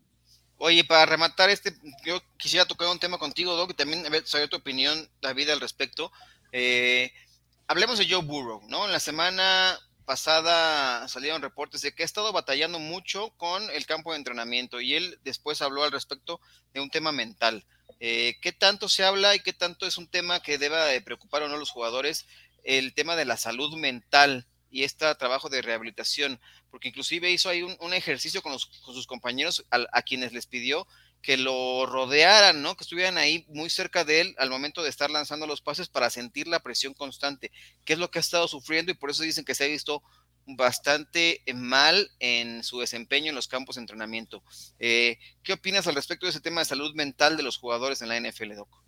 Oye, 0.58 0.84
para 0.84 1.06
rematar 1.06 1.50
este, 1.50 1.76
yo 2.04 2.20
quisiera 2.36 2.66
tocar 2.66 2.90
un 2.90 3.00
tema 3.00 3.18
contigo, 3.18 3.56
Doc, 3.56 3.72
y 3.72 3.74
también 3.76 4.06
saber 4.26 4.50
tu 4.50 4.58
opinión, 4.58 5.08
David, 5.22 5.50
al 5.50 5.62
respecto. 5.62 6.12
Eh, 6.52 7.12
hablemos 7.68 8.00
de 8.00 8.10
Joe 8.10 8.24
Burrow, 8.24 8.62
¿no? 8.68 8.86
En 8.86 8.92
la 8.92 9.00
semana 9.00 9.80
pasada 10.06 11.08
salieron 11.10 11.42
reportes 11.42 11.82
de 11.82 11.94
que 11.94 12.04
ha 12.04 12.06
estado 12.06 12.32
batallando 12.32 12.80
mucho 12.80 13.32
con 13.32 13.70
el 13.72 13.86
campo 13.86 14.12
de 14.12 14.18
entrenamiento 14.18 14.80
y 14.80 14.96
él 14.96 15.20
después 15.26 15.62
habló 15.62 15.84
al 15.84 15.92
respecto 15.92 16.40
de 16.74 16.80
un 16.80 16.90
tema 16.90 17.12
mental. 17.12 17.66
Eh, 18.00 18.38
¿Qué 18.42 18.52
tanto 18.52 18.90
se 18.90 19.04
habla 19.04 19.36
y 19.36 19.40
qué 19.40 19.54
tanto 19.54 19.88
es 19.88 19.98
un 19.98 20.08
tema 20.08 20.42
que 20.42 20.58
deba 20.58 20.86
de 20.86 21.02
preocupar 21.02 21.44
o 21.44 21.48
no 21.48 21.56
a 21.56 21.60
los 21.60 21.72
jugadores? 21.72 22.26
El 22.64 22.94
tema 22.94 23.16
de 23.16 23.26
la 23.26 23.38
salud 23.38 23.76
mental 23.78 24.48
y 24.70 24.84
este 24.84 25.14
trabajo 25.16 25.50
de 25.50 25.62
rehabilitación, 25.62 26.40
porque 26.70 26.90
inclusive 26.90 27.32
hizo 27.32 27.50
ahí 27.50 27.64
un, 27.64 27.94
ejercicio 27.94 28.42
con, 28.42 28.58
sus 28.60 29.08
compañeros 29.08 29.66
a, 29.72 30.02
quienes 30.02 30.34
les 30.34 30.46
pidió 30.46 30.88
que 31.22 31.38
lo 31.38 31.86
rodearan, 31.86 32.62
¿no? 32.62 32.76
Que 32.76 32.84
estuvieran 32.84 33.18
ahí 33.18 33.46
muy 33.48 33.70
cerca 33.70 34.04
de 34.04 34.22
él 34.22 34.36
al 34.38 34.50
momento 34.50 34.84
de 34.84 34.90
estar 34.90 35.10
lanzando 35.10 35.48
los 35.48 35.62
pases 35.62 35.88
para 35.88 36.10
sentir 36.10 36.48
la 36.48 36.60
presión 36.60 36.94
constante, 36.94 37.52
que 37.86 37.94
es 37.94 38.00
lo 38.00 38.12
que 38.12 38.20
ha 38.20 38.22
estado 38.22 38.48
sufriendo 38.48 38.92
y 38.92 38.96
por 38.96 39.10
eso 39.10 39.24
dicen 39.24 39.46
que 39.46 39.56
se 39.56 39.64
ha 39.64 39.68
visto 39.68 40.04
bastante 40.48 41.44
mal 41.54 42.10
en 42.20 42.64
su 42.64 42.80
desempeño 42.80 43.30
en 43.30 43.36
los 43.36 43.48
campos 43.48 43.76
de 43.76 43.82
entrenamiento. 43.82 44.44
Eh, 44.80 45.20
¿Qué 45.44 45.54
opinas 45.54 45.88
al 45.88 45.96
respecto 45.96 46.26
de 46.26 46.32
ese 46.32 46.40
tema 46.40 46.62
de 46.62 46.66
salud 46.66 46.96
mental 46.96 47.38
de 47.38 47.44
los 47.44 47.58
jugadores 47.58 48.02
en 48.02 48.10
la 48.10 48.20
NFL, 48.20 48.56
Doc? 48.56 48.87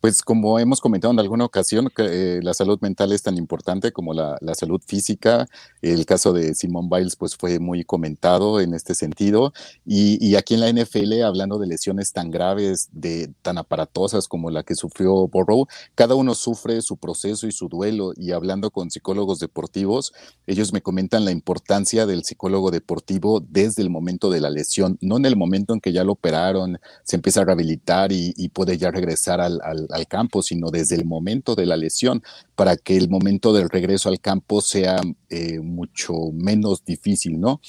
Pues 0.00 0.22
como 0.22 0.60
hemos 0.60 0.80
comentado 0.80 1.12
en 1.12 1.18
alguna 1.18 1.44
ocasión, 1.44 1.90
eh, 1.98 2.38
la 2.40 2.54
salud 2.54 2.78
mental 2.80 3.10
es 3.10 3.22
tan 3.22 3.36
importante 3.36 3.90
como 3.90 4.14
la, 4.14 4.38
salud 4.54 4.80
física. 4.86 5.48
El 5.82 6.06
caso 6.06 6.32
de 6.32 6.54
Simon 6.54 6.88
Biles 6.88 7.16
pues 7.16 7.36
fue 7.36 7.58
muy 7.58 7.84
comentado 7.84 8.60
en 8.60 8.74
este 8.74 8.94
sentido. 8.94 9.52
Y, 9.84 10.36
aquí 10.36 10.54
en 10.54 10.60
la 10.60 10.72
NFL, 10.72 11.22
hablando 11.22 11.58
de 11.58 11.66
lesiones 11.66 12.12
tan 12.12 12.30
graves, 12.30 12.88
de 12.92 13.32
tan 13.42 13.58
aparatosas 13.58 14.28
como 14.28 14.50
la 14.50 14.62
que 14.62 14.76
sufrió 14.76 15.26
Burrow, 15.26 15.66
cada 15.96 16.14
uno 16.14 16.34
sufre 16.34 16.80
su 16.80 16.96
proceso 16.96 17.48
y 17.48 17.52
su 17.52 17.68
duelo. 17.68 18.12
Y 18.16 18.30
hablando 18.30 18.70
con 18.70 18.92
psicólogos 18.92 19.40
deportivos, 19.40 20.12
ellos 20.46 20.72
me 20.72 20.80
comentan 20.80 21.24
la 21.24 21.32
importancia 21.32 22.06
del 22.06 22.24
psicólogo 22.24 22.70
deportivo 22.70 23.40
desde 23.40 23.82
el 23.82 23.90
momento 23.90 24.30
de 24.30 24.40
la 24.40 24.50
lesión, 24.50 24.96
no 25.00 25.16
en 25.16 25.26
el 25.26 25.36
momento 25.36 25.74
en 25.74 25.80
que 25.80 25.92
ya 25.92 26.04
lo 26.04 26.12
operaron, 26.12 26.78
se 27.02 27.16
empieza 27.16 27.40
a 27.40 27.44
rehabilitar 27.44 28.12
y, 28.12 28.48
puede 28.48 28.78
ya 28.78 28.90
regresar 28.90 29.40
al 29.40 29.60
campo, 30.08 30.42
sino 30.42 30.70
desde 30.70 30.96
el 30.96 31.04
momento 31.04 31.54
de 31.54 31.66
la 31.66 31.76
lesión, 31.76 32.22
para 32.54 32.76
que 32.76 32.96
el 32.96 33.08
momento 33.08 33.52
del 33.52 33.68
regreso 33.68 34.08
al 34.08 34.20
campo 34.20 34.60
sea 34.60 35.00
eh, 35.30 35.60
mucho 35.60 36.14
menos 36.32 36.84
difícil, 36.84 37.40
¿no? 37.40 37.60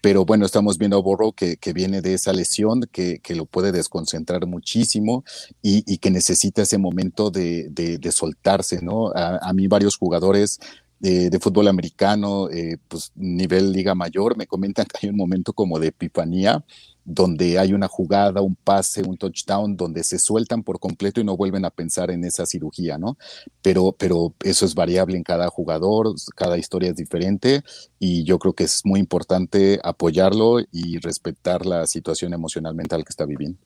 Pero 0.00 0.24
bueno, 0.24 0.46
estamos 0.46 0.78
viendo 0.78 0.96
a 0.96 1.02
Borro 1.02 1.32
que, 1.32 1.58
viene 1.74 2.00
de 2.00 2.14
esa 2.14 2.32
lesión, 2.32 2.82
que, 2.92 3.20
lo 3.34 3.46
puede 3.46 3.72
desconcentrar 3.72 4.46
muchísimo 4.46 5.24
y, 5.60 5.98
que 5.98 6.10
necesita 6.10 6.62
ese 6.62 6.78
momento 6.78 7.30
de, 7.30 8.10
soltarse, 8.12 8.80
¿no? 8.80 9.10
A, 9.14 9.52
mí 9.52 9.66
varios 9.66 9.96
jugadores 9.96 10.60
de, 11.00 11.36
fútbol 11.40 11.68
americano, 11.68 12.48
eh, 12.50 12.78
pues 12.86 13.12
nivel 13.16 13.72
liga 13.72 13.94
mayor, 13.94 14.36
me 14.36 14.46
comentan 14.46 14.86
que 14.86 15.06
hay 15.06 15.10
un 15.10 15.16
momento 15.16 15.52
como 15.52 15.78
de 15.80 15.88
epifanía 15.88 16.64
donde 17.10 17.58
hay 17.58 17.72
una 17.72 17.88
jugada, 17.88 18.42
un 18.42 18.54
pase, 18.54 19.02
un 19.02 19.16
touchdown, 19.16 19.78
donde 19.78 20.04
se 20.04 20.18
sueltan 20.18 20.62
por 20.62 20.78
completo 20.78 21.22
y 21.22 21.24
no 21.24 21.38
vuelven 21.38 21.64
a 21.64 21.70
pensar 21.70 22.10
en 22.10 22.22
esa 22.22 22.44
cirugía, 22.44 22.98
¿no? 22.98 23.16
Pero, 23.62 23.96
pero 23.98 24.34
eso 24.44 24.66
es 24.66 24.74
variable 24.74 25.16
en 25.16 25.22
cada 25.22 25.48
jugador, 25.48 26.14
cada 26.36 26.58
historia 26.58 26.90
es 26.90 26.96
diferente 26.96 27.62
y 27.98 28.24
yo 28.24 28.38
creo 28.38 28.52
que 28.52 28.64
es 28.64 28.82
muy 28.84 29.00
importante 29.00 29.80
apoyarlo 29.82 30.60
y 30.70 30.98
respetar 30.98 31.64
la 31.64 31.86
situación 31.86 32.34
emocional 32.34 32.74
mental 32.74 33.04
que 33.04 33.10
está 33.10 33.24
viviendo. 33.24 33.58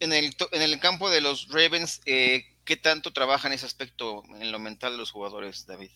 En 0.00 0.14
el, 0.14 0.34
en 0.52 0.62
el 0.62 0.80
campo 0.80 1.10
de 1.10 1.20
los 1.20 1.48
Ravens, 1.50 2.00
eh, 2.06 2.44
¿qué 2.64 2.78
tanto 2.78 3.12
trabajan 3.12 3.52
ese 3.52 3.66
aspecto 3.66 4.22
en 4.40 4.50
lo 4.50 4.58
mental 4.58 4.92
de 4.92 4.98
los 4.98 5.10
jugadores, 5.10 5.66
David? 5.66 5.90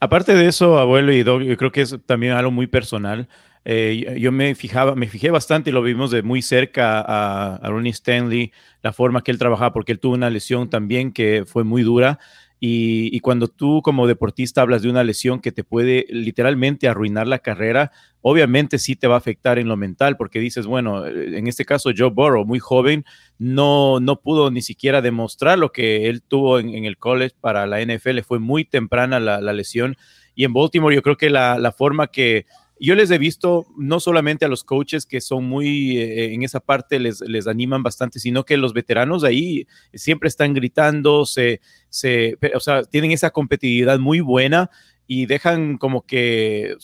Aparte 0.00 0.34
de 0.34 0.46
eso, 0.46 0.78
abuelo 0.78 1.12
y 1.12 1.22
Doug, 1.22 1.42
yo 1.42 1.56
creo 1.58 1.72
que 1.72 1.82
es 1.82 1.96
también 2.06 2.32
algo 2.32 2.50
muy 2.50 2.66
personal. 2.66 3.28
Eh, 3.70 4.16
yo 4.18 4.32
me 4.32 4.54
fijaba, 4.54 4.94
me 4.94 5.08
fijé 5.08 5.30
bastante 5.30 5.68
y 5.68 5.74
lo 5.74 5.82
vimos 5.82 6.10
de 6.10 6.22
muy 6.22 6.40
cerca 6.40 7.04
a, 7.06 7.68
Ronnie 7.68 7.92
Stanley, 7.92 8.50
la 8.82 8.94
forma 8.94 9.22
que 9.22 9.30
él 9.30 9.36
trabajaba, 9.36 9.74
porque 9.74 9.92
él 9.92 10.00
tuvo 10.00 10.14
una 10.14 10.30
lesión 10.30 10.70
también 10.70 11.12
que 11.12 11.44
fue 11.46 11.64
muy 11.64 11.82
dura. 11.82 12.18
Y, 12.60 13.20
cuando 13.20 13.46
tú 13.46 13.82
como 13.82 14.06
deportista 14.06 14.62
hablas 14.62 14.80
de 14.80 14.88
una 14.88 15.04
lesión 15.04 15.40
que 15.40 15.52
te 15.52 15.64
puede 15.64 16.06
literalmente 16.08 16.88
arruinar 16.88 17.28
la 17.28 17.40
carrera, 17.40 17.92
obviamente 18.22 18.78
sí 18.78 18.96
te 18.96 19.06
va 19.06 19.16
a 19.16 19.18
afectar 19.18 19.58
en 19.58 19.68
lo 19.68 19.76
mental, 19.76 20.16
porque 20.16 20.40
dices, 20.40 20.64
bueno, 20.64 21.06
en 21.06 21.46
este 21.46 21.66
caso 21.66 21.90
Joe 21.94 22.08
Burrow, 22.08 22.46
muy 22.46 22.60
joven, 22.60 23.04
no, 23.38 24.00
no 24.00 24.22
pudo 24.22 24.50
ni 24.50 24.62
siquiera 24.62 25.02
demostrar 25.02 25.58
lo 25.58 25.72
que 25.72 26.08
él 26.08 26.22
tuvo 26.22 26.58
en, 26.58 26.86
el 26.86 26.96
college 26.96 27.36
para 27.38 27.66
la 27.66 27.84
NFL, 27.84 28.20
fue 28.20 28.38
muy 28.38 28.64
temprana 28.64 29.20
la, 29.20 29.52
lesión. 29.52 29.96
Y 30.34 30.44
en 30.44 30.54
Baltimore 30.54 30.94
yo 30.94 31.02
creo 31.02 31.18
que 31.18 31.28
la, 31.28 31.58
la 31.58 31.70
forma 31.70 32.06
que 32.06 32.46
yo 32.80 32.94
les 32.94 33.10
he 33.10 33.18
visto 33.18 33.66
no 33.76 34.00
solamente 34.00 34.44
a 34.44 34.48
los 34.48 34.64
coaches 34.64 35.06
que 35.06 35.20
son 35.20 35.44
muy 35.44 35.98
eh, 35.98 36.32
en 36.32 36.42
esa 36.42 36.60
parte 36.60 36.98
les, 36.98 37.20
les 37.20 37.46
animan 37.46 37.82
bastante, 37.82 38.20
sino 38.20 38.44
que 38.44 38.56
los 38.56 38.72
veteranos 38.72 39.24
ahí 39.24 39.66
siempre 39.94 40.28
están 40.28 40.54
gritando, 40.54 41.26
se, 41.26 41.60
se, 41.88 42.38
o 42.54 42.60
sea, 42.60 42.84
tienen 42.84 43.12
esa 43.12 43.30
competitividad 43.30 43.98
muy 43.98 44.20
buena 44.20 44.70
y 45.06 45.26
dejan 45.26 45.78
como 45.78 46.04
que 46.04 46.76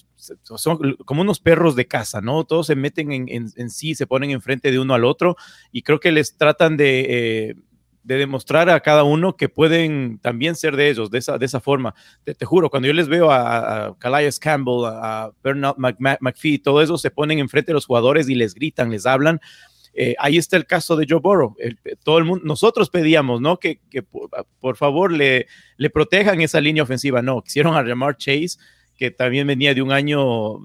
son 0.42 0.96
como 1.04 1.20
unos 1.20 1.40
perros 1.40 1.76
de 1.76 1.86
casa, 1.86 2.22
¿no? 2.22 2.44
Todos 2.44 2.68
se 2.68 2.76
meten 2.76 3.12
en, 3.12 3.26
en, 3.28 3.70
sí, 3.70 3.94
se 3.94 4.06
ponen 4.06 4.30
enfrente 4.30 4.70
de 4.70 4.78
uno 4.78 4.94
al 4.94 5.04
otro 5.04 5.36
y 5.70 5.82
creo 5.82 6.00
que 6.00 6.12
les 6.12 6.36
tratan 6.38 6.78
de, 6.78 7.06
eh, 7.08 7.54
de 8.04 8.18
demostrar 8.18 8.68
a 8.68 8.80
cada 8.80 9.02
uno 9.02 9.36
que 9.36 9.48
pueden 9.48 10.18
también 10.18 10.54
ser 10.54 10.76
de 10.76 10.90
ellos, 10.90 11.10
de 11.10 11.18
esa, 11.18 11.38
de 11.38 11.46
esa 11.46 11.58
forma. 11.58 11.94
Te, 12.22 12.44
juro, 12.44 12.70
cuando 12.70 12.86
yo 12.86 12.92
les 12.92 13.08
veo 13.08 13.30
a, 13.30 13.86
a 13.86 13.98
Calais 13.98 14.38
Campbell, 14.38 14.84
a 14.84 15.32
Bernard 15.42 15.76
McPhee, 16.20 16.58
todo 16.58 16.82
eso 16.82 16.98
se 16.98 17.10
ponen 17.10 17.38
enfrente 17.38 17.72
de 17.72 17.74
los 17.74 17.86
jugadores 17.86 18.28
y 18.28 18.34
les 18.34 18.54
gritan, 18.54 18.90
les 18.90 19.06
hablan. 19.06 19.40
Eh, 19.94 20.14
ahí 20.18 20.36
está 20.36 20.56
el 20.56 20.66
caso 20.66 20.96
de 20.96 21.06
Joe 21.08 21.20
Burrow. 21.20 21.56
todo 22.02 22.18
el 22.18 22.24
mundo, 22.24 22.44
nosotros 22.44 22.90
pedíamos, 22.90 23.40
¿no? 23.40 23.58
Que, 23.58 23.80
que 23.90 24.02
por, 24.02 24.76
favor 24.76 25.12
le, 25.12 25.46
le 25.76 25.90
protejan 25.90 26.40
esa 26.40 26.60
línea 26.60 26.82
ofensiva. 26.82 27.22
No, 27.22 27.40
quisieron 27.42 27.74
a 27.74 27.84
Jamar 27.84 28.16
Chase, 28.16 28.58
que 28.96 29.10
también 29.10 29.46
venía 29.46 29.72
de 29.72 29.82
un 29.82 29.92
año. 29.92 30.58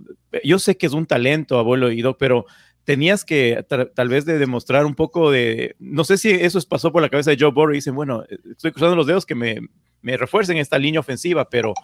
Yo 0.44 0.60
sé 0.60 0.78
que 0.78 0.88
es 0.88 0.94
un 0.94 1.06
talento, 1.06 1.58
abuelo 1.58 1.92
y 1.92 2.04
pero 2.18 2.46
tenías 2.90 3.24
que 3.24 3.64
tal 3.94 4.10
vez 4.10 4.26
de 4.26 4.40
demostrar 4.40 4.84
un 4.84 4.96
poco 4.96 5.30
de, 5.30 5.76
no 5.78 6.04
sé 6.04 6.18
si 6.18 6.32
eso 6.32 6.60
pasó 6.68 6.92
por 6.92 7.04
la 7.04 7.10
cabeza 7.10 7.30
de 7.30 7.38
Joe 7.40 7.52
Burrow 7.52 7.74
y 7.74 7.78
dicen, 7.78 7.94
bueno, 7.94 8.24
estoy 8.50 8.72
cruzando 8.72 8.96
los 8.96 9.06
dedos 9.06 9.28
que 9.28 9.36
me, 9.36 9.60
me 10.02 10.18
refuercen 10.18 10.58
esta 10.58 10.80
línea 10.80 11.00
ofensiva, 11.00 11.48
pero 11.52 11.76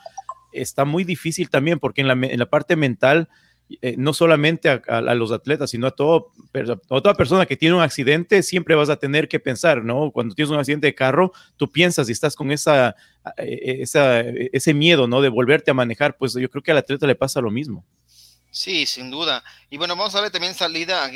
está 0.52 0.84
muy 0.84 1.04
difícil 1.04 1.52
también 1.52 1.78
porque 1.78 2.02
en 2.02 2.08
la, 2.08 2.14
en 2.14 2.40
la 2.40 2.48
parte 2.48 2.76
mental, 2.76 3.30
eh, 3.84 3.94
no 4.00 4.14
solamente 4.14 4.68
a, 4.68 5.14
los 5.14 5.32
atletas, 5.32 5.70
sino 5.70 5.86
a, 5.86 5.92
todo, 5.92 6.32
a 6.56 7.02
toda 7.02 7.14
persona 7.14 7.46
que 7.46 7.56
tiene 7.56 7.76
un 7.76 7.84
accidente, 7.84 8.42
siempre 8.42 8.74
vas 8.74 8.90
a 8.90 8.96
tener 8.96 9.28
que 9.28 9.40
pensar, 9.40 9.84
¿no? 9.84 10.10
Cuando 10.10 10.34
tienes 10.34 10.50
un 10.50 10.58
accidente 10.58 10.88
de 10.88 10.96
carro, 10.96 11.34
tú 11.56 11.72
piensas 11.72 12.10
y 12.10 12.14
estás 12.14 12.36
con 12.36 12.52
esa, 12.52 12.96
eh, 13.38 13.78
esa, 13.82 14.22
ese 14.22 14.74
miedo, 14.74 15.08
¿no? 15.08 15.22
De 15.22 15.30
volverte 15.30 15.70
a 15.70 15.76
manejar, 15.76 16.18
pues 16.18 16.34
yo 16.34 16.50
creo 16.50 16.64
que 16.64 16.72
al 16.72 16.80
atleta 16.80 17.06
le 17.06 17.14
pasa 17.14 17.42
lo 17.42 17.52
mismo. 17.52 17.86
Sí, 18.56 18.86
sin 18.86 19.12
duda. 19.12 19.44
Y 19.70 19.76
bueno, 19.76 19.98
vamos 19.98 20.16
a 20.16 20.22
ver 20.22 20.32
también 20.32 20.56
salida, 20.56 21.12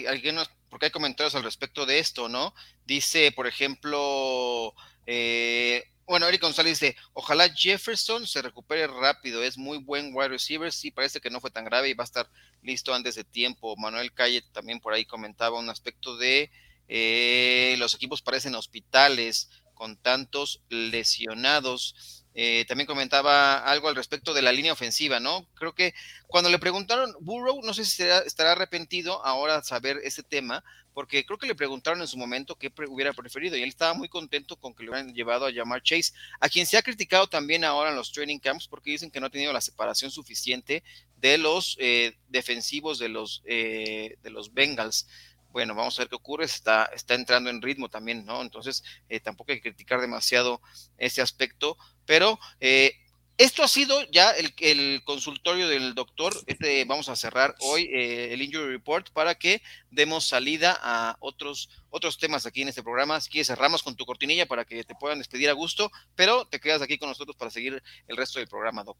porque 0.68 0.88
hay 0.88 0.92
comentarios 0.92 1.36
al 1.36 1.44
respecto 1.44 1.86
de 1.86 2.00
esto, 2.00 2.28
¿no? 2.28 2.54
Dice, 2.86 3.32
por 3.32 3.48
ejemplo, 3.48 4.76
eh, 5.06 5.86
bueno, 6.06 6.28
Eric 6.28 6.42
González 6.42 6.82
dice, 6.82 6.98
ojalá 7.14 7.48
Jefferson 7.48 8.28
se 8.28 8.42
recupere 8.42 8.88
rápido, 8.88 9.42
es 9.42 9.58
muy 9.58 9.78
buen 9.78 10.12
wide 10.14 10.28
receiver, 10.28 10.70
sí, 10.74 10.92
parece 10.92 11.22
que 11.22 11.30
no 11.30 11.40
fue 11.40 11.50
tan 11.50 11.64
grave 11.64 11.88
y 11.88 11.94
va 11.94 12.04
a 12.04 12.12
estar 12.12 12.30
listo 12.62 12.94
antes 12.94 13.16
de 13.16 13.24
tiempo. 13.24 13.78
Manuel 13.78 14.14
Calle 14.14 14.42
también 14.52 14.82
por 14.82 14.94
ahí 14.94 15.06
comentaba 15.06 15.60
un 15.60 15.70
aspecto 15.70 16.18
de 16.18 16.52
eh, 16.90 17.76
los 17.80 17.94
equipos 17.94 18.22
parecen 18.22 18.54
hospitales 18.56 19.50
con 19.76 19.96
tantos 19.96 20.62
lesionados. 20.68 22.19
Eh, 22.36 22.66
también 22.68 22.88
comentaba 22.88 23.58
algo 23.58 23.90
al 23.90 23.96
respecto 23.96 24.34
de 24.34 24.42
la 24.42 24.52
línea 24.52 24.74
ofensiva, 24.74 25.20
¿no? 25.20 25.48
Creo 25.56 25.74
que 25.74 25.94
cuando 26.28 26.50
le 26.50 26.60
preguntaron, 26.60 27.14
Burrow, 27.22 27.62
no 27.64 27.74
sé 27.74 27.86
si 27.86 28.04
estará, 28.04 28.52
arrepentido 28.52 29.26
ahora 29.26 29.64
saber 29.64 30.00
ese 30.04 30.22
tema, 30.24 30.64
porque 30.94 31.26
creo 31.26 31.40
que 31.40 31.48
le 31.48 31.56
preguntaron 31.56 32.02
en 32.02 32.08
su 32.08 32.18
momento 32.18 32.56
qué 32.56 32.72
hubiera 32.88 33.14
preferido 33.14 33.58
y 33.58 33.64
él 33.64 33.70
estaba 33.70 33.94
muy 33.94 34.10
contento 34.10 34.58
con 34.58 34.74
que 34.74 34.84
le 34.84 34.90
hubieran 34.90 35.14
llevado 35.14 35.46
a 35.46 35.52
llamar 35.52 35.82
Chase, 35.82 36.14
a 36.40 36.50
quien 36.50 36.66
se 36.66 36.78
ha 36.78 36.82
criticado 36.82 37.28
también 37.28 37.64
ahora 37.64 37.90
en 37.90 37.96
los 37.96 38.12
training 38.12 38.40
camps 38.40 38.68
porque 38.68 38.92
dicen 38.92 39.10
que 39.10 39.20
no 39.20 39.28
ha 39.28 39.32
tenido 39.32 39.54
la 39.54 39.62
separación 39.62 40.12
suficiente 40.12 40.84
de 41.18 41.38
los 41.38 41.78
eh, 41.80 42.18
defensivos 42.28 43.00
de 43.00 43.10
los, 43.10 43.42
eh, 43.46 44.18
de 44.22 44.30
los 44.30 44.54
Bengals 44.54 45.08
bueno, 45.52 45.76
vamos 45.76 45.98
a 45.98 46.04
ver 46.04 46.10
qué 46.10 46.16
ocurre, 46.16 46.46
está, 46.46 46.86
está 46.94 47.16
entrando 47.16 47.50
en 47.50 47.62
ritmo 47.62 47.90
también, 47.90 48.26
¿no? 48.26 48.42
Entonces, 48.42 48.84
eh, 49.10 49.20
tampoco 49.20 49.52
hay 49.52 49.58
que 49.60 49.70
criticar 49.70 50.02
demasiado 50.02 50.62
ese 50.98 51.22
aspecto, 51.22 51.78
pero 52.06 52.40
eh, 52.60 52.94
esto 53.40 53.64
ha 53.64 53.70
sido 53.70 54.04
ya 54.12 54.32
el, 54.32 55.02
consultorio 55.06 55.70
del 55.70 55.96
doctor. 55.96 56.34
Este, 56.46 56.84
vamos 56.84 57.08
a 57.08 57.16
cerrar 57.16 57.56
hoy 57.62 57.84
eh, 57.84 58.34
el 58.34 58.42
Injury 58.42 58.70
Report 58.70 59.12
para 59.12 59.36
que 59.36 59.62
demos 59.90 60.28
salida 60.28 60.78
a 60.82 61.16
otros, 61.22 61.70
otros 61.90 62.18
temas 62.18 62.46
aquí 62.46 62.64
en 62.64 62.68
este 62.68 62.84
programa. 62.84 63.22
Si 63.22 63.30
quieres, 63.30 63.48
cerramos 63.48 63.82
con 63.82 63.96
tu 63.96 64.06
cortinilla 64.06 64.46
para 64.46 64.66
que 64.66 64.84
te 64.84 64.94
puedan 64.94 65.20
despedir 65.20 65.50
a 65.50 65.54
gusto, 65.54 65.90
pero 66.16 66.48
te 66.48 66.60
quedas 66.60 66.82
aquí 66.82 66.98
con 66.98 67.08
nosotros 67.08 67.38
para 67.38 67.50
seguir 67.50 67.82
el 68.08 68.18
resto 68.18 68.40
del 68.40 68.50
programa, 68.50 68.84
Doc. 68.84 68.98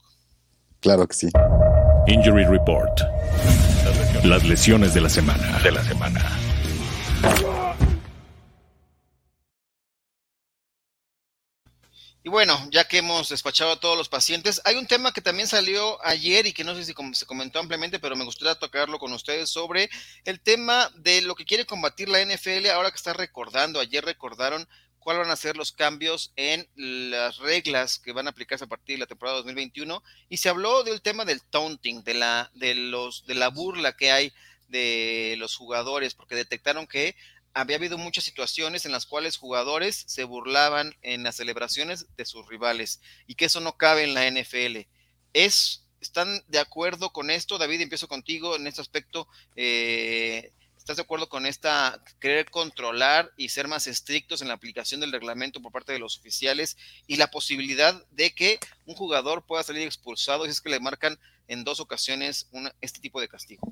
Claro 0.80 1.06
que 1.06 1.16
sí. 1.16 1.28
Injury 2.08 2.46
Report. 2.46 3.02
Las 4.24 4.44
lesiones 4.44 4.94
de 4.94 5.02
la 5.02 5.10
semana. 5.10 5.60
De 5.60 5.72
la 5.72 5.84
semana. 5.84 6.40
Y 12.22 12.30
bueno, 12.30 12.68
ya 12.70 12.84
que 12.84 12.98
hemos 12.98 13.30
despachado 13.30 13.72
a 13.72 13.80
todos 13.80 13.98
los 13.98 14.10
pacientes, 14.10 14.62
hay 14.66 14.76
un 14.76 14.88
tema 14.88 15.14
que 15.14 15.22
también 15.22 15.48
salió 15.48 16.04
ayer 16.06 16.46
y 16.46 16.54
que 16.54 16.66
no 16.66 16.76
sé 16.76 16.84
si 16.84 16.94
se 17.14 17.26
comentó 17.26 17.60
ampliamente, 17.60 17.98
pero 17.98 18.18
me 18.18 18.26
gustaría 18.26 18.56
tocarlo 18.56 19.00
con 19.00 19.14
ustedes 19.14 19.50
sobre 19.50 19.90
el 20.26 20.42
tema 20.42 20.92
de 20.96 21.22
lo 21.22 21.34
que 21.34 21.46
quiere 21.46 21.66
combatir 21.66 22.10
la 22.10 22.24
NFL 22.24 22.70
ahora 22.72 22.92
que 22.92 22.98
está 22.98 23.14
recordando. 23.14 23.80
Ayer 23.80 24.04
recordaron 24.04 24.68
cuáles 25.10 25.26
van 25.26 25.32
a 25.32 25.38
ser 25.38 25.58
los 25.58 25.72
cambios 25.72 26.34
en 26.36 26.68
las 26.76 27.38
reglas 27.38 27.98
que 27.98 28.12
van 28.12 28.28
a 28.28 28.30
aplicarse 28.30 28.66
a 28.66 28.68
partir 28.68 28.96
de 28.96 29.00
la 29.00 29.08
temporada 29.08 29.38
2021 29.38 30.04
y 30.30 30.38
se 30.38 30.50
habló 30.50 30.84
del 30.84 31.02
tema 31.02 31.26
del 31.26 31.42
taunting, 31.42 32.04
de 32.04 32.14
la 32.14 32.52
de 32.54 32.76
los 32.76 33.26
de 33.26 33.34
la 33.34 33.48
burla 33.48 33.98
que 33.98 34.12
hay 34.12 34.32
de 34.68 35.34
los 35.40 35.56
jugadores 35.56 36.14
porque 36.14 36.36
detectaron 36.36 36.86
que 36.86 37.16
había 37.56 37.78
habido 37.78 37.98
muchas 37.98 38.24
situaciones 38.24 38.86
en 38.86 38.92
las 38.92 39.08
cuales 39.08 39.38
jugadores 39.38 40.04
se 40.06 40.26
burlaban 40.26 40.96
en 41.02 41.24
las 41.24 41.38
celebraciones 41.38 42.06
de 42.16 42.26
sus 42.26 42.48
rivales 42.48 43.02
y 43.26 43.34
que 43.34 43.46
eso 43.46 43.62
no 43.62 43.78
cabe 43.78 44.04
en 44.04 44.14
la 44.14 44.30
NFL. 44.30 44.86
Es 45.34 45.88
¿Están 46.02 46.44
de 46.48 46.60
acuerdo 46.60 47.12
con 47.12 47.32
esto? 47.32 47.58
David, 47.58 47.82
empiezo 47.82 48.08
contigo 48.08 48.56
en 48.56 48.68
este 48.68 48.80
aspecto. 48.80 49.28
Eh, 49.56 50.54
¿Estás 50.90 50.98
de 50.98 51.04
acuerdo 51.04 51.30
con 51.30 51.46
esta 51.46 52.04
querer 52.20 52.50
controlar 52.50 53.32
y 53.38 53.50
ser 53.50 53.68
más 53.68 53.86
estrictos 53.86 54.42
en 54.42 54.48
la 54.48 54.56
aplicación 54.56 55.00
del 55.00 55.12
reglamento 55.12 55.62
por 55.62 55.72
parte 55.72 55.94
de 55.94 56.00
los 56.00 56.18
oficiales 56.18 56.78
y 57.06 57.18
la 57.18 57.30
posibilidad 57.30 58.04
de 58.10 58.34
que 58.34 58.58
un 58.88 58.96
jugador 58.96 59.46
pueda 59.46 59.62
salir 59.62 59.84
expulsado 59.84 60.46
si 60.46 60.50
es 60.50 60.62
que 60.62 60.72
le 60.72 60.80
marcan 60.80 61.20
en 61.48 61.64
dos 61.64 61.80
ocasiones 61.80 62.50
este 62.82 63.02
tipo 63.02 63.22
de 63.22 63.28
castigo? 63.28 63.72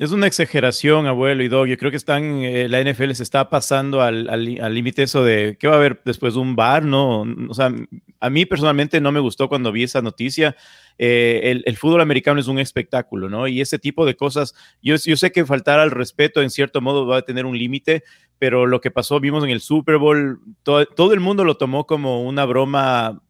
Es 0.00 0.12
una 0.12 0.26
exageración, 0.26 1.06
abuelo 1.06 1.42
y 1.42 1.48
dog. 1.48 1.66
Yo 1.66 1.76
creo 1.76 1.90
que 1.90 1.98
están, 1.98 2.42
eh, 2.42 2.70
la 2.70 2.80
NFL 2.80 3.12
se 3.12 3.22
está 3.22 3.50
pasando 3.50 4.00
al 4.00 4.74
límite 4.74 5.02
eso 5.02 5.22
de 5.22 5.58
qué 5.60 5.68
va 5.68 5.74
a 5.74 5.76
haber 5.76 6.00
después 6.06 6.32
de 6.32 6.40
un 6.40 6.56
bar, 6.56 6.86
¿no? 6.86 7.26
O 7.50 7.52
sea, 7.52 7.70
a 8.18 8.30
mí 8.30 8.46
personalmente 8.46 8.98
no 8.98 9.12
me 9.12 9.20
gustó 9.20 9.50
cuando 9.50 9.70
vi 9.72 9.82
esa 9.82 10.00
noticia. 10.00 10.56
Eh, 10.96 11.62
el, 11.66 11.76
fútbol 11.76 12.00
americano 12.00 12.40
es 12.40 12.48
un 12.48 12.58
espectáculo, 12.58 13.28
¿no? 13.28 13.46
Y 13.46 13.60
ese 13.60 13.78
tipo 13.78 14.06
de 14.06 14.16
cosas, 14.16 14.54
yo, 14.82 14.96
yo 14.96 15.18
sé 15.18 15.32
que 15.32 15.44
faltar 15.44 15.78
al 15.78 15.90
respeto 15.90 16.40
en 16.40 16.48
cierto 16.48 16.80
modo 16.80 17.06
va 17.06 17.18
a 17.18 17.22
tener 17.22 17.44
un 17.44 17.58
límite, 17.58 18.02
pero 18.38 18.64
lo 18.64 18.80
que 18.80 18.90
pasó, 18.90 19.20
vimos 19.20 19.44
en 19.44 19.50
el 19.50 19.60
Super 19.60 19.98
Bowl, 19.98 20.40
todo 20.62 21.12
el 21.12 21.20
mundo 21.20 21.44
lo 21.44 21.58
tomó 21.58 21.86
como 21.86 22.26
una 22.26 22.46
broma 22.46 23.20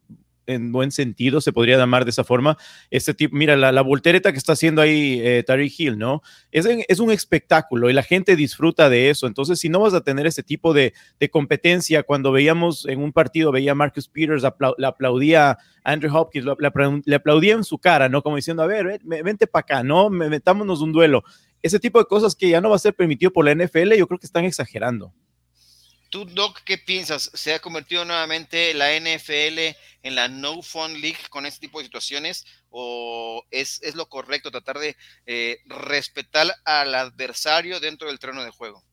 en 0.51 0.73
buen 0.73 0.91
sentido, 0.91 1.41
se 1.41 1.53
podría 1.53 1.77
llamar 1.77 2.05
de 2.05 2.11
esa 2.11 2.25
forma. 2.25 2.57
Este 2.91 3.15
tipo, 3.15 3.37
mira, 3.37 3.57
la, 3.57 3.83
voltereta 3.83 4.33
que 4.33 4.39
está 4.39 4.53
haciendo 4.53 4.83
ahí 4.83 5.21
eh, 5.23 5.45
Hill, 5.77 5.99
¿no? 5.99 6.23
Es, 6.51 7.01
un 7.01 7.11
espectáculo 7.11 7.91
y 7.91 7.93
la 7.93 8.03
gente 8.03 8.37
disfruta 8.37 8.89
de 8.89 9.11
eso. 9.11 9.27
Entonces, 9.27 9.59
si 9.59 9.69
no 9.69 9.81
vas 9.81 9.95
a 9.95 10.03
tener 10.03 10.27
ese 10.27 10.43
tipo 10.43 10.75
de, 10.75 10.93
competencia, 11.31 12.03
cuando 12.03 12.33
veíamos 12.33 12.87
en 12.87 13.01
un 13.01 13.13
partido, 13.13 13.53
veía 13.53 13.73
a 13.73 13.75
Marcus 13.75 14.09
Peters, 14.09 14.43
le 14.79 14.87
aplaudía 14.87 15.51
a 15.51 15.59
Andrew 15.85 16.15
Hopkins, 16.15 16.47
le, 17.05 17.17
aplaudía 17.17 17.55
en 17.55 17.65
su 17.65 17.79
cara, 17.79 18.09
¿no? 18.09 18.23
Como 18.23 18.37
diciendo, 18.37 18.63
a 18.63 18.67
ver, 18.67 19.01
vente 19.05 19.47
para 19.47 19.61
acá, 19.61 19.83
¿no? 19.83 20.11
Metámonos 20.11 20.81
un 20.81 20.93
duelo. 20.93 21.25
Ese 21.63 21.79
tipo 21.79 21.99
de 21.99 22.07
cosas 22.07 22.35
que 22.35 22.49
ya 22.49 22.61
no 22.61 22.71
va 22.71 22.77
a 22.77 22.81
ser 22.81 22.95
permitido 22.95 23.33
por 23.33 23.45
la 23.45 23.55
NFL, 23.55 23.95
yo 23.95 24.07
creo 24.07 24.19
que 24.19 24.27
están 24.27 24.45
exagerando. 24.45 25.13
¿Tú, 26.11 26.25
Doc, 26.25 26.63
qué 26.65 26.77
piensas? 26.77 27.31
¿Se 27.35 27.55
ha 27.55 27.61
convertido 27.61 28.05
nuevamente 28.05 28.75
la 28.75 28.93
NFL 28.99 29.77
en 30.03 30.15
la 30.17 30.27
No 30.27 30.61
Fun 30.61 31.01
League 31.01 31.21
con 31.31 31.47
este 31.47 31.61
tipo 31.61 31.79
de 31.79 31.85
situaciones? 31.85 32.45
¿O 32.69 33.45
es, 33.53 33.81
lo 33.95 34.09
correcto 34.09 34.51
tratar 34.51 34.81
de 34.81 34.97
eh, 35.27 35.61
respetar 35.67 36.53
al 36.65 36.97
adversario 36.97 37.79
dentro 37.79 38.09
del 38.09 38.19
terreno 38.19 38.43
de 38.43 38.51
juego? 38.51 38.85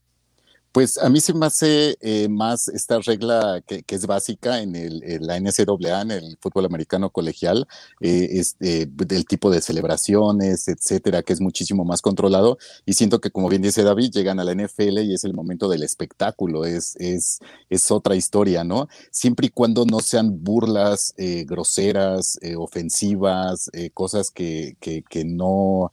Pues 0.78 1.00
a 1.00 1.10
mí 1.10 1.20
se 1.22 1.34
me 1.34 1.48
hace 1.48 1.98
eh, 2.02 2.30
más 2.30 2.68
esta 2.68 3.00
regla 3.00 3.64
que, 3.66 3.84
es 3.88 4.06
básica 4.06 4.62
en, 4.62 4.76
el, 4.76 5.02
la 5.22 5.40
NCAA, 5.40 6.04
en 6.04 6.12
el 6.12 6.38
fútbol 6.40 6.66
americano 6.66 7.10
colegial, 7.10 7.68
eh, 8.00 8.28
este, 8.34 8.86
del 8.86 9.26
tipo 9.26 9.50
de 9.50 9.60
celebraciones, 9.60 10.68
etcétera, 10.68 11.24
que 11.24 11.34
es 11.34 11.42
muchísimo 11.42 11.84
más 11.84 12.04
controlado. 12.04 12.60
Y 12.86 12.94
siento 12.94 13.20
que, 13.20 13.32
como 13.32 13.50
bien 13.50 13.64
dice 13.64 13.82
David, 13.82 14.12
llegan 14.12 14.40
a 14.40 14.44
la 14.44 14.54
NFL 14.54 15.00
y 15.00 15.16
es 15.16 15.24
el 15.24 15.34
momento 15.34 15.68
del 15.68 15.82
espectáculo, 15.82 16.64
es, 16.64 16.96
es, 16.98 17.40
es 17.72 17.90
otra 17.90 18.16
historia, 18.16 18.64
¿no? 18.64 18.88
Siempre 19.10 19.48
y 19.48 19.50
cuando 19.50 19.84
no 19.84 20.00
sean 20.00 20.44
burlas 20.44 21.12
eh, 21.18 21.44
groseras, 21.48 22.38
ofensivas, 22.56 23.72
cosas 23.96 24.30
que, 24.30 24.78
que, 24.80 25.02
que 25.10 25.26
no 25.26 25.92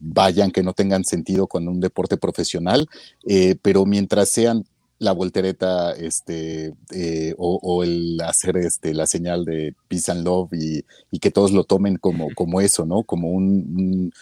vayan, 0.00 0.52
que 0.52 0.62
no 0.62 0.74
tengan 0.74 1.04
sentido 1.04 1.48
con 1.48 1.66
un 1.66 1.80
deporte 1.80 2.16
profesional. 2.16 2.88
Eh, 3.26 3.47
pero 3.56 3.86
mientras 3.86 4.30
sean 4.30 4.64
la 4.98 5.12
voltereta 5.12 5.92
este, 5.92 6.74
eh, 6.92 7.34
o, 7.38 7.84
el 7.84 8.20
hacer 8.20 8.56
este, 8.56 8.94
la 8.94 9.06
señal 9.06 9.44
de 9.44 9.74
peace 9.86 10.10
and 10.10 10.24
love 10.24 10.52
y, 10.52 10.84
que 11.20 11.30
todos 11.30 11.52
lo 11.52 11.64
tomen 11.64 11.96
como, 11.96 12.28
como 12.34 12.60
eso, 12.60 12.84
¿no? 12.84 13.04
Como 13.04 13.30
un, 13.30 14.12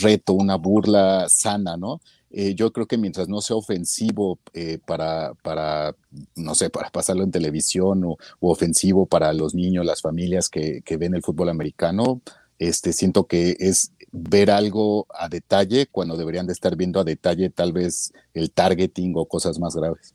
reto, 0.00 0.32
una 0.32 0.56
burla 0.56 1.26
sana, 1.28 1.76
¿no? 1.76 2.00
Eh, 2.30 2.54
yo 2.54 2.72
creo 2.72 2.86
que 2.86 2.96
mientras 2.96 3.28
no 3.28 3.42
sea 3.42 3.56
ofensivo 3.56 4.38
para, 4.86 5.34
para, 5.42 5.94
no 6.34 6.54
sé, 6.54 6.70
para 6.70 6.88
pasarlo 6.88 7.24
en 7.24 7.30
televisión 7.30 8.02
o, 8.04 8.16
ofensivo 8.40 9.04
para 9.04 9.34
los 9.34 9.54
niños, 9.54 9.84
las 9.84 10.00
familias 10.00 10.48
que, 10.48 10.80
que 10.82 10.96
ven 10.96 11.14
el 11.14 11.22
fútbol 11.22 11.50
americano, 11.50 12.22
este, 12.58 12.92
siento 12.92 13.24
que 13.26 13.56
es 13.58 13.92
ver 14.12 14.50
algo 14.50 15.06
a 15.10 15.28
detalle 15.28 15.86
cuando 15.86 16.16
deberían 16.16 16.46
de 16.46 16.52
estar 16.52 16.76
viendo 16.76 17.00
a 17.00 17.04
detalle 17.04 17.50
tal 17.50 17.72
vez 17.72 18.12
el 18.34 18.52
targeting 18.52 19.14
o 19.16 19.26
cosas 19.26 19.58
más 19.58 19.74
graves. 19.74 20.14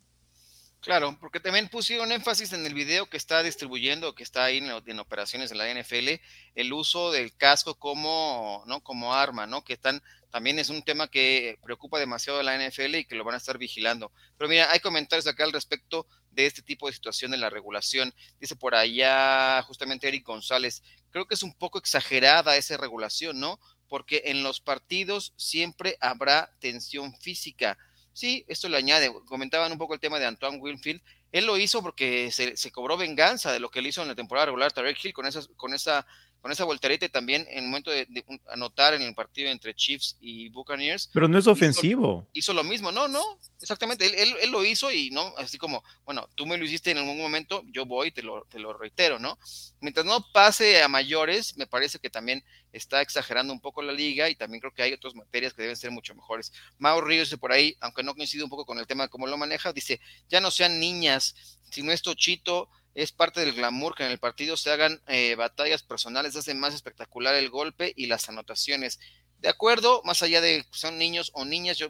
Claro, 0.79 1.17
porque 1.19 1.41
también 1.41 1.67
pusieron 1.67 2.11
énfasis 2.13 2.53
en 2.53 2.65
el 2.65 2.73
video 2.73 3.09
que 3.09 3.17
está 3.17 3.43
distribuyendo, 3.43 4.15
que 4.15 4.23
está 4.23 4.45
ahí 4.45 4.59
en, 4.59 4.99
operaciones 4.99 5.51
en 5.51 5.57
la 5.57 5.69
NFL, 5.69 6.21
el 6.55 6.71
uso 6.71 7.11
del 7.11 7.35
casco 7.35 7.75
como, 7.75 8.63
¿no? 8.67 8.81
como 8.81 9.13
arma, 9.13 9.47
¿no? 9.47 9.63
Que 9.65 9.73
están, 9.73 10.01
también 10.29 10.59
es 10.59 10.69
un 10.69 10.83
tema 10.83 11.09
que 11.09 11.59
preocupa 11.61 11.99
demasiado 11.99 12.39
a 12.39 12.43
la 12.43 12.55
NFL 12.55 12.95
y 12.95 13.05
que 13.05 13.15
lo 13.15 13.25
van 13.25 13.33
a 13.33 13.39
estar 13.39 13.57
vigilando. 13.57 14.13
Pero 14.37 14.47
mira, 14.47 14.71
hay 14.71 14.79
comentarios 14.79 15.27
acá 15.27 15.43
al 15.43 15.51
respecto 15.51 16.07
de 16.31 16.45
este 16.45 16.61
tipo 16.61 16.87
de 16.87 16.93
situación 16.93 17.31
de 17.31 17.37
la 17.37 17.49
regulación. 17.49 18.13
Dice 18.39 18.55
por 18.55 18.73
allá 18.73 19.61
justamente 19.63 20.07
Eric 20.07 20.25
González, 20.25 20.83
creo 21.09 21.25
que 21.25 21.33
es 21.33 21.43
un 21.43 21.53
poco 21.53 21.79
exagerada 21.79 22.55
esa 22.55 22.77
regulación, 22.77 23.39
¿no? 23.39 23.59
Porque 23.87 24.23
en 24.25 24.43
los 24.43 24.59
partidos 24.59 25.33
siempre 25.35 25.97
habrá 26.01 26.51
tensión 26.59 27.13
física. 27.19 27.77
Sí, 28.13 28.45
esto 28.47 28.69
lo 28.69 28.77
añade. 28.77 29.11
Comentaban 29.25 29.71
un 29.71 29.77
poco 29.77 29.93
el 29.93 29.99
tema 29.99 30.19
de 30.19 30.25
Antoine 30.25 30.57
Winfield. 30.57 31.01
Él 31.31 31.45
lo 31.45 31.57
hizo 31.57 31.81
porque 31.81 32.31
se, 32.31 32.71
cobró 32.71 32.97
venganza 32.97 33.51
de 33.51 33.59
lo 33.59 33.69
que 33.69 33.79
él 33.79 33.87
hizo 33.87 34.01
en 34.01 34.07
la 34.07 34.15
temporada 34.15 34.47
regular, 34.47 34.71
Tarek 34.71 35.03
Hill, 35.03 35.13
con, 35.13 35.27
esas, 35.27 35.49
con 35.55 35.73
esa 35.73 36.05
con 36.47 36.53
esa 36.53 36.63
voltereta 36.63 37.05
y 37.05 37.09
también 37.09 37.45
en 37.49 37.57
el 37.57 37.65
momento 37.65 37.91
de, 37.91 38.07
anotar 38.47 38.93
en 38.93 39.01
el 39.01 39.13
partido 39.13 39.49
entre 39.49 39.75
Chiefs 39.75 40.15
y 40.21 40.47
Buccaneers. 40.47 41.09
Pero 41.13 41.27
no 41.27 41.37
es 41.37 41.45
ofensivo. 41.45 42.25
Hizo, 42.31 42.53
lo 42.53 42.63
mismo, 42.63 42.89
no, 42.89 43.09
no, 43.09 43.21
exactamente, 43.59 44.05
él, 44.05 44.33
él, 44.41 44.49
lo 44.49 44.63
hizo 44.63 44.89
y 44.89 45.09
no, 45.09 45.33
así 45.37 45.57
como, 45.57 45.83
bueno, 46.05 46.29
tú 46.35 46.45
me 46.45 46.57
lo 46.57 46.63
hiciste 46.63 46.91
en 46.91 46.99
algún 46.99 47.17
momento, 47.17 47.63
yo 47.65 47.85
voy, 47.85 48.11
te 48.11 48.23
lo, 48.23 48.45
te 48.45 48.59
lo 48.59 48.71
reitero, 48.71 49.19
¿no? 49.19 49.37
Mientras 49.81 50.05
no 50.05 50.25
pase 50.31 50.81
a 50.81 50.87
mayores, 50.87 51.57
me 51.57 51.67
parece 51.67 51.99
que 51.99 52.09
también 52.09 52.41
está 52.71 53.01
exagerando 53.01 53.51
un 53.51 53.59
poco 53.59 53.81
la 53.81 53.91
liga 53.91 54.29
y 54.29 54.35
también 54.35 54.61
creo 54.61 54.73
que 54.73 54.83
hay 54.83 54.93
otras 54.93 55.15
materias 55.15 55.53
que 55.53 55.63
deben 55.63 55.75
ser 55.75 55.91
mucho 55.91 56.15
mejores. 56.15 56.53
Mau 56.77 57.01
Ríos 57.01 57.35
por 57.41 57.51
ahí, 57.51 57.75
aunque 57.81 58.03
no 58.03 58.15
coincide 58.15 58.45
un 58.45 58.49
poco 58.49 58.65
con 58.65 58.79
el 58.79 58.87
tema 58.87 59.03
de 59.03 59.09
cómo 59.09 59.27
lo 59.27 59.37
maneja, 59.37 59.73
dice, 59.73 59.99
ya 60.29 60.39
no 60.39 60.49
sean 60.49 60.79
niñas, 60.79 61.59
si 61.69 61.83
no 61.83 61.91
es 61.91 62.01
Tochito, 62.01 62.69
es 62.97 63.11
parte 63.11 63.41
del 63.41 63.53
glamour 63.53 63.93
que 63.93 64.03
en 64.03 64.11
el 64.11 64.17
partido 64.17 64.57
se 64.57 64.71
hagan 64.71 64.99
eh, 65.07 65.35
batallas 65.35 65.83
personales, 65.83 66.35
hace 66.35 66.55
más 66.55 66.73
espectacular 66.73 67.35
el 67.35 67.51
golpe 67.51 67.93
y 67.95 68.07
las 68.07 68.27
anotaciones. 68.27 68.99
De 69.39 69.49
acuerdo, 69.49 70.01
más 70.03 70.23
allá 70.23 70.41
de 70.41 70.63
que 70.63 70.67
son 70.71 70.97
niños 70.97 71.29
o 71.35 71.45
niñas, 71.45 71.77
yo 71.77 71.89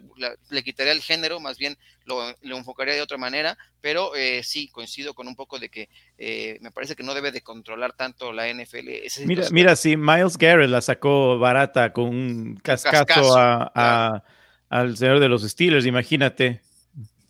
le 0.50 0.62
quitaría 0.62 0.92
el 0.92 1.00
género, 1.00 1.40
más 1.40 1.56
bien 1.56 1.78
lo, 2.04 2.34
enfocaría 2.42 2.92
de 2.92 3.00
otra 3.00 3.16
manera, 3.16 3.56
pero 3.80 4.14
eh, 4.16 4.42
sí, 4.44 4.68
coincido 4.68 5.14
con 5.14 5.26
un 5.26 5.34
poco 5.34 5.58
de 5.58 5.70
que 5.70 5.88
eh, 6.18 6.58
me 6.60 6.72
parece 6.72 6.94
que 6.94 7.02
no 7.02 7.14
debe 7.14 7.32
de 7.32 7.40
controlar 7.40 7.94
tanto 7.94 8.30
la 8.34 8.52
NFL. 8.52 8.90
mira, 9.24 9.48
mira, 9.50 9.76
si 9.76 9.96
Miles 9.96 10.36
Garrett 10.36 10.68
la 10.68 10.82
sacó 10.82 11.38
barata 11.38 11.90
con 11.94 12.08
un 12.08 12.56
cascazo, 12.62 13.34
al 13.34 14.96
señor 14.98 15.20
de 15.20 15.28
los 15.30 15.40
Steelers, 15.42 15.86
imagínate. 15.86 16.60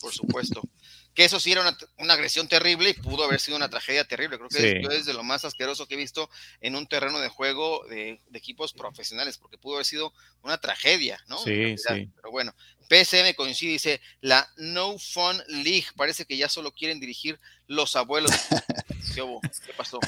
Por 0.00 0.12
supuesto 0.12 0.62
que 1.18 1.24
eso 1.24 1.40
sí 1.40 1.50
era 1.50 1.76
una, 1.96 2.14
agresión 2.14 2.46
terrible 2.46 2.90
y 2.90 2.94
pudo 2.94 3.24
haber 3.24 3.40
sido 3.40 3.56
una 3.56 3.68
tragedia 3.68 4.04
terrible. 4.04 4.38
Creo 4.38 4.48
que 4.48 4.86
es, 4.94 5.04
de 5.04 5.14
lo 5.14 5.24
más 5.24 5.44
asqueroso 5.44 5.88
que 5.88 5.94
he 5.94 5.96
visto 5.96 6.30
en 6.60 6.76
un 6.76 6.86
terreno 6.86 7.18
de 7.18 7.26
juego 7.26 7.84
de, 7.90 8.20
equipos 8.34 8.72
profesionales, 8.72 9.36
porque 9.36 9.58
pudo 9.58 9.74
haber 9.74 9.84
sido 9.84 10.12
una 10.42 10.58
tragedia, 10.58 11.18
¿no? 11.26 11.36
Sí, 11.38 11.76
sí. 11.76 12.08
Pero 12.14 12.30
bueno, 12.30 12.54
PSM 12.88 13.34
coincide, 13.34 13.72
dice, 13.72 14.00
la 14.20 14.48
No 14.58 14.96
Fun 14.96 15.42
League, 15.48 15.86
parece 15.96 16.24
que 16.24 16.36
ya 16.36 16.48
solo 16.48 16.70
quieren 16.70 17.00
dirigir 17.00 17.40
los 17.66 17.96
abuelos. 17.96 18.30
¿Qué, 19.12 19.20
hubo? 19.20 19.40
¿Qué 19.40 19.72
pasó? 19.76 19.98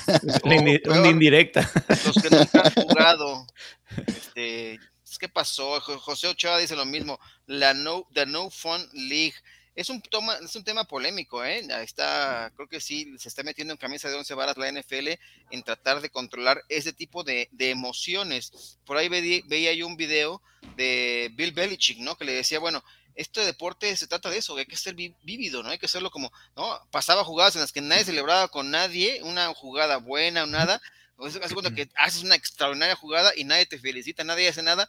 una, 0.44 1.08
indirecta. 1.08 1.68
Los 2.06 2.22
que 2.22 2.30
nunca 2.30 2.62
han 2.62 2.72
jugado. 2.72 3.46
Este, 4.06 4.78
¿Qué 5.18 5.28
pasó? 5.28 5.80
José 5.80 6.28
Ochoa 6.28 6.58
dice 6.58 6.76
lo 6.76 6.86
mismo, 6.86 7.18
la 7.46 7.74
No, 7.74 8.06
the 8.14 8.26
No 8.26 8.48
Fun 8.48 8.88
League 8.92 9.34
es 9.80 9.88
un, 9.88 10.02
toma, 10.02 10.36
es 10.36 10.54
un 10.56 10.62
tema 10.62 10.84
polémico, 10.84 11.42
¿eh? 11.42 11.66
Está, 11.82 12.52
creo 12.54 12.68
que 12.68 12.80
sí, 12.80 13.14
se 13.18 13.28
está 13.28 13.42
metiendo 13.42 13.72
en 13.72 13.78
camisa 13.78 14.10
de 14.10 14.16
once 14.16 14.34
varas 14.34 14.58
la 14.58 14.70
NFL 14.70 15.08
en 15.50 15.62
tratar 15.62 16.02
de 16.02 16.10
controlar 16.10 16.62
ese 16.68 16.92
tipo 16.92 17.24
de, 17.24 17.48
emociones. 17.58 18.78
Por 18.84 18.98
ahí 18.98 19.08
veía 19.08 19.72
yo 19.72 19.86
un 19.86 19.96
video 19.96 20.42
de 20.76 21.30
Bill 21.32 21.52
Belichick, 21.52 21.98
¿no? 21.98 22.14
Que 22.18 22.26
le 22.26 22.32
decía, 22.32 22.58
bueno, 22.58 22.84
este 23.14 23.40
deporte 23.40 23.96
se 23.96 24.06
trata 24.06 24.28
de 24.28 24.36
eso, 24.36 24.54
hay 24.54 24.66
que 24.66 24.76
ser 24.76 24.94
vívido, 24.94 25.62
¿no? 25.62 25.70
Hay 25.70 25.78
que 25.78 25.86
hacerlo 25.86 26.10
como, 26.10 26.30
¿no? 26.56 26.78
Pasaba 26.90 27.24
jugadas 27.24 27.54
en 27.54 27.62
las 27.62 27.72
que 27.72 27.80
nadie 27.80 28.04
celebraba 28.04 28.48
con 28.48 28.70
nadie, 28.70 29.22
una 29.22 29.46
jugada 29.54 29.96
buena 29.96 30.44
o 30.44 30.46
nada. 30.46 30.82
Hace 31.18 31.54
cuenta 31.54 31.74
que 31.74 31.88
haces 31.96 32.22
una 32.22 32.34
extraordinaria 32.34 32.96
jugada 32.96 33.32
y 33.34 33.44
nadie 33.44 33.64
te 33.64 33.78
felicita, 33.78 34.24
nadie 34.24 34.48
hace 34.48 34.62
nada 34.62 34.86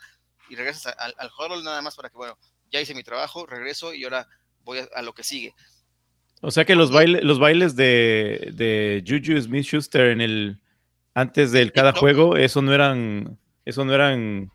y 0.49 0.55
regresas 0.55 0.93
al, 0.97 1.15
al 1.17 1.31
huddle 1.37 1.63
nada 1.63 1.81
más 1.81 1.95
para 1.95 2.09
que, 2.09 2.17
bueno, 2.17 2.37
ya 2.69 2.81
hice 2.81 2.93
mi 2.93 3.03
trabajo, 3.03 3.45
regreso 3.45 3.93
y 3.93 4.03
ahora 4.03 4.27
voy 4.63 4.79
a, 4.93 5.01
lo 5.01 5.13
que 5.13 5.23
sigue. 5.23 5.53
O 6.41 6.51
sea 6.51 6.65
que 6.65 6.75
los, 6.75 6.91
bailes, 6.91 7.23
los 7.23 7.39
bailes 7.39 7.75
de, 7.75 8.51
de 8.53 9.03
Juju 9.07 9.39
Smith 9.41 9.65
Schuster 9.65 10.09
en 10.09 10.21
el 10.21 10.61
antes 11.13 11.51
del 11.51 11.71
cada 11.71 11.93
juego, 11.93 12.37
eso 12.37 12.61
no 12.61 12.73
eran, 12.73 13.37
eso 13.65 13.83
no 13.83 13.93
eran, 13.93 14.49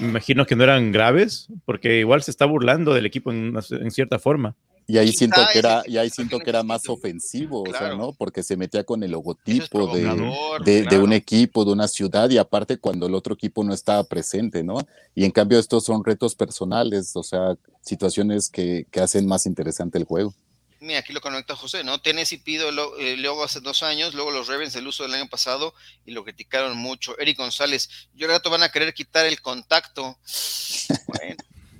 me 0.00 0.08
imagino 0.08 0.46
que 0.46 0.56
no 0.56 0.64
eran 0.64 0.92
graves, 0.92 1.48
porque 1.64 1.98
igual 1.98 2.22
se 2.22 2.30
está 2.30 2.46
burlando 2.46 2.94
del 2.94 3.06
equipo 3.06 3.32
en, 3.32 3.54
en 3.70 3.90
cierta 3.90 4.18
forma. 4.18 4.54
Y 4.88 4.98
ahí 4.98 5.12
siento 5.12 5.40
que 5.52 5.58
era, 5.58 5.82
y 5.86 5.96
ahí 5.96 6.10
siento 6.10 6.38
que 6.38 6.48
era 6.48 6.62
más 6.62 6.88
ofensivo, 6.88 7.64
o 7.64 7.72
sea, 7.72 7.94
¿no? 7.94 8.12
Porque 8.12 8.44
se 8.44 8.56
metía 8.56 8.84
con 8.84 9.02
el 9.02 9.10
logotipo 9.10 9.92
de, 9.92 10.84
de, 10.84 10.98
un 10.98 11.12
equipo, 11.12 11.64
de 11.64 11.72
una 11.72 11.88
ciudad, 11.88 12.30
y 12.30 12.38
aparte 12.38 12.78
cuando 12.78 13.06
el 13.06 13.14
otro 13.14 13.34
equipo 13.34 13.64
no 13.64 13.74
estaba 13.74 14.04
presente, 14.04 14.62
¿no? 14.62 14.78
Y 15.14 15.24
en 15.24 15.32
cambio 15.32 15.58
estos 15.58 15.84
son 15.84 16.04
retos 16.04 16.36
personales, 16.36 17.16
o 17.16 17.24
sea, 17.24 17.56
situaciones 17.80 18.48
que, 18.48 18.86
que 18.90 19.00
hacen 19.00 19.26
más 19.26 19.46
interesante 19.46 19.98
el 19.98 20.04
juego. 20.04 20.32
Mira, 20.80 21.00
aquí 21.00 21.12
lo 21.12 21.20
conecta 21.20 21.56
José, 21.56 21.82
¿no? 21.84 22.00
Tennessee 22.00 22.38
pido 22.38 22.68
eh, 22.98 23.16
luego 23.16 23.42
hace 23.42 23.60
dos 23.60 23.82
años, 23.82 24.14
luego 24.14 24.30
los 24.30 24.46
Ravens 24.46 24.76
el 24.76 24.86
uso 24.86 25.04
del 25.04 25.14
año 25.14 25.28
pasado 25.28 25.74
y 26.04 26.12
lo 26.12 26.22
criticaron 26.22 26.76
mucho. 26.76 27.18
Eric 27.18 27.38
González, 27.38 27.88
yo 28.14 28.28
rato 28.28 28.50
van 28.50 28.62
a 28.62 28.68
querer 28.68 28.92
quitar 28.94 29.26
el 29.26 29.40
contacto. 29.40 30.18
Bueno, 31.08 31.36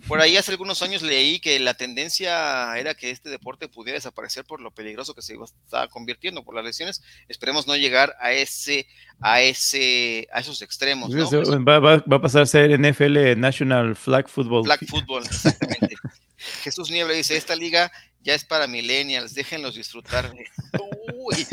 por 0.06 0.20
ahí 0.20 0.36
hace 0.36 0.52
algunos 0.52 0.82
años 0.82 1.02
leí 1.02 1.40
que 1.40 1.58
la 1.58 1.74
tendencia 1.74 2.76
era 2.76 2.94
que 2.94 3.10
este 3.10 3.28
deporte 3.28 3.68
pudiera 3.68 3.96
desaparecer 3.96 4.44
por 4.44 4.60
lo 4.60 4.70
peligroso 4.70 5.14
que 5.14 5.22
se 5.22 5.34
estaba 5.64 5.88
convirtiendo 5.88 6.44
por 6.44 6.54
las 6.54 6.64
lesiones. 6.64 7.02
Esperemos 7.28 7.66
no 7.66 7.76
llegar 7.76 8.16
a 8.20 8.32
ese, 8.32 8.86
a 9.20 9.42
ese, 9.42 10.28
a 10.32 10.40
esos 10.40 10.62
extremos. 10.62 11.10
Va, 11.10 11.94
a 11.94 12.20
pasar 12.20 12.42
a 12.42 12.46
ser 12.46 12.78
NFL 12.78 13.38
National 13.38 13.96
Flag 13.96 14.28
Football. 14.28 14.64
Flag 14.64 14.86
Football, 14.86 15.24
exactamente. 15.24 15.96
Jesús 16.62 16.90
Niebla 16.90 17.14
dice, 17.14 17.36
esta 17.36 17.56
liga 17.56 17.90
ya 18.22 18.34
es 18.34 18.44
para 18.44 18.66
millennials, 18.66 19.34
déjenlos 19.34 19.74
disfrutar. 19.74 20.32
Uy, 21.14 21.46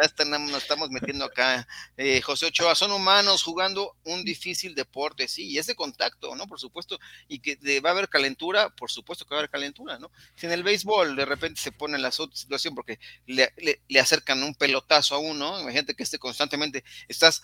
ya 0.00 0.06
están, 0.06 0.30
nos 0.30 0.62
estamos 0.62 0.90
metiendo 0.90 1.24
acá. 1.24 1.66
Eh, 1.96 2.20
José 2.20 2.46
Ochoa, 2.46 2.74
son 2.74 2.92
humanos 2.92 3.42
jugando 3.42 3.96
un 4.04 4.24
difícil 4.24 4.74
deporte, 4.74 5.28
sí, 5.28 5.48
y 5.48 5.58
es 5.58 5.66
de 5.66 5.74
contacto, 5.74 6.34
¿no? 6.36 6.46
Por 6.46 6.60
supuesto, 6.60 6.98
y 7.28 7.40
que 7.40 7.80
va 7.80 7.90
a 7.90 7.92
haber 7.92 8.08
calentura, 8.08 8.70
por 8.70 8.90
supuesto 8.90 9.24
que 9.24 9.34
va 9.34 9.38
a 9.38 9.40
haber 9.40 9.50
calentura, 9.50 9.98
¿no? 9.98 10.10
Si 10.34 10.46
en 10.46 10.52
el 10.52 10.62
béisbol 10.62 11.16
de 11.16 11.24
repente 11.24 11.60
se 11.60 11.72
pone 11.72 11.96
en 11.96 12.02
la 12.02 12.12
situación 12.12 12.74
porque 12.74 12.98
le, 13.26 13.52
le, 13.56 14.00
acercan 14.00 14.42
un 14.42 14.54
pelotazo 14.54 15.14
a 15.14 15.18
uno, 15.18 15.60
imagínate 15.60 15.94
que 15.94 16.02
esté 16.02 16.18
constantemente, 16.18 16.84
estás 17.08 17.42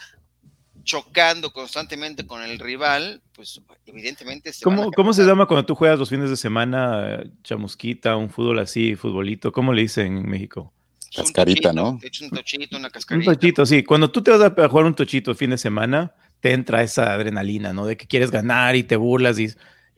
chocando 0.84 1.52
constantemente 1.52 2.26
con 2.26 2.42
el 2.42 2.58
rival, 2.58 3.22
pues 3.32 3.60
evidentemente... 3.86 4.52
Se 4.52 4.62
¿Cómo, 4.62 4.92
¿Cómo 4.92 5.12
se 5.12 5.24
llama 5.24 5.46
cuando 5.46 5.64
tú 5.64 5.74
juegas 5.74 5.98
los 5.98 6.10
fines 6.10 6.28
de 6.28 6.36
semana, 6.36 7.24
chamusquita, 7.42 8.16
un 8.16 8.30
fútbol 8.30 8.58
así, 8.58 8.94
futbolito? 8.94 9.50
¿Cómo 9.50 9.72
le 9.72 9.82
dicen 9.82 10.18
en 10.18 10.28
México? 10.28 10.72
Cascarita, 11.14 11.72
¿no? 11.72 11.90
un 11.90 12.30
tochito, 12.30 12.76
una 12.76 12.90
cascarita. 12.90 13.30
Un 13.30 13.36
tochito, 13.36 13.66
sí. 13.66 13.82
Cuando 13.82 14.10
tú 14.10 14.22
te 14.22 14.30
vas 14.30 14.40
a 14.40 14.68
jugar 14.68 14.86
un 14.86 14.94
tochito 14.94 15.30
el 15.30 15.36
fin 15.36 15.50
de 15.50 15.58
semana, 15.58 16.14
te 16.40 16.52
entra 16.52 16.82
esa 16.82 17.14
adrenalina, 17.14 17.72
¿no? 17.72 17.86
De 17.86 17.96
que 17.96 18.06
quieres 18.06 18.30
ganar 18.30 18.76
y 18.76 18.82
te 18.82 18.96
burlas 18.96 19.38
y... 19.38 19.48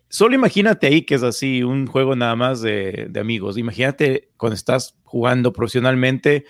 Solo 0.08 0.36
imagínate 0.36 0.86
ahí 0.86 1.02
que 1.02 1.16
es 1.16 1.24
así, 1.24 1.64
un 1.64 1.86
juego 1.88 2.14
nada 2.14 2.36
más 2.36 2.60
de, 2.60 3.08
de 3.10 3.20
amigos. 3.20 3.58
Imagínate 3.58 4.30
cuando 4.36 4.54
estás 4.54 4.94
jugando 5.02 5.52
profesionalmente 5.52 6.44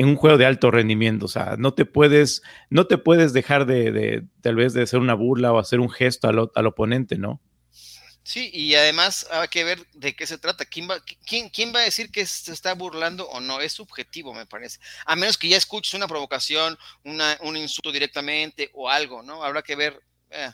en 0.00 0.08
un 0.08 0.16
juego 0.16 0.38
de 0.38 0.46
alto 0.46 0.70
rendimiento. 0.70 1.26
O 1.26 1.28
sea, 1.28 1.56
no 1.58 1.74
te 1.74 1.84
puedes, 1.84 2.42
no 2.70 2.86
te 2.86 2.96
puedes 2.96 3.34
dejar 3.34 3.66
de, 3.66 4.24
tal 4.40 4.54
vez 4.54 4.72
de 4.72 4.80
hacer 4.80 4.98
una 4.98 5.12
burla 5.12 5.52
o 5.52 5.58
hacer 5.58 5.78
un 5.78 5.90
gesto 5.90 6.26
al, 6.26 6.50
al, 6.54 6.66
oponente, 6.66 7.18
¿no? 7.18 7.42
Sí, 8.22 8.50
y 8.52 8.74
además 8.74 9.26
hay 9.30 9.48
que 9.48 9.64
ver 9.64 9.86
de 9.94 10.14
qué 10.14 10.26
se 10.26 10.38
trata. 10.38 10.64
¿Quién 10.64 10.88
va, 10.88 11.00
quién, 11.26 11.48
quién 11.48 11.72
va 11.74 11.80
a 11.80 11.84
decir 11.84 12.10
que 12.10 12.24
se 12.26 12.52
está 12.52 12.74
burlando 12.74 13.28
o 13.28 13.40
no? 13.40 13.60
Es 13.60 13.72
subjetivo, 13.72 14.34
me 14.34 14.46
parece. 14.46 14.78
A 15.06 15.16
menos 15.16 15.38
que 15.38 15.48
ya 15.48 15.56
escuches 15.56 15.94
una 15.94 16.06
provocación, 16.06 16.76
una, 17.04 17.38
un 17.40 17.56
insulto 17.56 17.90
directamente 17.90 18.70
o 18.74 18.88
algo, 18.88 19.22
¿no? 19.22 19.42
Habrá 19.42 19.62
que 19.62 19.74
ver. 19.74 20.00
Eh, 20.30 20.50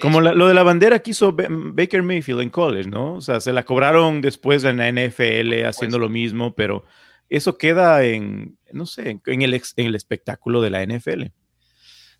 Como 0.00 0.20
lo 0.20 0.48
de 0.48 0.54
la 0.54 0.64
bandera 0.64 0.98
que 0.98 1.12
hizo 1.12 1.32
Baker 1.32 2.02
Mayfield 2.02 2.40
en 2.40 2.50
college, 2.50 2.90
¿no? 2.90 3.14
O 3.14 3.20
sea, 3.20 3.40
se 3.40 3.52
la 3.52 3.64
cobraron 3.64 4.20
después 4.20 4.64
en 4.64 4.78
la 4.78 4.90
NFL 4.90 5.64
haciendo 5.66 6.00
lo 6.00 6.08
mismo, 6.08 6.54
pero 6.54 6.84
eso 7.28 7.56
queda 7.56 8.04
en, 8.04 8.58
no 8.72 8.86
sé, 8.86 9.20
en 9.24 9.42
el, 9.42 9.54
en 9.54 9.86
el 9.86 9.94
espectáculo 9.94 10.60
de 10.60 10.70
la 10.70 10.84
NFL. 10.84 11.26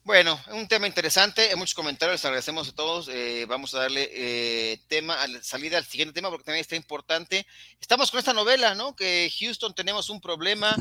Bueno, 0.05 0.39
un 0.49 0.69
tema 0.69 0.87
interesante, 0.87 1.49
hay 1.49 1.57
muchos 1.57 1.75
comentarios, 1.75 2.17
les 2.17 2.25
agradecemos 2.27 2.69
a 2.69 2.75
todos. 2.75 3.09
Eh, 3.09 3.47
vamos 3.49 3.73
a 3.75 3.79
darle 3.79 4.11
eh, 4.13 4.79
tema, 4.87 5.17
salida 5.41 5.79
al 5.79 5.87
siguiente 5.87 6.13
tema 6.13 6.29
porque 6.29 6.45
también 6.45 6.61
está 6.61 6.77
importante. 6.77 7.47
Estamos 7.81 8.11
con 8.11 8.19
esta 8.19 8.35
novela, 8.35 8.75
¿no? 8.75 8.95
Que 8.95 9.33
Houston 9.41 9.75
tenemos 9.75 10.11
un 10.11 10.21
problema. 10.21 10.77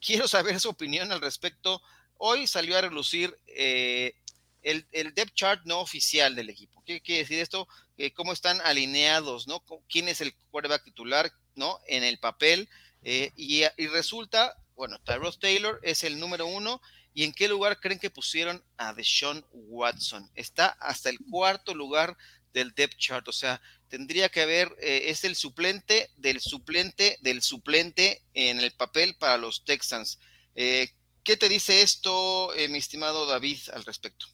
Quiero 0.00 0.26
saber 0.28 0.58
su 0.60 0.70
opinión 0.70 1.12
al 1.12 1.20
respecto. 1.20 1.82
Hoy 2.16 2.46
salió 2.46 2.78
a 2.78 2.80
relucir 2.80 3.38
eh, 3.48 4.14
el, 4.62 4.86
el, 4.92 5.12
depth 5.12 5.34
chart 5.34 5.60
no 5.66 5.80
oficial 5.80 6.34
del 6.34 6.48
equipo. 6.48 6.82
¿Qué 6.86 7.02
quiere 7.02 7.20
decir 7.20 7.40
esto? 7.40 7.68
¿Cómo 8.14 8.32
están 8.32 8.62
alineados, 8.62 9.46
¿no? 9.46 9.62
¿Quién 9.90 10.08
es 10.08 10.22
el 10.22 10.34
quarterback 10.50 10.84
titular, 10.84 11.30
¿no? 11.54 11.80
En 11.86 12.02
el 12.02 12.18
papel. 12.18 12.70
Y, 13.02 13.64
y, 13.76 13.86
resulta, 13.88 14.56
bueno, 14.74 14.98
Tyrod 15.04 15.36
Taylor 15.38 15.80
es 15.82 16.02
el 16.02 16.18
número 16.18 16.46
uno 16.46 16.80
¿Y 17.14 17.22
en 17.22 17.32
qué 17.32 17.48
lugar 17.48 17.78
creen 17.78 18.00
que 18.00 18.10
pusieron 18.10 18.60
a 18.76 18.92
Deshaun 18.92 19.44
Watson? 19.52 20.28
Está 20.34 20.66
hasta 20.80 21.08
el 21.08 21.18
cuarto 21.30 21.72
lugar 21.72 22.16
del 22.52 22.72
depth 22.74 22.96
chart, 22.96 23.26
o 23.28 23.32
sea, 23.32 23.60
tendría 23.88 24.28
que 24.28 24.42
haber, 24.42 24.68
eh, 24.80 25.04
es 25.06 25.24
el 25.24 25.36
suplente 25.36 26.10
del 26.16 26.40
suplente 26.40 27.18
del 27.20 27.42
suplente 27.42 28.22
en 28.32 28.60
el 28.60 28.72
papel 28.72 29.14
para 29.18 29.38
los 29.38 29.64
Texans. 29.64 30.18
Eh, 30.54 30.88
¿Qué 31.22 31.36
te 31.36 31.48
dice 31.48 31.82
esto, 31.82 32.52
eh, 32.54 32.68
mi 32.68 32.78
estimado 32.78 33.26
David, 33.26 33.58
al 33.72 33.84
respecto? 33.84 34.26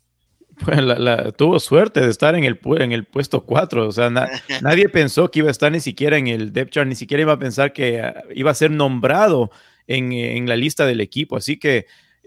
Pues 0.64 0.82
la, 0.82 1.32
tuvo 1.32 1.60
suerte 1.60 2.00
de 2.00 2.10
estar 2.10 2.34
en 2.34 2.44
el, 2.44 2.60
en 2.78 2.92
el 2.92 3.04
puesto 3.04 3.44
4, 3.44 3.88
o 3.88 3.92
sea, 3.92 4.10
nadie 4.62 4.88
pensó 4.88 5.30
que 5.30 5.40
iba 5.40 5.48
a 5.48 5.52
estar 5.52 5.70
ni 5.70 5.80
siquiera 5.80 6.16
en 6.16 6.28
el 6.28 6.52
depth 6.52 6.72
chart, 6.72 6.88
ni 6.88 6.96
siquiera 6.96 7.22
iba 7.22 7.32
a 7.34 7.38
pensar 7.38 7.72
que 7.72 8.00
ah, 8.00 8.22
iba 8.34 8.50
a 8.50 8.54
ser 8.54 8.70
nombrado 8.70 9.50
en, 9.86 10.12
en 10.12 10.48
la 10.48 10.56
lista 10.56 10.86
del 10.86 11.00
equipo, 11.00 11.36
así 11.36 11.58
que 11.58 11.86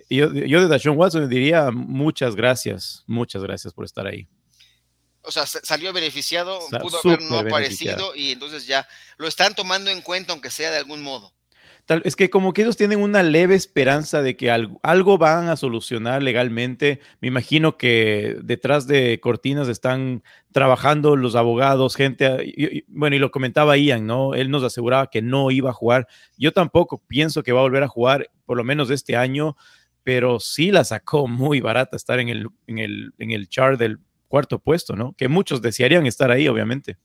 yo, 0.10 0.34
yo 0.34 0.62
de 0.62 0.68
Dashon 0.68 0.98
Watson 0.98 1.30
diría 1.30 1.72
muchas 1.72 2.36
gracias, 2.36 3.04
muchas 3.08 3.44
gracias 3.44 3.74
por 3.74 3.86
estar 3.86 4.08
ahí. 4.08 4.28
O 5.26 5.32
sea, 5.32 5.46
salió 5.46 5.94
beneficiado, 5.94 6.60
pudo 6.82 7.00
haber 7.04 7.22
no 7.22 7.40
aparecido 7.40 8.14
y 8.14 8.32
entonces 8.32 8.68
ya 8.68 8.88
lo 9.18 9.28
están 9.28 9.56
tomando 9.56 9.90
en 9.90 10.02
cuenta, 10.02 10.34
aunque 10.34 10.50
sea 10.50 10.70
de 10.70 10.78
algún 10.78 11.02
modo. 11.02 11.34
Tal, 11.86 12.02
es 12.06 12.16
que 12.16 12.30
como 12.30 12.54
que 12.54 12.62
ellos 12.62 12.78
tienen 12.78 13.02
una 13.02 13.24
leve 13.24 13.56
esperanza 13.56 14.22
de 14.22 14.38
que 14.38 14.50
algo, 14.52 14.80
algo, 14.84 15.18
van 15.18 15.50
a 15.50 15.58
solucionar 15.58 16.24
legalmente. 16.24 17.02
Me 17.20 17.28
imagino 17.28 17.78
que 17.78 18.38
detrás 18.42 18.88
de 18.88 19.20
cortinas 19.20 19.68
están 19.68 20.24
trabajando 20.54 21.18
los 21.18 21.36
abogados, 21.36 21.96
gente. 21.96 22.86
bueno, 22.88 23.16
y 23.18 23.20
lo 23.20 23.32
comentaba 23.32 23.78
Ian, 23.78 24.06
¿no? 24.06 24.34
Él 24.34 24.50
nos 24.50 24.64
aseguraba 24.64 25.08
que 25.08 25.22
no 25.22 25.52
iba 25.52 25.72
a 25.72 25.74
jugar. 25.74 26.08
Yo 26.38 26.54
tampoco 26.54 27.02
pienso 27.06 27.44
que 27.44 27.52
va 27.52 27.60
a 27.60 27.64
volver 27.64 27.84
a 27.84 27.90
jugar, 27.90 28.30
por 28.46 28.56
lo 28.56 28.64
menos 28.64 28.90
este 28.90 29.18
año 29.18 29.58
pero 30.04 30.40
sí 30.40 30.72
la 30.72 30.84
sacó 30.84 31.28
muy 31.28 31.62
barata 31.62 31.96
estar 31.96 32.20
en 32.20 32.30
el, 32.30 32.48
en 32.68 32.80
el, 32.80 33.14
en 33.18 33.32
el 33.32 33.48
chart 33.50 33.80
del 33.80 34.00
cuarto 34.28 34.60
puesto, 34.60 34.96
¿no? 34.96 35.14
Que 35.14 35.28
muchos 35.28 35.62
desearían 35.62 36.06
estar 36.06 36.32
ahí, 36.32 36.48
obviamente. 36.48 36.98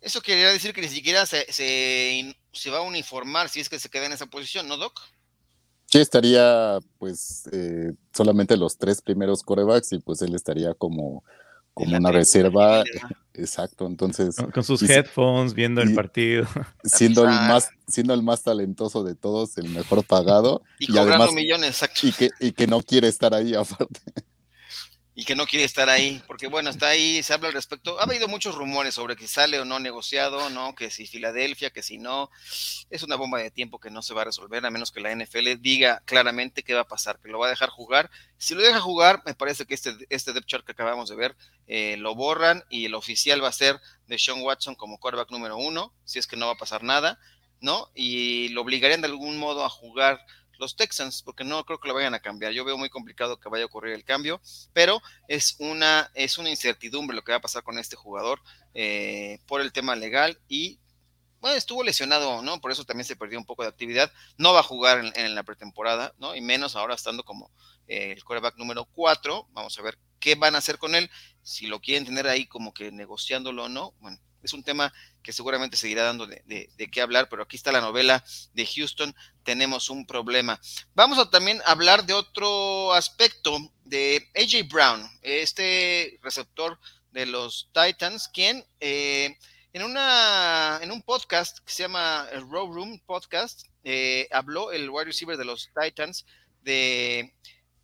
Eso 0.00 0.20
quería 0.20 0.50
decir 0.50 0.72
que 0.72 0.82
ni 0.82 0.88
siquiera 0.88 1.26
se, 1.26 1.52
se, 1.52 2.70
va 2.70 2.78
a 2.78 2.82
uniformar 2.82 3.48
si 3.48 3.60
es 3.60 3.68
que 3.68 3.78
se 3.78 3.88
queda 3.88 4.06
en 4.06 4.12
esa 4.12 4.26
posición, 4.26 4.68
¿no, 4.68 4.76
Doc? 4.76 5.00
Sí, 5.86 5.98
estaría 5.98 6.78
pues 6.98 7.48
eh, 7.52 7.92
solamente 8.12 8.56
los 8.56 8.78
tres 8.78 9.02
primeros 9.02 9.42
corebacks 9.42 9.92
y 9.92 9.98
pues 9.98 10.22
él 10.22 10.34
estaría 10.34 10.74
como 10.74 11.24
como 11.76 11.94
una 11.94 12.10
reserva. 12.10 12.84
Exacto, 13.34 13.86
entonces. 13.86 14.34
Con, 14.54 14.64
sus 14.64 14.82
headphones, 14.82 15.52
viendo 15.52 15.82
el 15.82 15.94
partido. 15.94 16.46
Siendo 16.84 17.24
el, 17.24 17.28
más, 17.28 17.68
siendo 17.86 18.14
el 18.14 18.22
más 18.22 18.42
talentoso 18.42 19.04
de 19.04 19.14
todos, 19.14 19.58
el 19.58 19.68
mejor 19.68 20.02
pagado. 20.02 20.62
Y, 20.78 20.96
además, 20.96 21.34
millones, 21.34 21.68
exacto. 21.68 22.06
Y 22.06 22.12
que, 22.12 22.30
y 22.40 22.52
que 22.52 22.66
no 22.66 22.80
quiere 22.80 23.08
estar 23.08 23.34
ahí 23.34 23.54
aparte 23.54 24.00
y 25.18 25.24
que 25.24 25.34
no 25.34 25.46
quiere 25.46 25.64
estar 25.64 25.88
ahí, 25.88 26.22
porque 26.26 26.46
bueno, 26.46 26.68
está 26.68 26.88
ahí, 26.88 27.22
se 27.22 27.32
habla 27.32 27.48
al 27.48 27.54
respecto. 27.54 27.98
Ha 27.98 28.02
habido 28.02 28.28
muchos 28.28 28.54
rumores 28.54 28.94
sobre 28.94 29.16
que 29.16 29.26
sale 29.26 29.58
o 29.58 29.64
no 29.64 29.80
negociado, 29.80 30.50
¿no? 30.50 30.74
Que 30.74 30.90
si 30.90 31.06
Filadelfia, 31.06 31.70
que 31.70 31.82
si 31.82 31.96
no, 31.96 32.30
es 32.90 33.02
una 33.02 33.16
bomba 33.16 33.38
de 33.38 33.50
tiempo 33.50 33.80
que 33.80 33.88
no 33.88 34.02
se 34.02 34.12
va 34.12 34.20
a 34.20 34.24
resolver, 34.26 34.66
a 34.66 34.70
menos 34.70 34.92
que 34.92 35.00
la 35.00 35.16
NFL 35.16 35.58
diga 35.58 36.02
claramente 36.04 36.62
qué 36.62 36.74
va 36.74 36.82
a 36.82 36.86
pasar, 36.86 37.18
que 37.18 37.30
lo 37.30 37.38
va 37.38 37.46
a 37.46 37.50
dejar 37.50 37.70
jugar. 37.70 38.10
Si 38.36 38.54
lo 38.54 38.60
deja 38.60 38.78
jugar, 38.78 39.22
me 39.24 39.34
parece 39.34 39.64
que 39.64 39.72
este, 39.72 39.96
este 40.10 40.34
depth 40.34 40.48
chart 40.48 40.66
que 40.66 40.72
acabamos 40.72 41.08
de 41.08 41.16
ver 41.16 41.34
eh, 41.66 41.96
lo 41.96 42.14
borran 42.14 42.64
y 42.68 42.84
el 42.84 42.94
oficial 42.94 43.42
va 43.42 43.48
a 43.48 43.52
ser 43.52 43.80
de 44.08 44.18
Sean 44.18 44.42
Watson 44.42 44.74
como 44.74 44.98
quarterback 44.98 45.30
número 45.30 45.56
uno, 45.56 45.94
si 46.04 46.18
es 46.18 46.26
que 46.26 46.36
no 46.36 46.44
va 46.44 46.52
a 46.52 46.58
pasar 46.58 46.82
nada, 46.82 47.18
¿no? 47.62 47.90
Y 47.94 48.50
lo 48.50 48.60
obligarían 48.60 49.00
de 49.00 49.08
algún 49.08 49.38
modo 49.38 49.64
a 49.64 49.70
jugar 49.70 50.26
los 50.58 50.76
Texans, 50.76 51.22
porque 51.22 51.44
no 51.44 51.64
creo 51.64 51.80
que 51.80 51.88
lo 51.88 51.94
vayan 51.94 52.14
a 52.14 52.20
cambiar. 52.20 52.52
Yo 52.52 52.64
veo 52.64 52.78
muy 52.78 52.88
complicado 52.88 53.38
que 53.38 53.48
vaya 53.48 53.64
a 53.64 53.66
ocurrir 53.66 53.94
el 53.94 54.04
cambio, 54.04 54.40
pero 54.72 55.02
es 55.28 55.56
una, 55.58 56.10
es 56.14 56.38
una 56.38 56.50
incertidumbre 56.50 57.16
lo 57.16 57.22
que 57.22 57.32
va 57.32 57.38
a 57.38 57.42
pasar 57.42 57.62
con 57.62 57.78
este 57.78 57.96
jugador 57.96 58.40
eh, 58.74 59.40
por 59.46 59.60
el 59.60 59.72
tema 59.72 59.96
legal 59.96 60.38
y 60.48 60.78
bueno, 61.40 61.56
estuvo 61.56 61.84
lesionado, 61.84 62.42
¿no? 62.42 62.60
Por 62.60 62.72
eso 62.72 62.84
también 62.84 63.04
se 63.04 63.14
perdió 63.14 63.38
un 63.38 63.44
poco 63.44 63.62
de 63.62 63.68
actividad. 63.68 64.10
No 64.38 64.52
va 64.52 64.60
a 64.60 64.64
jugar 64.64 65.12
en, 65.14 65.34
la 65.34 65.42
pretemporada, 65.42 66.14
¿no? 66.18 66.34
Y 66.34 66.40
menos 66.40 66.76
ahora 66.76 66.94
estando 66.94 67.24
como 67.24 67.50
eh, 67.86 68.12
el 68.12 68.24
quarterback 68.24 68.56
número 68.56 68.86
4. 68.86 69.48
Vamos 69.52 69.78
a 69.78 69.82
ver 69.82 69.98
qué 70.18 70.34
van 70.34 70.54
a 70.54 70.58
hacer 70.58 70.78
con 70.78 70.94
él. 70.94 71.10
Si 71.42 71.66
lo 71.66 71.80
quieren 71.80 72.04
tener 72.04 72.26
ahí 72.26 72.46
como 72.46 72.72
que 72.72 72.90
negociándolo 72.90 73.64
o 73.64 73.68
no. 73.68 73.94
Bueno, 74.00 74.18
es 74.46 74.52
un 74.52 74.62
tema 74.62 74.92
que 75.22 75.32
seguramente 75.32 75.76
seguirá 75.76 76.04
dando 76.04 76.26
de, 76.26 76.70
qué 76.90 77.00
hablar, 77.00 77.28
pero 77.28 77.42
aquí 77.42 77.56
está 77.56 77.70
la 77.72 77.80
novela 77.80 78.24
de 78.54 78.66
Houston, 78.66 79.14
tenemos 79.44 79.90
un 79.90 80.06
problema. 80.06 80.60
Vamos 80.94 81.18
a 81.18 81.30
también 81.30 81.60
hablar 81.66 82.06
de 82.06 82.14
otro 82.14 82.92
aspecto 82.94 83.58
de 83.84 84.28
AJ 84.34 84.68
Brown, 84.68 85.08
este 85.22 86.18
receptor 86.22 86.78
de 87.10 87.26
los 87.26 87.70
Titans, 87.72 88.28
quien 88.28 88.64
eh, 88.80 89.36
en, 89.72 89.82
una, 89.82 90.78
en 90.82 90.90
un 90.90 91.02
podcast 91.02 91.58
que 91.58 91.72
se 91.72 91.82
llama 91.82 92.28
el 92.32 92.48
Row 92.48 92.72
Room 92.72 93.00
Podcast, 93.04 93.66
eh, 93.84 94.28
habló 94.32 94.72
el 94.72 94.90
wide 94.90 95.06
receiver 95.06 95.36
de 95.36 95.44
los 95.44 95.70
Titans 95.80 96.24
de 96.62 97.34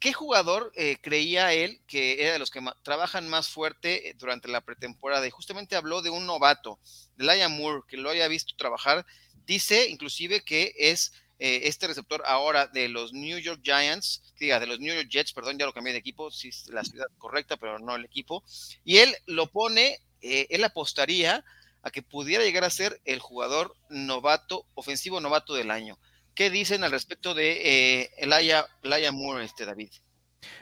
¿Qué 0.02 0.12
jugador 0.12 0.72
eh, 0.74 0.96
creía 1.00 1.52
él 1.52 1.80
que 1.86 2.24
era 2.24 2.32
de 2.32 2.40
los 2.40 2.50
que 2.50 2.60
trabajan 2.82 3.28
más 3.28 3.48
fuerte 3.48 4.08
eh, 4.08 4.14
durante 4.18 4.48
la 4.48 4.60
pretemporada? 4.60 5.24
Y 5.24 5.30
justamente 5.30 5.76
habló 5.76 6.02
de 6.02 6.10
un 6.10 6.26
novato, 6.26 6.80
de 7.14 7.24
Laia 7.24 7.48
Moore, 7.48 7.82
que 7.86 7.96
lo 7.96 8.10
haya 8.10 8.26
visto 8.26 8.56
trabajar. 8.56 9.06
Dice 9.46 9.88
inclusive 9.88 10.40
que 10.40 10.74
es 10.76 11.12
eh, 11.38 11.68
este 11.68 11.86
receptor 11.86 12.20
ahora 12.26 12.66
de 12.66 12.88
los 12.88 13.12
New 13.12 13.38
York 13.38 13.60
Giants, 13.62 14.34
diga, 14.40 14.58
de 14.58 14.66
los 14.66 14.80
New 14.80 14.92
York 14.92 15.06
Jets, 15.08 15.32
perdón, 15.32 15.56
ya 15.56 15.66
lo 15.66 15.72
cambié 15.72 15.92
de 15.92 16.00
equipo, 16.00 16.32
si 16.32 16.48
es 16.48 16.66
la 16.66 16.82
ciudad 16.82 17.06
correcta, 17.18 17.56
pero 17.56 17.78
no 17.78 17.94
el 17.94 18.04
equipo. 18.04 18.42
Y 18.82 18.96
él 18.96 19.14
lo 19.26 19.52
pone, 19.52 20.00
él 20.20 20.64
apostaría 20.64 21.44
a 21.80 21.92
que 21.92 22.02
pudiera 22.02 22.42
llegar 22.42 22.64
a 22.64 22.70
ser 22.70 23.00
el 23.04 23.20
jugador 23.20 23.76
novato, 23.88 24.66
ofensivo 24.74 25.20
novato 25.20 25.54
del 25.54 25.70
año. 25.70 25.96
¿Qué 26.34 26.50
dicen 26.50 26.84
al 26.84 26.90
respecto 26.90 27.34
de 27.34 28.00
eh, 28.02 28.10
Elia, 28.16 28.66
Moore, 29.12 29.44
este 29.44 29.66
David? 29.66 29.90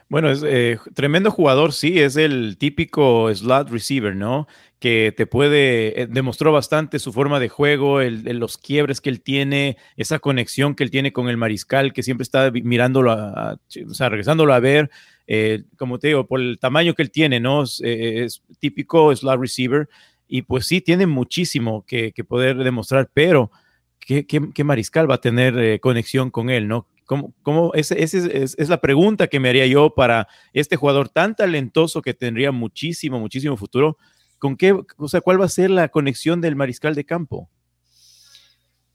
Bueno, 0.09 0.31
es 0.31 0.43
eh, 0.45 0.79
tremendo 0.95 1.31
jugador, 1.31 1.73
sí, 1.73 2.01
es 2.01 2.17
el 2.17 2.57
típico 2.59 3.33
slot 3.33 3.71
receiver, 3.71 4.15
¿no? 4.15 4.49
Que 4.79 5.15
te 5.17 5.27
puede, 5.27 6.03
eh, 6.03 6.07
demostró 6.07 6.53
bastante 6.53 6.99
su 6.99 7.13
forma 7.13 7.39
de 7.39 7.49
juego, 7.49 8.01
el, 8.01 8.25
los 8.39 8.59
quiebres 8.59 9.01
que 9.01 9.09
él 9.09 9.23
tiene, 9.23 9.77
esa 9.97 10.19
conexión 10.19 10.75
que 10.75 10.85
él 10.85 10.91
tiene 10.91 11.13
con 11.13 11.29
el 11.29 11.37
mariscal, 11.37 11.93
que 11.93 12.03
siempre 12.03 12.25
está 12.25 12.51
mirándolo, 12.51 13.13
a, 13.13 13.59
o 13.89 13.95
sea, 13.95 14.09
regresándolo 14.09 14.53
a 14.53 14.61
ver, 14.61 14.91
eh, 15.29 15.63
como 15.77 16.01
te 16.01 16.09
digo, 16.09 16.27
por 16.27 16.41
el 16.41 16.59
tamaño 16.59 16.95
que 16.95 17.03
él 17.03 17.13
tiene, 17.13 17.39
¿no? 17.39 17.63
Es, 17.63 18.43
típico 18.59 19.15
slot 19.15 19.41
receiver 19.41 19.89
y 20.27 20.43
pues 20.43 20.67
sí, 20.67 20.81
tiene 20.81 21.07
muchísimo 21.07 21.85
que, 21.87 22.13
poder 22.27 22.57
demostrar, 22.59 23.11
pero 23.15 23.53
¿qué, 24.01 24.65
mariscal 24.65 25.11
va 25.11 25.17
a 25.17 25.21
tener 25.21 25.81
conexión 25.81 26.31
con 26.31 26.51
él, 26.51 26.69
¿no? 26.69 26.87
¿Cómo, 27.05 27.35
cómo 27.43 27.73
esa 27.75 27.95
es, 27.97 28.15
es, 28.15 28.69
la 28.69 28.81
pregunta 28.81 29.27
que 29.27 29.41
me 29.41 29.49
haría 29.49 29.67
yo 29.67 29.95
para 29.95 30.29
este 30.53 30.77
jugador 30.77 31.09
tan 31.09 31.35
talentoso 31.35 32.03
que 32.03 32.15
tendría 32.15 32.53
muchísimo, 32.53 33.19
muchísimo 33.19 33.57
futuro? 33.57 33.97
¿Con 34.39 34.57
qué, 34.57 34.73
o 34.97 35.09
sea, 35.09 35.21
cuál 35.21 35.41
va 35.41 35.47
a 35.47 35.49
ser 35.49 35.71
la 35.71 35.89
conexión 35.89 36.41
del 36.41 36.57
mariscal 36.57 36.95
de 36.95 37.05
campo? 37.05 37.51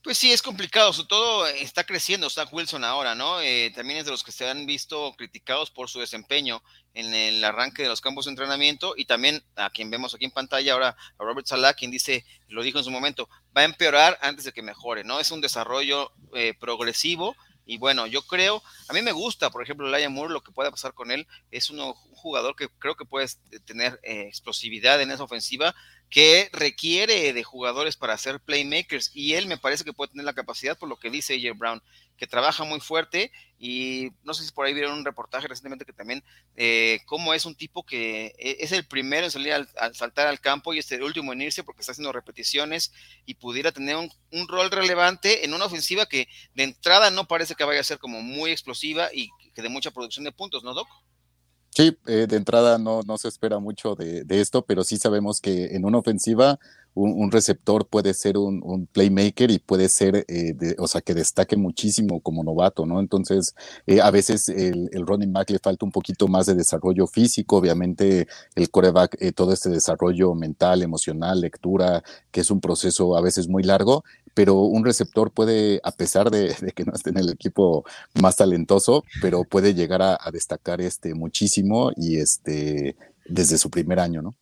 Pues 0.06 0.20
sí, 0.20 0.32
es 0.32 0.44
complicado, 0.44 0.94
sobre 0.94 1.08
todo 1.08 1.48
está 1.48 1.84
creciendo 1.84 2.30
Zach 2.30 2.54
Wilson 2.54 2.84
ahora, 2.84 3.16
¿no? 3.16 3.42
Eh, 3.42 3.72
también 3.74 3.98
es 3.98 4.06
de 4.06 4.12
los 4.12 4.24
que 4.24 4.32
se 4.32 4.48
han 4.48 4.68
visto 4.68 5.16
criticados 5.18 5.72
por 5.72 5.90
su 5.90 6.00
desempeño 6.00 6.62
en 6.94 7.12
el 7.16 7.44
arranque 7.44 7.82
de 7.82 7.90
los 7.90 8.02
campos 8.02 8.26
de 8.26 8.30
entrenamiento 8.30 8.94
y 8.96 9.06
también 9.06 9.44
a 9.56 9.72
quien 9.72 9.90
vemos 9.90 10.14
aquí 10.14 10.26
en 10.26 10.30
pantalla 10.30 10.74
ahora, 10.74 10.90
a 10.90 11.24
Robert 11.24 11.48
Salah, 11.48 11.74
quien 11.74 11.90
dice, 11.90 12.24
lo 12.50 12.62
dijo 12.62 12.78
en 12.78 12.84
su 12.84 12.92
momento, 12.92 13.28
va 13.58 13.62
a 13.62 13.66
empeorar 13.66 14.20
antes 14.22 14.46
de 14.46 14.52
que 14.52 14.62
mejore, 14.62 15.04
¿no? 15.04 15.20
Es 15.20 15.32
un 15.32 15.42
desarrollo 15.42 16.12
eh, 16.36 16.54
progresivo 16.54 17.36
y 17.66 17.80
bueno, 17.80 18.06
yo 18.06 18.22
creo, 18.22 18.62
a 18.88 18.94
mí 18.94 19.02
me 19.02 19.12
gusta, 19.12 19.50
por 19.50 19.64
ejemplo, 19.64 19.88
Laia 19.88 20.10
Moore, 20.10 20.34
lo 20.34 20.42
que 20.42 20.52
pueda 20.52 20.70
pasar 20.70 20.94
con 20.94 21.10
él, 21.10 21.26
es 21.50 21.72
un 21.72 21.80
jugador 22.14 22.56
que 22.56 22.70
creo 22.78 22.96
que 22.96 23.06
puede 23.06 23.28
tener 23.66 24.00
eh, 24.04 24.26
explosividad 24.28 25.02
en 25.02 25.10
esa 25.10 25.24
ofensiva, 25.24 25.74
que 26.10 26.50
requiere 26.54 27.34
de 27.34 27.44
jugadores 27.44 27.98
para 27.98 28.18
ser 28.18 28.40
playmakers, 28.40 29.12
y 29.14 29.34
él 29.34 29.48
me 29.48 29.58
parece 29.58 29.84
que 29.84 29.94
puede 29.94 30.12
tener 30.12 30.26
la 30.26 30.34
capacidad, 30.34 30.78
por 30.78 30.90
lo 30.90 30.98
que 30.98 31.10
dice 31.10 31.36
AJ 31.36 31.58
Brown, 31.58 31.82
que 32.18 32.28
trabaja 32.28 32.64
muy 32.64 32.80
fuerte 32.80 33.32
y 33.58 34.10
no 34.24 34.34
sé 34.34 34.46
si 34.46 34.52
por 34.52 34.66
ahí 34.66 34.74
vieron 34.74 34.98
un 34.98 35.06
reportaje 35.06 35.48
recientemente 35.48 35.86
que 35.86 35.94
también 35.94 36.24
eh, 36.56 37.00
cómo 37.06 37.34
es 37.34 37.46
un 37.46 37.56
tipo 37.56 37.86
que 37.86 38.34
e, 38.38 38.58
es 38.60 38.72
el 38.72 38.86
primero 38.86 39.26
en 39.26 39.32
salir 39.32 39.54
al, 39.54 39.68
saltar 39.94 40.28
al 40.28 40.40
campo 40.40 40.74
y 40.74 40.80
es 40.80 40.92
el 40.92 41.04
último 41.04 41.34
en 41.34 41.42
irse 41.42 41.64
porque 41.64 41.82
está 41.82 41.92
haciendo 41.92 42.12
repeticiones 42.12 42.94
y 43.26 43.36
pudiera 43.36 43.72
tener 43.72 43.96
un, 43.96 44.10
rol 44.48 44.70
relevante 44.70 45.46
en 45.46 45.54
una 45.54 45.66
ofensiva 45.66 46.06
que 46.06 46.28
de 46.54 46.64
entrada 46.64 47.10
no 47.10 47.28
parece 47.28 47.56
que 47.56 47.64
vaya 47.64 47.80
a 47.80 47.84
ser 47.84 47.98
como 47.98 48.22
muy 48.22 48.52
explosiva 48.52 49.10
y 49.14 49.30
que 49.54 49.62
de 49.62 49.70
mucha 49.70 49.92
producción 49.92 50.26
de 50.26 50.32
puntos, 50.32 50.64
¿no, 50.64 50.74
Doc? 50.74 50.88
Sí, 51.76 51.98
eh, 52.08 52.26
de 52.28 52.38
entrada 52.38 52.78
no, 52.78 53.02
no 53.02 53.18
se 53.18 53.28
espera 53.28 53.60
mucho 53.60 53.96
de, 53.96 54.24
de, 54.24 54.40
esto, 54.40 54.66
pero 54.66 54.86
sí 54.86 54.98
sabemos 54.98 55.42
que 55.42 55.76
en 55.76 55.84
una 55.84 55.98
ofensiva 55.98 56.58
un, 56.96 57.32
receptor 57.32 57.88
puede 57.88 58.14
ser 58.14 58.38
un, 58.38 58.88
playmaker 58.92 59.52
y 59.52 59.60
puede 59.60 59.90
ser, 59.90 60.26
eh, 60.28 60.56
o 60.78 60.88
sea, 60.88 61.02
que 61.02 61.14
destaque 61.14 61.58
muchísimo 61.58 62.22
como 62.22 62.44
novato, 62.44 62.86
¿no? 62.86 63.00
Entonces, 63.00 63.54
eh, 63.86 64.02
a 64.02 64.10
veces 64.12 64.48
el, 64.50 64.90
el, 64.94 65.06
running 65.06 65.34
back 65.34 65.50
le 65.50 65.60
falta 65.60 65.86
un 65.86 65.92
poquito 65.92 66.28
más 66.28 66.46
de 66.46 66.56
desarrollo 66.56 67.06
físico, 67.08 67.58
obviamente 67.58 68.28
el 68.56 68.70
coreback, 68.72 69.18
eh, 69.20 69.34
todo 69.34 69.52
este 69.52 69.70
desarrollo 69.70 70.34
mental, 70.36 70.82
emocional, 70.82 71.42
lectura, 71.42 72.02
que 72.32 72.42
es 72.42 72.50
un 72.50 72.62
proceso 72.62 73.18
a 73.18 73.22
veces 73.22 73.50
muy 73.50 73.64
largo, 73.64 74.04
pero 74.36 74.56
un 74.56 74.86
receptor 74.86 75.32
puede, 75.32 75.82
a 75.84 75.92
pesar 75.92 76.30
de, 76.30 76.56
que 76.76 76.86
no 76.86 76.94
esté 76.94 77.10
en 77.10 77.18
el 77.18 77.30
equipo 77.30 77.84
más 78.22 78.36
talentoso, 78.36 79.04
pero 79.22 79.44
puede 79.44 79.74
llegar 79.74 80.04
a, 80.04 80.18
a 80.22 80.30
destacar 80.30 80.82
este 80.82 81.16
muchísimo 81.16 81.92
y 81.96 82.18
este 82.18 82.96
desde 83.26 83.58
su 83.58 83.72
primer 83.72 84.00
año, 84.00 84.22
¿no? 84.22 84.36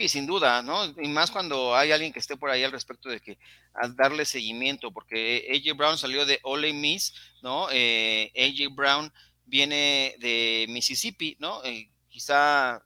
Y 0.00 0.08
sin 0.08 0.26
duda, 0.26 0.62
¿no? 0.62 0.84
Y 0.84 1.08
más 1.08 1.30
cuando 1.32 1.74
hay 1.74 1.90
alguien 1.90 2.12
que 2.12 2.20
esté 2.20 2.36
por 2.36 2.50
ahí 2.50 2.62
al 2.62 2.70
respecto 2.70 3.08
de 3.08 3.18
que 3.18 3.36
al 3.74 3.96
darle 3.96 4.24
seguimiento, 4.24 4.92
porque 4.92 5.48
AJ 5.50 5.76
Brown 5.76 5.98
salió 5.98 6.24
de 6.24 6.38
Ole 6.44 6.72
Miss, 6.72 7.14
¿no? 7.42 7.66
Eh, 7.72 8.30
AJ 8.36 8.74
Brown 8.76 9.12
viene 9.44 10.14
de 10.20 10.66
Mississippi, 10.68 11.36
¿no? 11.40 11.64
Eh, 11.64 11.90
quizá 12.08 12.80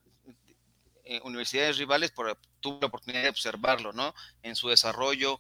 eh, 1.05 1.21
universidades 1.25 1.77
rivales 1.77 2.13
por, 2.13 2.39
tuvo 2.63 2.79
la 2.81 2.87
oportunidad 2.87 3.23
de 3.23 3.29
observarlo, 3.29 3.93
¿no? 3.93 4.15
En 4.43 4.57
su 4.57 4.71
desarrollo 4.71 5.39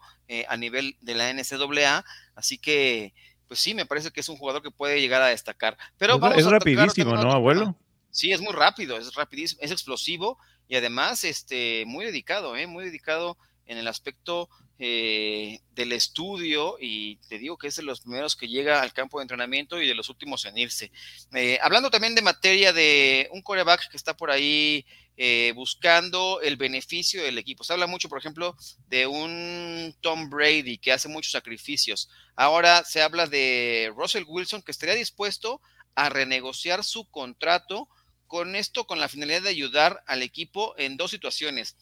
a 0.49 0.57
nivel 0.59 0.97
de 1.01 1.14
la 1.14 1.33
NCAA, 1.33 2.05
así 2.35 2.59
que, 2.59 3.14
pues 3.49 3.61
sí, 3.61 3.75
me 3.75 3.87
parece 3.87 4.11
que 4.11 4.20
es 4.20 4.29
un 4.29 4.37
jugador 4.37 4.62
que 4.62 4.70
puede 4.70 5.01
llegar 5.01 5.23
a 5.23 5.29
destacar. 5.29 5.79
Pero 5.97 6.14
es, 6.35 6.45
rapidísimo, 6.47 7.14
¿no, 7.16 7.33
abuelo? 7.33 7.77
Sí, 8.11 8.31
es 8.31 8.43
muy 8.43 8.53
rápido, 8.53 8.99
es 8.99 9.14
rapidísimo, 9.14 9.61
es 9.62 9.70
explosivo 9.70 10.39
y 10.68 10.77
además 10.77 11.25
este, 11.25 11.85
muy 11.87 12.05
dedicado, 12.05 12.57
¿eh? 12.57 12.66
muy 12.66 12.85
dedicado 12.85 13.37
en 13.67 13.79
el 13.79 13.89
aspecto 13.89 14.49
eh, 14.79 15.61
del 15.75 15.93
estudio 15.93 16.77
y 16.81 17.17
te 17.29 17.39
digo 17.39 17.57
que 17.57 17.69
es 17.69 17.77
de 17.77 17.83
los 17.83 18.01
primeros 18.01 18.35
que 18.35 18.49
llega 18.49 18.83
al 18.83 18.93
campo 18.93 19.19
de 19.19 19.23
entrenamiento 19.23 19.81
y 19.81 19.87
de 19.87 19.95
los 19.95 20.09
últimos 20.09 20.45
en 20.45 20.59
irse. 20.59 20.91
Eh, 21.35 21.59
hablando 21.63 21.91
también 21.91 22.15
de 22.15 22.23
materia 22.23 22.73
de 22.73 23.29
un 23.33 23.43
coreback 23.43 23.89
que 23.91 23.97
está 23.97 24.17
por 24.17 24.31
ahí 24.31 24.85
buscando 25.55 26.41
el 26.41 26.57
beneficio 26.57 27.23
del 27.23 27.39
equipo. 27.39 27.63
Se 27.63 27.73
habla 27.73 27.87
mucho, 27.87 28.09
por 28.09 28.19
ejemplo, 28.19 28.57
de 28.89 29.07
un 29.07 29.95
Tom 30.01 30.29
Brady 30.29 30.79
que 30.79 30.91
hace 30.91 31.07
muchos 31.07 31.31
sacrificios. 31.31 32.09
Ahora 32.35 32.83
se 32.83 33.03
habla 33.03 33.29
de 33.29 33.93
Russell 33.95 34.25
Wilson 34.27 34.63
que 34.63 34.73
estaría 34.73 34.97
dispuesto 34.97 35.61
a 35.95 36.09
renegociar 36.09 36.83
su 36.83 37.09
contrato 37.09 37.89
con 38.27 38.57
esto, 38.57 38.87
con 38.87 38.99
la 38.99 39.09
finalidad 39.09 39.43
de 39.43 39.51
ayudar 39.51 40.03
al 40.07 40.23
equipo 40.23 40.75
en 40.79 40.97
dos 40.97 41.11
situaciones. 41.11 41.77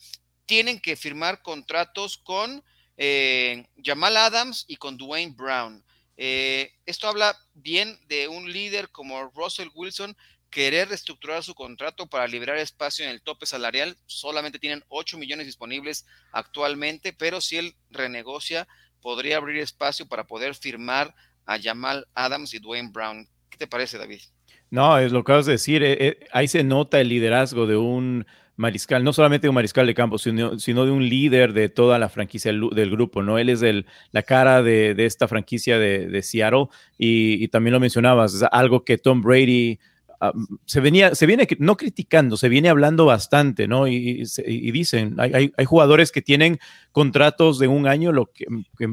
Tienen 0.45 0.79
que 0.79 0.95
firmar 0.95 1.41
contratos 1.41 2.17
con 2.17 2.63
eh, 2.97 3.65
Jamal 3.83 4.17
Adams 4.17 4.65
y 4.67 4.75
con 4.75 4.97
Dwayne 4.97 5.33
Brown. 5.35 5.83
Eh, 6.17 6.71
esto 6.85 7.07
habla 7.07 7.35
bien 7.53 7.97
de 8.07 8.27
un 8.27 8.51
líder 8.51 8.89
como 8.89 9.29
Russell 9.29 9.69
Wilson 9.73 10.15
querer 10.51 10.89
reestructurar 10.89 11.43
su 11.43 11.55
contrato 11.55 12.07
para 12.07 12.27
liberar 12.27 12.57
espacio 12.57 13.05
en 13.05 13.11
el 13.11 13.21
tope 13.21 13.45
salarial. 13.45 13.97
Solamente 14.05 14.59
tienen 14.59 14.83
8 14.89 15.17
millones 15.17 15.47
disponibles 15.47 16.05
actualmente, 16.31 17.13
pero 17.13 17.41
si 17.41 17.57
él 17.57 17.73
renegocia, 17.89 18.67
podría 19.01 19.37
abrir 19.37 19.57
espacio 19.57 20.07
para 20.07 20.27
poder 20.27 20.53
firmar 20.53 21.15
a 21.45 21.59
Jamal 21.59 22.05
Adams 22.13 22.53
y 22.53 22.59
Dwayne 22.59 22.91
Brown. 22.91 23.27
¿Qué 23.49 23.57
te 23.57 23.67
parece, 23.67 23.97
David? 23.97 24.21
No, 24.69 24.97
es 24.97 25.11
lo 25.11 25.23
que 25.23 25.31
acabas 25.31 25.45
de 25.45 25.53
decir. 25.53 25.83
Eh, 25.83 25.97
eh, 25.99 26.27
ahí 26.31 26.47
se 26.47 26.63
nota 26.63 26.99
el 26.99 27.09
liderazgo 27.09 27.65
de 27.65 27.77
un 27.77 28.25
mariscal, 28.55 29.03
no 29.03 29.13
solamente 29.13 29.49
un 29.49 29.55
mariscal 29.55 29.87
de 29.87 29.93
campo, 29.93 30.17
sino, 30.17 30.55
de 30.55 30.91
un 30.91 31.07
líder 31.07 31.53
de 31.53 31.69
toda 31.69 31.99
la 31.99 32.09
franquicia 32.09 32.51
del, 32.51 32.91
grupo, 32.91 33.23
¿no? 33.23 33.37
Él 33.37 33.49
es 33.49 33.63
la 34.11 34.23
cara 34.23 34.61
de, 34.61 34.95
esta 34.97 35.27
franquicia 35.27 35.79
de, 35.79 36.21
Seattle 36.21 36.67
y, 36.97 37.43
y, 37.43 37.47
también 37.47 37.73
lo 37.73 37.79
mencionabas, 37.79 38.33
es 38.33 38.43
algo 38.51 38.83
que 38.83 38.97
Tom 38.97 39.21
Brady 39.21 39.79
Ah, 40.23 40.33
se 40.65 40.81
venía, 40.81 41.15
se 41.15 41.25
viene 41.25 41.47
no 41.57 41.77
criticando, 41.77 42.37
se 42.37 42.47
viene 42.47 42.69
hablando 42.69 43.07
bastante, 43.07 43.67
¿no? 43.67 43.87
Y, 43.87 44.23
dicen, 44.71 45.15
hay, 45.17 45.51
jugadores 45.65 46.11
que 46.11 46.21
tienen 46.21 46.59
contratos 46.91 47.57
de 47.57 47.67
un 47.67 47.87
año, 47.87 48.11
lo 48.11 48.27
que, 48.27 48.45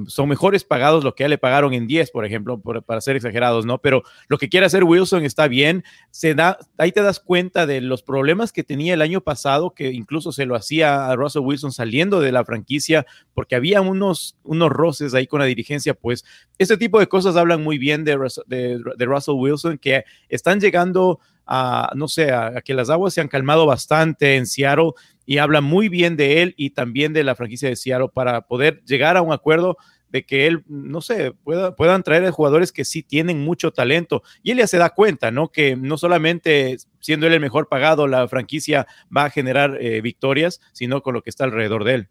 son 0.06 0.30
mejores 0.30 0.64
pagados 0.64 1.04
lo 1.04 1.14
que 1.14 1.24
ya 1.24 1.28
le 1.28 1.36
pagaron 1.36 1.74
en 1.74 1.86
10, 1.86 2.12
por 2.12 2.24
ejemplo, 2.24 2.58
para 2.62 3.02
ser 3.02 3.16
exagerados, 3.16 3.66
¿no? 3.66 3.76
Pero 3.76 4.04
lo 4.28 4.38
que 4.38 4.48
quiere 4.48 4.64
hacer 4.64 4.84
Wilson 4.84 5.22
está 5.26 5.48
bien, 5.48 5.84
se 6.10 6.34
da, 6.34 6.56
ahí 6.78 6.92
te 6.92 7.02
das 7.02 7.20
cuenta 7.20 7.66
de 7.66 7.82
los 7.82 8.02
problemas 8.02 8.50
que 8.50 8.64
tenía 8.64 8.94
el 8.94 9.02
año 9.02 9.20
pasado, 9.20 9.74
que 9.74 9.92
incluso 9.92 10.32
se 10.32 10.46
lo 10.46 10.56
hacía 10.56 11.10
a 11.10 11.16
Russell 11.16 11.42
Wilson 11.42 11.72
saliendo 11.72 12.20
de 12.20 12.32
la 12.32 12.46
franquicia, 12.46 13.04
porque 13.34 13.54
había 13.54 13.82
unos, 13.82 14.38
unos 14.44 14.70
roces 14.70 15.12
ahí 15.12 15.26
con 15.26 15.40
la 15.40 15.46
dirigencia, 15.46 15.92
pues 15.92 16.24
este 16.56 16.78
tipo 16.78 16.98
de 16.98 17.06
cosas 17.06 17.36
hablan 17.36 17.62
muy 17.62 17.76
bien 17.76 18.04
de, 18.04 18.16
de 18.46 19.04
Russell 19.04 19.34
Wilson, 19.34 19.76
que 19.76 20.04
están 20.30 20.58
llegando 20.58 21.17
a, 21.48 21.90
no 21.94 22.06
sé, 22.06 22.30
a, 22.30 22.60
que 22.62 22.74
las 22.74 22.90
aguas 22.90 23.14
se 23.14 23.22
han 23.22 23.28
calmado 23.28 23.64
bastante 23.66 24.36
en 24.36 24.46
Seattle 24.46 24.92
y 25.24 25.38
habla 25.38 25.62
muy 25.62 25.88
bien 25.88 26.16
de 26.16 26.42
él 26.42 26.54
y 26.56 26.70
también 26.70 27.12
de 27.14 27.24
la 27.24 27.34
franquicia 27.34 27.68
de 27.68 27.76
Seattle 27.76 28.10
para 28.12 28.42
poder 28.42 28.82
llegar 28.84 29.16
a 29.16 29.22
un 29.22 29.32
acuerdo 29.32 29.78
de 30.10 30.24
que 30.24 30.46
él, 30.46 30.64
no 30.68 31.00
sé, 31.00 31.32
pueda, 31.32 31.74
puedan 31.74 32.02
traer 32.02 32.30
jugadores 32.30 32.72
que 32.72 32.84
sí 32.84 33.02
tienen 33.02 33.44
mucho 33.44 33.72
talento. 33.72 34.22
Y 34.42 34.52
él 34.52 34.58
ya 34.58 34.66
se 34.66 34.78
da 34.78 34.90
cuenta, 34.90 35.30
¿no? 35.30 35.48
Que 35.48 35.76
no 35.76 35.98
solamente 35.98 36.76
siendo 37.00 37.26
él 37.26 37.34
el 37.34 37.40
mejor 37.40 37.68
pagado, 37.68 38.06
la 38.06 38.26
franquicia 38.28 38.86
va 39.14 39.24
a 39.24 39.30
generar 39.30 39.76
eh, 39.80 40.00
victorias, 40.00 40.60
sino 40.72 41.02
con 41.02 41.14
lo 41.14 41.22
que 41.22 41.30
está 41.30 41.44
alrededor 41.44 41.84
de 41.84 41.94
él. 41.94 42.08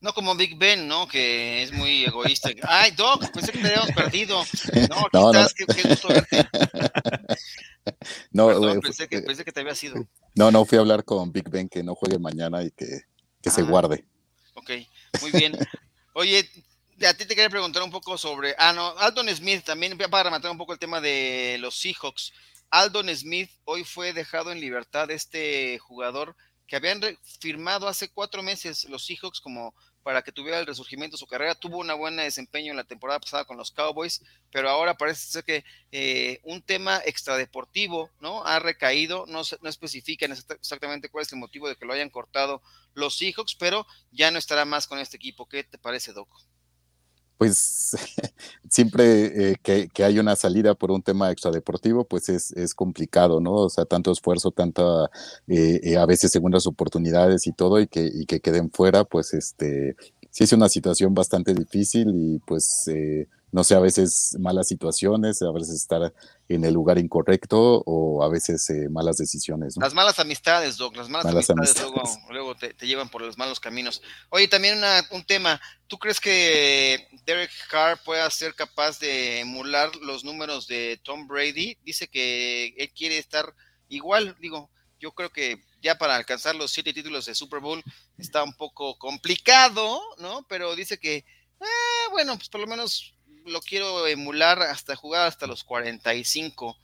No 0.00 0.14
como 0.14 0.34
Big 0.34 0.56
Ben, 0.56 0.88
¿no? 0.88 1.06
Que 1.06 1.62
es 1.62 1.72
muy 1.72 2.04
egoísta. 2.04 2.50
Ay, 2.62 2.92
Doc, 2.92 3.30
pensé 3.32 3.52
que 3.52 3.58
te 3.58 3.68
habíamos 3.68 3.92
perdido. 3.92 4.42
No, 4.88 4.98
aquí 4.98 5.08
no, 5.12 5.30
estás, 5.30 5.54
Qué, 5.54 5.88
gusto 5.88 6.08
verte. 6.08 6.48
No, 8.30 8.50
eh, 8.50 8.78
pensé, 8.80 9.08
que, 9.08 9.22
pensé 9.22 9.44
que 9.44 9.52
te 9.52 9.60
había 9.60 9.74
sido. 9.74 10.06
No, 10.34 10.50
no, 10.50 10.64
fui 10.64 10.78
a 10.78 10.82
hablar 10.82 11.02
con 11.02 11.32
Big 11.32 11.48
Ben 11.48 11.68
que 11.68 11.82
no 11.82 11.94
juegue 11.94 12.18
mañana 12.18 12.62
y 12.62 12.70
que, 12.70 13.04
que 13.42 13.50
se 13.50 13.62
ah, 13.62 13.64
guarde. 13.64 14.04
Ok, 14.54 14.70
muy 15.22 15.30
bien. 15.32 15.56
Oye, 16.12 16.48
a 17.06 17.14
ti 17.14 17.24
te 17.24 17.34
quería 17.34 17.48
preguntar 17.48 17.82
un 17.82 17.90
poco 17.90 18.18
sobre. 18.18 18.54
Ah, 18.58 18.72
no, 18.72 18.96
Alton 18.98 19.28
Smith 19.34 19.64
también, 19.64 19.96
para 19.96 20.24
rematar 20.24 20.50
un 20.50 20.58
poco 20.58 20.72
el 20.72 20.78
tema 20.78 21.00
de 21.00 21.56
los 21.60 21.80
Seahawks. 21.80 22.32
Aldon 22.70 23.08
Smith 23.16 23.50
hoy 23.64 23.84
fue 23.84 24.12
dejado 24.12 24.52
en 24.52 24.60
libertad 24.60 25.10
este 25.10 25.78
jugador 25.78 26.36
que 26.66 26.76
habían 26.76 27.00
firmado 27.40 27.88
hace 27.88 28.10
cuatro 28.10 28.42
meses 28.42 28.84
los 28.88 29.04
Seahawks 29.04 29.40
como 29.40 29.74
para 30.02 30.22
que 30.22 30.32
tuviera 30.32 30.58
el 30.58 30.66
resurgimiento 30.66 31.16
de 31.16 31.18
su 31.18 31.26
carrera. 31.26 31.54
Tuvo 31.54 31.78
un 31.78 31.88
buen 31.98 32.16
desempeño 32.16 32.70
en 32.70 32.76
la 32.76 32.84
temporada 32.84 33.20
pasada 33.20 33.44
con 33.44 33.56
los 33.56 33.70
Cowboys, 33.70 34.22
pero 34.50 34.68
ahora 34.70 34.96
parece 34.96 35.30
ser 35.30 35.44
que 35.44 35.64
eh, 35.92 36.40
un 36.44 36.62
tema 36.62 37.00
extradeportivo, 37.04 38.10
¿no? 38.20 38.44
Ha 38.44 38.58
recaído, 38.58 39.26
no, 39.26 39.42
no 39.60 39.68
especifican 39.68 40.32
exactamente 40.32 41.08
cuál 41.08 41.22
es 41.22 41.32
el 41.32 41.38
motivo 41.38 41.68
de 41.68 41.76
que 41.76 41.86
lo 41.86 41.92
hayan 41.92 42.10
cortado 42.10 42.62
los 42.94 43.16
Seahawks, 43.16 43.54
pero 43.54 43.86
ya 44.10 44.30
no 44.30 44.38
estará 44.38 44.64
más 44.64 44.86
con 44.86 44.98
este 44.98 45.16
equipo. 45.16 45.48
¿Qué 45.48 45.64
te 45.64 45.78
parece, 45.78 46.12
Doc? 46.12 46.28
Pues 47.40 47.96
siempre 48.68 49.52
eh, 49.52 49.56
que, 49.62 50.04
hay 50.04 50.18
una 50.18 50.36
salida 50.36 50.74
por 50.74 50.90
un 50.90 51.00
tema 51.00 51.30
extradeportivo, 51.30 52.04
pues 52.04 52.28
es, 52.28 52.52
es 52.52 52.74
complicado, 52.74 53.40
¿no? 53.40 53.52
O 53.52 53.70
sea, 53.70 53.86
tanto 53.86 54.12
esfuerzo, 54.12 54.50
tanta, 54.50 55.06
eh, 55.48 55.80
eh, 55.82 55.96
a 55.96 56.04
veces 56.04 56.30
segundas 56.32 56.66
oportunidades 56.66 57.46
y 57.46 57.52
todo, 57.52 57.80
y 57.80 57.86
que, 57.86 58.10
y 58.12 58.26
que 58.26 58.40
queden 58.40 58.70
fuera, 58.70 59.04
pues 59.04 59.32
este, 59.32 59.96
sí 60.28 60.44
es 60.44 60.52
una 60.52 60.68
situación 60.68 61.14
bastante 61.14 61.54
difícil 61.54 62.10
y 62.14 62.40
pues 62.40 62.84
no 63.52 63.64
sé, 63.64 63.74
a 63.74 63.80
veces 63.80 64.36
malas 64.38 64.68
situaciones, 64.68 65.40
a 65.40 65.50
veces 65.50 65.76
estar 65.76 66.12
en 66.50 66.64
el 66.64 66.74
lugar 66.74 66.98
incorrecto 66.98 67.82
o 67.86 68.24
a 68.24 68.28
veces 68.28 68.68
eh, 68.70 68.88
malas 68.90 69.16
decisiones. 69.16 69.76
Las 69.76 69.94
malas 69.94 70.18
amistades, 70.18 70.76
Doc, 70.76 70.96
las 70.96 71.08
malas, 71.08 71.48
amistades, 71.48 72.18
luego, 72.28 72.56
te, 72.56 72.74
llevan 72.86 73.08
por 73.08 73.22
los 73.22 73.38
malos 73.38 73.60
caminos. 73.60 74.02
Oye, 74.30 74.48
también 74.48 74.80
un 75.12 75.24
tema, 75.24 75.60
¿tú 75.86 75.96
crees 75.96 76.20
que 76.20 77.06
Derek 77.24 77.52
Carr 77.70 78.02
pueda 78.04 78.28
ser 78.30 78.54
capaz 78.56 78.98
de 78.98 79.40
emular 79.40 79.94
los 79.96 80.24
números 80.24 80.66
de 80.66 81.00
Tom 81.04 81.28
Brady? 81.28 81.78
Dice 81.84 82.08
que 82.08 82.74
él 82.76 82.90
quiere 82.92 83.18
estar 83.18 83.54
igual, 83.88 84.36
digo, 84.40 84.70
yo 84.98 85.12
creo 85.12 85.30
que 85.30 85.62
ya 85.80 85.98
para 85.98 86.16
alcanzar 86.16 86.56
los 86.56 86.72
siete 86.72 86.92
títulos 86.92 87.26
de 87.26 87.34
Super 87.36 87.60
Bowl 87.60 87.80
está 88.18 88.42
un 88.42 88.54
poco 88.54 88.98
complicado, 88.98 90.00
¿no? 90.18 90.44
Pero 90.48 90.74
dice 90.74 90.98
que, 90.98 91.18
eh, 91.18 92.08
bueno, 92.10 92.36
pues 92.36 92.48
por 92.48 92.60
lo 92.60 92.66
menos 92.66 93.14
lo 93.46 93.60
quiero 93.60 94.06
emular 94.06 94.62
hasta 94.62 94.96
jugar 94.96 95.26
hasta 95.26 95.46
los 95.46 95.64
45. 95.64 96.76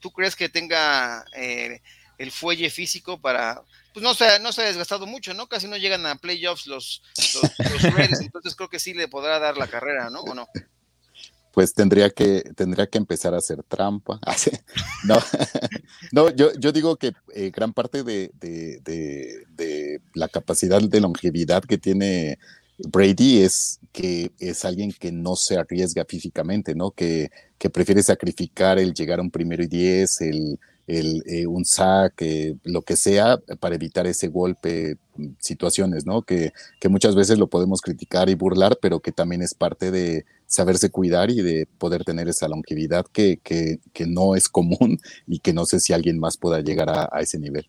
¿Tú 0.00 0.10
crees 0.10 0.36
que 0.36 0.48
tenga 0.48 1.24
eh, 1.36 1.80
el 2.18 2.30
fuelle 2.30 2.70
físico 2.70 3.20
para, 3.20 3.62
pues 3.92 4.02
no 4.02 4.14
se, 4.14 4.38
no 4.40 4.52
se 4.52 4.62
ha 4.62 4.66
desgastado 4.66 5.06
mucho, 5.06 5.34
¿no? 5.34 5.48
Casi 5.48 5.66
no 5.66 5.76
llegan 5.76 6.04
a 6.06 6.16
playoffs 6.16 6.66
los, 6.66 7.02
los, 7.16 7.52
entonces 8.20 8.54
creo 8.54 8.68
que 8.68 8.78
sí 8.78 8.94
le 8.94 9.08
podrá 9.08 9.38
dar 9.38 9.56
la 9.56 9.66
carrera, 9.66 10.10
¿no? 10.10 10.20
¿O 10.20 10.34
no? 10.34 10.48
Pues 11.52 11.74
tendría 11.74 12.10
que, 12.10 12.42
tendría 12.54 12.86
que 12.86 12.98
empezar 12.98 13.34
a 13.34 13.38
hacer 13.38 13.62
trampa. 13.64 14.20
no, 15.04 15.18
no 16.12 16.30
yo, 16.30 16.52
yo 16.54 16.72
digo 16.72 16.96
que 16.96 17.12
eh, 17.34 17.50
gran 17.50 17.72
parte 17.72 18.04
de, 18.04 18.30
de, 18.34 18.80
de, 18.80 20.00
la 20.14 20.28
capacidad 20.28 20.80
de 20.80 21.00
longevidad 21.00 21.64
que 21.64 21.78
tiene 21.78 22.38
Brady 22.88 23.42
es 23.42 23.80
que 23.92 24.32
es 24.38 24.64
alguien 24.64 24.92
que 24.92 25.12
no 25.12 25.36
se 25.36 25.56
arriesga 25.58 26.04
físicamente, 26.04 26.74
¿no? 26.74 26.92
Que, 26.92 27.30
que 27.58 27.70
prefiere 27.70 28.02
sacrificar 28.02 28.78
el 28.78 28.94
llegar 28.94 29.18
a 29.18 29.22
un 29.22 29.30
primero 29.30 29.62
y 29.62 29.66
diez, 29.66 30.20
el, 30.20 30.58
el 30.86 31.22
eh, 31.26 31.46
un 31.46 31.64
sack, 31.64 32.22
eh, 32.22 32.56
lo 32.64 32.82
que 32.82 32.96
sea, 32.96 33.38
para 33.60 33.74
evitar 33.74 34.06
ese 34.06 34.28
golpe, 34.28 34.96
situaciones, 35.38 36.06
¿no? 36.06 36.22
Que, 36.22 36.52
que 36.80 36.88
muchas 36.88 37.14
veces 37.14 37.38
lo 37.38 37.48
podemos 37.48 37.80
criticar 37.80 38.28
y 38.28 38.34
burlar, 38.34 38.78
pero 38.80 39.00
que 39.00 39.12
también 39.12 39.42
es 39.42 39.54
parte 39.54 39.90
de 39.90 40.24
saberse 40.46 40.90
cuidar 40.90 41.30
y 41.30 41.42
de 41.42 41.66
poder 41.78 42.04
tener 42.04 42.28
esa 42.28 42.48
longevidad 42.48 43.06
que, 43.12 43.38
que, 43.42 43.80
que 43.92 44.06
no 44.06 44.34
es 44.36 44.48
común 44.48 45.00
y 45.26 45.40
que 45.40 45.52
no 45.52 45.66
sé 45.66 45.80
si 45.80 45.92
alguien 45.92 46.18
más 46.18 46.36
pueda 46.36 46.60
llegar 46.60 46.90
a 46.90 47.20
ese 47.20 47.38
nivel. 47.38 47.68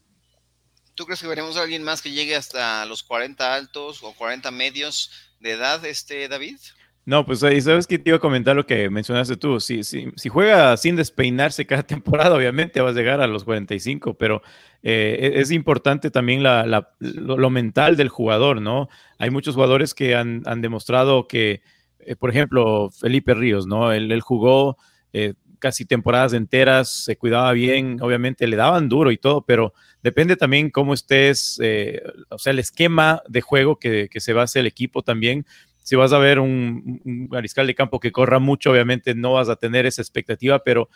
¿Tú 0.96 1.06
crees 1.06 1.22
que 1.22 1.28
veremos 1.28 1.58
a 1.58 1.64
alguien 1.64 1.84
más 1.84 2.02
que 2.02 2.12
llegue 2.12 2.36
hasta 2.36 2.86
los 2.86 3.04
40 3.04 3.54
altos 3.54 4.04
o 4.04 4.14
40 4.14 4.52
medios 4.52 5.12
de 5.40 5.52
edad, 5.52 5.84
este 5.86 6.28
David? 6.28 6.58
No, 7.04 7.26
pues 7.26 7.44
ahí 7.44 7.60
sabes 7.60 7.88
que 7.88 7.98
te 7.98 8.12
iba 8.12 8.18
a 8.18 8.22
comentar 8.22 8.56
lo 8.56 8.68
que 8.68 8.90
mencionaste 8.90 9.36
tú. 9.36 9.60
Si, 9.60 9.84
si, 9.84 10.12
si 10.16 10.30
juega 10.30 10.78
sin 10.78 10.96
despeinarse 10.96 11.66
cada 11.66 11.84
temporada, 11.88 12.36
obviamente 12.36 12.80
vas 12.82 12.96
a 12.96 13.00
llegar 13.00 13.22
a 13.22 13.28
los 13.28 13.44
45, 13.44 14.14
pero 14.16 14.42
eh, 14.84 15.34
e, 15.36 15.42
es 15.42 15.52
importante 15.52 16.12
también 16.12 16.44
la, 16.44 16.94
lo, 17.00 17.50
mental 17.50 17.98
del 17.98 18.10
jugador, 18.10 18.62
¿no? 18.62 18.88
Hay 19.18 19.32
muchos 19.32 19.56
jugadores 19.56 19.94
que 19.96 20.16
han, 20.16 20.44
demostrado 20.62 21.28
que, 21.28 21.64
eh, 22.00 22.16
por 22.16 22.30
ejemplo, 22.30 22.90
Felipe 22.92 23.34
Ríos, 23.34 23.66
¿no? 23.66 23.92
Él, 23.92 24.12
él 24.12 24.22
jugó 24.22 24.78
eh, 25.14 25.34
casi 25.62 25.86
temporadas 25.86 26.34
enteras, 26.34 26.90
se 26.90 27.16
cuidaba 27.16 27.54
bien, 27.54 28.02
obviamente 28.02 28.48
le 28.48 28.58
daban 28.58 28.90
duro 28.90 29.12
y 29.12 29.18
todo, 29.18 29.44
pero 29.44 29.74
depende 30.04 30.36
también 30.36 30.70
cómo 30.70 30.94
estés, 30.94 31.60
eh, 31.64 32.02
o 32.30 32.38
sea, 32.38 32.52
el 32.52 32.60
esquema 32.60 33.22
de 33.30 33.40
juego 33.40 33.78
que, 33.78 34.10
se 34.14 34.34
va 34.34 34.42
a 34.42 34.46
hacer 34.46 34.62
el 34.62 34.68
equipo 34.68 35.04
también. 35.04 35.46
Si 35.84 35.96
vas 35.96 36.14
a 36.14 36.20
ver 36.20 36.40
un, 36.40 37.02
mariscal 37.30 37.68
de 37.68 37.76
campo 37.76 38.00
que 38.00 38.12
corra 38.12 38.40
mucho, 38.40 38.72
obviamente 38.72 39.16
no 39.16 39.34
vas 39.34 39.50
a 39.50 39.56
tener 39.56 39.86
esa 39.86 40.02
expectativa, 40.02 40.60
pero 40.60 40.90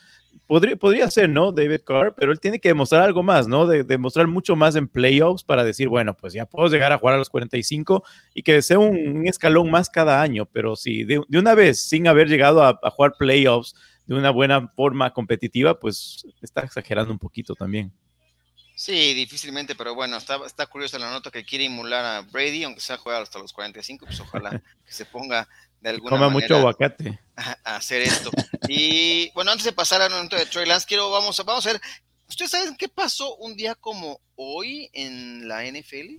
podría, 0.48 0.76
podría 0.76 1.10
ser, 1.10 1.30
¿no? 1.30 1.52
David 1.52 1.82
Carr, 1.86 2.14
pero 2.16 2.32
él 2.32 2.40
tiene 2.40 2.60
que 2.60 2.70
demostrar 2.70 3.04
algo 3.04 3.24
más, 3.24 3.48
¿no? 3.48 3.68
De, 3.68 3.84
demostrar 3.84 4.28
mucho 4.28 4.56
más 4.56 4.76
en 4.76 4.88
playoffs 4.88 5.44
para 5.44 5.64
decir, 5.64 5.90
bueno, 5.90 6.16
pues 6.16 6.34
ya 6.34 6.46
puedo 6.46 6.70
llegar 6.70 6.92
a 6.92 6.98
jugar 6.98 7.16
a 7.16 7.18
los 7.20 7.30
45 7.30 8.04
y 8.34 8.44
que 8.44 8.62
sea 8.62 8.80
un, 8.80 9.28
escalón 9.28 9.70
más 9.70 9.90
cada 9.90 10.22
año, 10.22 10.48
pero 10.52 10.76
si 10.76 11.04
de, 11.04 11.22
una 11.36 11.56
vez, 11.56 11.82
sin 11.82 12.08
haber 12.08 12.28
llegado 12.28 12.64
a, 12.64 12.80
a 12.82 12.90
jugar 12.90 13.14
playoffs, 13.18 13.76
de 14.06 14.16
una 14.16 14.32
buena 14.32 14.68
forma 14.76 15.14
competitiva, 15.14 15.80
pues 15.80 16.26
está 16.42 16.62
exagerando 16.62 17.12
un 17.12 17.20
poquito 17.20 17.56
también. 17.56 17.92
Sí, 18.76 19.14
difícilmente, 19.14 19.74
pero 19.74 19.96
bueno, 19.96 20.18
está, 20.18 20.38
está 20.46 20.68
curiosa 20.68 21.00
la 21.00 21.10
nota 21.10 21.32
que 21.32 21.46
quiere 21.46 21.66
emular 21.66 22.04
a 22.04 22.22
Brady, 22.22 22.64
aunque 22.64 22.82
sea 22.82 22.98
jugar 22.98 23.22
hasta 23.22 23.40
los 23.40 23.54
45, 23.54 24.06
pues 24.06 24.20
ojalá 24.20 24.62
que 24.86 24.92
se 24.92 25.06
ponga 25.06 25.48
de 25.80 25.92
alguna 25.92 26.10
Coma 26.10 26.30
manera 26.30 26.42
mucho 26.42 26.58
aguacate. 26.58 27.20
A, 27.38 27.78
hacer 27.78 28.02
esto. 28.02 28.30
Y 28.68 29.32
bueno, 29.32 29.52
antes 29.52 29.66
de 29.66 29.72
pasar 29.72 30.02
a 30.02 30.10
la 30.10 30.22
nota 30.22 30.38
de 30.38 30.46
Troy 30.46 30.66
Lance, 30.66 30.86
quiero, 30.86 31.10
vamos 31.10 31.40
a, 31.40 31.44
vamos 31.44 31.66
a 31.66 31.72
ver, 31.72 31.82
¿ustedes 32.28 32.52
saben 32.52 32.76
qué 32.76 32.90
pasó 32.90 33.38
un 33.38 33.56
día 33.56 33.76
como 33.76 34.20
hoy 34.36 34.90
en 34.92 35.48
la 35.48 35.64
NFL? 35.64 36.18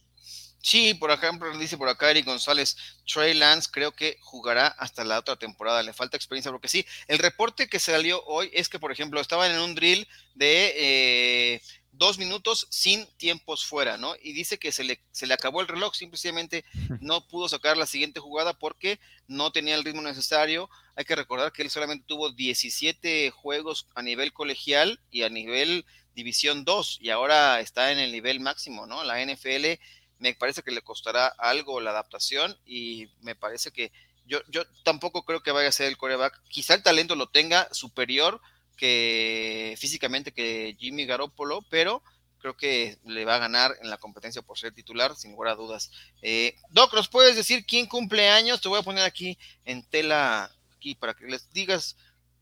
Sí, 0.67 0.95
por 0.95 1.13
ejemplo, 1.13 1.57
dice 1.57 1.79
por 1.79 1.89
acá 1.89 2.11
Eric 2.11 2.27
González, 2.27 2.77
Trey 3.07 3.35
Lance 3.35 3.69
creo 3.71 3.93
que 3.93 4.19
jugará 4.21 4.67
hasta 4.67 5.05
la 5.05 5.21
otra 5.21 5.37
temporada, 5.37 5.81
le 5.85 5.93
falta 5.93 6.17
experiencia 6.17 6.51
porque 6.51 6.67
sí, 6.67 6.85
el 7.07 7.21
reporte 7.21 7.69
que 7.69 7.79
salió 7.79 8.21
hoy 8.25 8.51
es 8.53 8.69
que, 8.69 8.81
por 8.81 8.91
ejemplo, 8.91 9.21
estaban 9.21 9.53
en 9.53 9.61
un 9.61 9.77
drill 9.77 10.09
de 10.35 10.73
eh, 10.75 11.63
dos 11.93 12.19
minutos 12.19 12.67
sin 12.69 13.07
tiempos 13.17 13.65
fuera, 13.65 13.97
¿no? 13.97 14.17
Y 14.21 14.33
dice 14.33 14.59
que 14.59 14.73
se 14.73 14.83
le, 14.83 15.01
se 15.13 15.29
le 15.29 15.35
acabó 15.35 15.61
el 15.61 15.69
reloj, 15.69 15.95
simplemente 15.95 16.65
no 17.01 17.25
pudo 17.29 17.49
sacar 17.49 17.77
la 17.77 17.87
siguiente 17.87 18.19
jugada 18.19 18.53
porque 18.53 18.99
no 19.29 19.53
tenía 19.53 19.77
el 19.77 19.85
ritmo 19.85 20.03
necesario. 20.03 20.69
Hay 20.97 21.05
que 21.05 21.15
recordar 21.15 21.53
que 21.53 21.63
él 21.63 21.71
solamente 21.71 22.07
tuvo 22.09 22.33
17 22.33 23.31
juegos 23.31 23.87
a 23.95 24.03
nivel 24.03 24.33
colegial 24.33 24.99
y 25.13 25.23
a 25.23 25.29
nivel 25.29 25.87
División 26.17 26.65
2 26.65 26.99
y 27.03 27.11
ahora 27.11 27.61
está 27.61 27.93
en 27.93 27.99
el 27.99 28.11
nivel 28.11 28.41
máximo, 28.41 28.87
¿no? 28.87 29.05
La 29.05 29.23
NFL 29.25 29.79
me 30.19 30.35
parece 30.35 30.63
que 30.63 30.71
le 30.71 30.83
costará 30.83 31.27
algo 31.27 31.81
la 31.81 31.91
adaptación 31.91 32.57
y 32.65 33.09
me 33.21 33.35
parece 33.35 33.71
que 33.71 33.93
yo, 34.27 34.41
yo 34.49 34.63
tampoco 34.83 35.25
creo 35.25 35.43
que 35.43 35.53
vaya 35.53 35.69
a 35.69 35.73
ser 35.73 35.87
el 35.87 35.97
coreback. 35.97 36.41
Quizá 36.49 36.75
el 36.75 36.83
talento 36.83 37.15
lo 37.15 37.29
tenga 37.29 37.69
superior, 37.73 38.41
que 38.77 39.75
físicamente 39.79 40.33
que 40.33 40.77
Jimmy 40.79 41.07
Garoppolo, 41.07 41.63
pero 41.71 42.03
creo 42.39 42.57
que 42.57 42.99
le 43.05 43.25
va 43.25 43.37
a 43.37 43.41
ganar 43.41 43.77
en 43.81 43.91
la 43.91 43.99
competencia 43.99 44.43
por 44.43 44.59
ser 44.59 44.73
titular, 44.73 45.17
sin 45.17 45.33
lugar 45.33 45.53
a 45.53 45.57
dudas. 45.57 45.91
Eh, 46.23 46.55
Doc, 46.71 46.95
¿nos 46.95 47.09
puedes 47.09 47.37
decir 47.37 47.65
quién 47.67 47.87
cumple 47.87 48.29
años? 48.29 48.61
Te 48.61 48.69
voy 48.69 48.79
a 48.79 48.85
poner 48.85 49.05
aquí 49.05 49.39
en 49.65 49.83
tela, 49.85 50.51
aquí 50.77 50.95
para 50.95 51.15
que 51.15 51.27
les 51.27 51.51
digas 51.53 51.97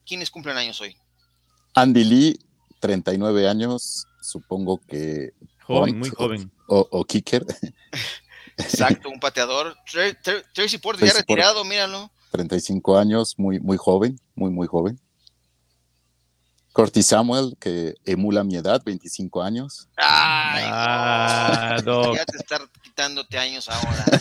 quiénes 0.06 0.30
cumplen 0.30 0.56
años 0.56 0.80
hoy. 0.80 0.96
Andy 1.74 2.04
Lee, 2.04 2.38
39 2.80 3.48
años, 3.48 4.06
supongo 4.20 4.80
que... 4.86 5.32
Joven, 5.62 5.98
muy 5.98 6.10
joven. 6.10 6.52
O, 6.66 7.04
kicker. 7.04 7.44
Exacto, 8.56 9.08
un 9.08 9.20
pateador. 9.20 9.76
Tracy 10.52 10.78
Porter 10.78 11.08
ya 11.08 11.14
retirado, 11.14 11.64
míralo. 11.64 12.10
35 12.30 12.98
años, 12.98 13.34
muy, 13.38 13.60
muy 13.60 13.76
joven, 13.76 14.18
muy, 14.34 14.50
muy 14.50 14.66
joven. 14.66 15.00
Corty 16.72 17.04
Samuel, 17.04 17.56
que 17.60 17.94
emula 18.04 18.42
mi 18.42 18.56
edad, 18.56 18.82
25 18.84 19.42
años. 19.42 19.88
Ay, 19.96 20.64
ah, 20.66 21.76
Ya 22.16 22.24
te 22.24 22.36
estar 22.36 22.68
quitándote 22.82 23.38
años 23.38 23.68
ahora. 23.68 24.04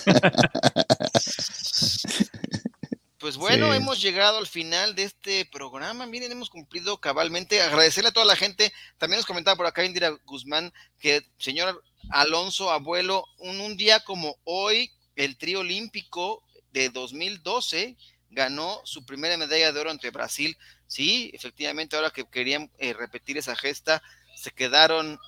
Pues 3.23 3.37
bueno, 3.37 3.73
hemos 3.73 4.01
llegado 4.01 4.37
al 4.37 4.47
final 4.47 4.95
de 4.95 5.03
este 5.03 5.45
programa. 5.45 6.05
Miren, 6.05 6.33
hemos 6.33 6.49
cumplido 6.49 6.97
cabalmente. 6.97 7.61
Agradecerle 7.61 8.09
a 8.09 8.11
toda 8.11 8.25
la 8.25 8.35
gente. 8.35 8.73
También 8.97 9.19
nos 9.19 9.25
comentaba 9.25 9.55
por 9.55 9.65
acá 9.65 9.85
Indira 9.85 10.09
Guzmán 10.25 10.73
que, 10.99 11.21
señor 11.37 11.81
Alonso, 12.09 12.71
abuelo, 12.71 13.25
un, 13.37 13.59
un 13.61 13.77
día 13.77 13.99
como 14.01 14.37
hoy, 14.43 14.91
el 15.15 15.37
trío 15.37 15.59
olímpico 15.59 16.43
de 16.71 16.89
2012 16.89 17.95
ganó 18.29 18.81
su 18.83 19.05
primera 19.05 19.37
medalla 19.37 19.71
de 19.71 19.79
oro 19.79 19.91
ante 19.91 20.09
Brasil. 20.11 20.57
Sí, 20.87 21.31
efectivamente, 21.33 21.95
ahora 21.95 22.09
que 22.09 22.25
querían 22.25 22.71
eh, 22.77 22.93
repetir 22.93 23.37
esa 23.37 23.55
gesta, 23.55 24.01
se 24.35 24.51
quedaron 24.51 25.19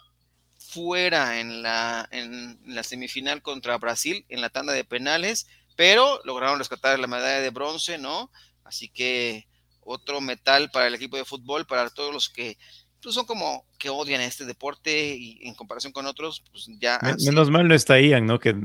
fuera 0.57 1.39
en 1.39 1.61
la, 1.61 2.07
en 2.11 2.59
la 2.65 2.83
semifinal 2.83 3.41
contra 3.41 3.77
Brasil, 3.77 4.25
en 4.29 4.41
la 4.41 4.49
tanda 4.49 4.73
de 4.73 4.83
penales, 4.83 5.47
pero 5.75 6.19
lograron 6.23 6.59
rescatar 6.59 6.97
la 6.99 7.07
medalla 7.07 7.41
de 7.41 7.49
bronce, 7.49 7.97
¿no? 7.97 8.31
Así 8.63 8.89
que 8.89 9.47
otro 9.81 10.19
metal 10.21 10.71
para 10.71 10.87
el 10.87 10.95
equipo 10.95 11.17
de 11.17 11.25
fútbol, 11.25 11.67
para 11.67 11.89
todos 11.91 12.11
los 12.13 12.29
que 12.29 12.57
pues, 13.01 13.15
son 13.15 13.25
como 13.25 13.65
que 13.77 13.89
odian 13.89 14.21
este 14.21 14.45
deporte 14.45 15.15
y 15.15 15.39
en 15.47 15.53
comparación 15.53 15.93
con 15.93 16.05
otros, 16.07 16.43
pues 16.51 16.67
ya. 16.79 16.99
Menos 17.23 17.51
mal 17.51 17.67
no 17.67 17.75
está 17.75 17.99
Ian, 17.99 18.25
¿no? 18.25 18.39
Que 18.39 18.55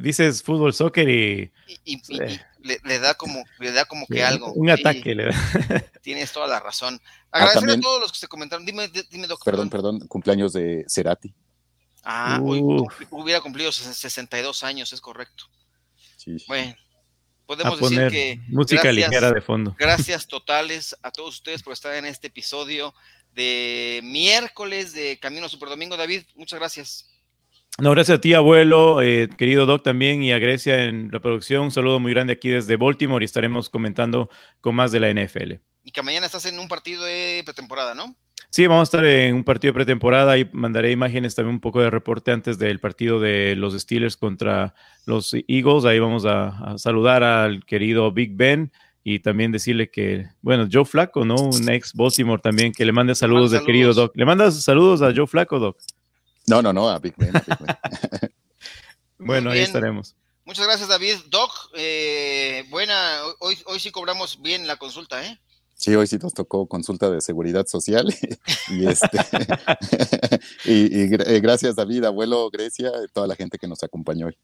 dices 0.00 0.42
fútbol, 0.42 0.74
soccer 0.74 1.08
y. 1.08 1.52
le, 2.84 2.98
da 2.98 3.14
como, 3.14 3.44
le 3.60 3.72
da 3.72 3.84
como 3.84 4.06
que 4.06 4.24
algo. 4.24 4.52
Un 4.54 4.70
ataque 4.70 5.14
le 5.14 5.26
da. 5.26 5.32
Tienes 6.02 6.32
toda 6.32 6.48
la 6.48 6.58
razón. 6.58 7.00
Ah, 7.30 7.44
Agradecer 7.44 7.78
a 7.78 7.80
todos 7.80 8.00
los 8.00 8.12
que 8.12 8.18
se 8.18 8.26
comentaron. 8.26 8.66
Dime, 8.66 8.90
dime, 9.10 9.26
doctor. 9.28 9.52
Perdón, 9.52 9.70
perdón, 9.70 10.00
cumpleaños 10.08 10.52
de 10.52 10.84
Cerati. 10.88 11.32
Ah, 12.02 12.40
hubiera 13.10 13.40
cumplido 13.40 13.72
62 13.72 14.62
años, 14.62 14.92
es 14.92 15.00
correcto. 15.00 15.44
Sí. 16.16 16.36
Bueno, 16.46 16.74
podemos 17.46 17.80
decir 17.80 18.08
que. 18.10 18.40
Música 18.48 18.90
ligera 18.90 19.32
de 19.32 19.40
fondo. 19.40 19.76
Gracias 19.78 20.26
totales 20.26 20.96
a 21.02 21.10
todos 21.10 21.36
ustedes 21.36 21.62
por 21.62 21.72
estar 21.72 21.94
en 21.94 22.06
este 22.06 22.28
episodio 22.28 22.94
de 23.36 24.00
miércoles 24.02 24.92
de 24.94 25.18
Camino 25.20 25.48
Super 25.48 25.68
Domingo. 25.68 25.96
David, 25.96 26.22
muchas 26.34 26.58
gracias. 26.58 27.08
No, 27.78 27.90
gracias 27.90 28.18
a 28.18 28.20
ti, 28.22 28.32
abuelo, 28.32 29.02
eh, 29.02 29.28
querido 29.36 29.66
Doc 29.66 29.82
también 29.82 30.22
y 30.22 30.32
a 30.32 30.38
Grecia 30.38 30.84
en 30.84 31.10
la 31.12 31.20
producción. 31.20 31.64
Un 31.64 31.70
saludo 31.70 32.00
muy 32.00 32.12
grande 32.14 32.32
aquí 32.32 32.48
desde 32.48 32.76
Baltimore 32.76 33.22
y 33.22 33.26
estaremos 33.26 33.68
comentando 33.68 34.30
con 34.62 34.74
más 34.74 34.92
de 34.92 35.00
la 35.00 35.10
NFL. 35.10 35.60
Y 35.84 35.90
que 35.92 36.02
mañana 36.02 36.24
estás 36.24 36.46
en 36.46 36.58
un 36.58 36.68
partido 36.68 37.04
de 37.04 37.42
pretemporada, 37.44 37.94
¿no? 37.94 38.16
Sí, 38.48 38.66
vamos 38.66 38.80
a 38.80 38.84
estar 38.84 39.04
en 39.04 39.34
un 39.34 39.44
partido 39.44 39.72
de 39.72 39.74
pretemporada 39.74 40.38
y 40.38 40.48
mandaré 40.52 40.90
imágenes 40.90 41.34
también 41.34 41.56
un 41.56 41.60
poco 41.60 41.82
de 41.82 41.90
reporte 41.90 42.32
antes 42.32 42.58
del 42.58 42.80
partido 42.80 43.20
de 43.20 43.54
los 43.56 43.78
Steelers 43.78 44.16
contra 44.16 44.74
los 45.04 45.34
Eagles. 45.46 45.84
Ahí 45.84 45.98
vamos 45.98 46.24
a 46.24 46.78
saludar 46.78 47.22
al 47.22 47.66
querido 47.66 48.10
Big 48.12 48.34
Ben 48.34 48.72
y 49.08 49.20
también 49.20 49.52
decirle 49.52 49.88
que, 49.88 50.26
bueno, 50.42 50.66
Joe 50.70 50.84
Flaco, 50.84 51.24
¿no? 51.24 51.36
Un 51.36 51.70
ex 51.70 51.92
Baltimore 51.94 52.42
también, 52.42 52.72
que 52.72 52.84
le 52.84 52.90
mande 52.90 53.14
saludos 53.14 53.52
de 53.52 53.62
querido 53.62 53.94
Doc. 53.94 54.10
¿Le 54.16 54.24
mandas 54.24 54.60
saludos 54.64 55.00
a 55.00 55.14
Joe 55.14 55.28
Flaco, 55.28 55.60
Doc? 55.60 55.78
No, 56.48 56.60
no, 56.60 56.72
no, 56.72 56.90
a 56.90 56.98
Big 56.98 57.14
Ben. 57.16 57.30
bueno, 59.18 59.50
ahí 59.50 59.60
estaremos. 59.60 60.16
Muchas 60.44 60.66
gracias, 60.66 60.88
David. 60.88 61.18
Doc, 61.30 61.52
eh, 61.76 62.64
buena, 62.68 63.20
hoy, 63.38 63.56
hoy 63.66 63.78
sí 63.78 63.92
cobramos 63.92 64.42
bien 64.42 64.66
la 64.66 64.74
consulta, 64.74 65.24
¿eh? 65.24 65.38
Sí, 65.76 65.94
hoy 65.94 66.08
sí 66.08 66.18
nos 66.20 66.34
tocó 66.34 66.66
consulta 66.66 67.08
de 67.08 67.20
seguridad 67.20 67.64
social 67.68 68.12
y, 68.70 68.88
este, 68.88 69.18
y, 70.64 70.72
y, 70.72 71.14
eh, 71.14 71.40
gracias 71.40 71.76
David, 71.76 72.06
abuelo 72.06 72.50
Grecia, 72.50 72.90
toda 73.12 73.28
la 73.28 73.36
gente 73.36 73.56
que 73.56 73.68
nos 73.68 73.84
acompañó 73.84 74.26
hoy. 74.26 74.36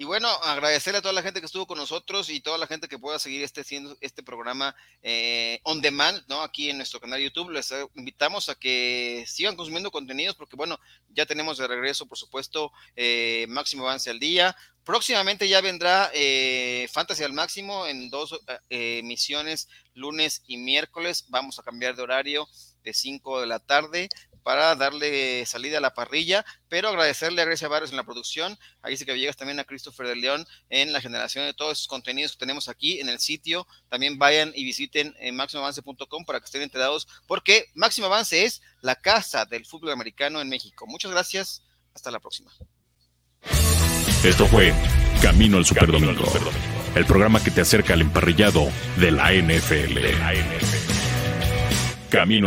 Y 0.00 0.04
bueno, 0.04 0.28
agradecerle 0.28 1.00
a 1.00 1.02
toda 1.02 1.12
la 1.12 1.22
gente 1.22 1.40
que 1.40 1.46
estuvo 1.46 1.66
con 1.66 1.76
nosotros 1.76 2.30
y 2.30 2.40
toda 2.40 2.56
la 2.56 2.68
gente 2.68 2.86
que 2.86 3.00
pueda 3.00 3.18
seguir 3.18 3.42
este, 3.42 3.64
este 4.00 4.22
programa 4.22 4.76
eh, 5.02 5.58
on 5.64 5.80
demand, 5.80 6.22
¿no? 6.28 6.42
Aquí 6.42 6.70
en 6.70 6.76
nuestro 6.76 7.00
canal 7.00 7.20
YouTube. 7.20 7.50
Les 7.50 7.74
invitamos 7.96 8.48
a 8.48 8.54
que 8.54 9.24
sigan 9.26 9.56
consumiendo 9.56 9.90
contenidos 9.90 10.36
porque, 10.36 10.54
bueno, 10.54 10.78
ya 11.08 11.26
tenemos 11.26 11.58
de 11.58 11.66
regreso, 11.66 12.06
por 12.06 12.16
supuesto, 12.16 12.70
eh, 12.94 13.46
Máximo 13.48 13.82
Avance 13.82 14.08
al 14.08 14.20
Día. 14.20 14.56
Próximamente 14.84 15.48
ya 15.48 15.60
vendrá 15.60 16.12
eh, 16.14 16.88
Fantasy 16.92 17.24
al 17.24 17.32
Máximo 17.32 17.88
en 17.88 18.08
dos 18.08 18.40
emisiones, 18.70 19.68
lunes 19.94 20.44
y 20.46 20.58
miércoles. 20.58 21.24
Vamos 21.26 21.58
a 21.58 21.64
cambiar 21.64 21.96
de 21.96 22.02
horario 22.02 22.48
de 22.84 22.94
5 22.94 23.40
de 23.40 23.46
la 23.48 23.58
tarde 23.58 24.08
para 24.42 24.74
darle 24.76 25.44
salida 25.46 25.78
a 25.78 25.80
la 25.80 25.94
parrilla, 25.94 26.44
pero 26.68 26.88
agradecerle 26.88 27.42
a 27.42 27.44
Grecia 27.44 27.68
Barrios 27.68 27.90
en 27.90 27.96
la 27.96 28.04
producción, 28.04 28.58
ahí 28.82 28.96
sí 28.96 29.04
que 29.04 29.18
llegas 29.18 29.36
también 29.36 29.60
a 29.60 29.64
Christopher 29.64 30.06
de 30.06 30.16
León 30.16 30.46
en 30.70 30.92
la 30.92 31.00
generación 31.00 31.44
de 31.44 31.54
todos 31.54 31.78
esos 31.78 31.86
contenidos 31.86 32.32
que 32.32 32.38
tenemos 32.38 32.68
aquí 32.68 33.00
en 33.00 33.08
el 33.08 33.18
sitio. 33.18 33.66
También 33.88 34.18
vayan 34.18 34.52
y 34.54 34.64
visiten 34.64 35.14
en 35.18 35.36
máximoavance.com 35.36 36.24
para 36.24 36.40
que 36.40 36.46
estén 36.46 36.62
enterados, 36.62 37.08
porque 37.26 37.66
Máximo 37.74 38.06
Avance 38.06 38.44
es 38.44 38.62
la 38.80 38.94
casa 38.94 39.44
del 39.44 39.66
fútbol 39.66 39.90
americano 39.90 40.40
en 40.40 40.48
México. 40.48 40.86
Muchas 40.86 41.10
gracias, 41.10 41.62
hasta 41.94 42.10
la 42.10 42.20
próxima. 42.20 42.50
Esto 44.24 44.46
fue 44.46 44.74
Camino 45.22 45.58
al 45.58 45.64
Superdomingo, 45.64 46.24
el 46.94 47.04
programa 47.06 47.42
que 47.42 47.50
te 47.50 47.60
acerca 47.60 47.94
al 47.94 48.00
emparrillado 48.00 48.68
de 48.96 49.10
la 49.10 49.32
NFL. 49.32 49.98
Camino 52.08 52.46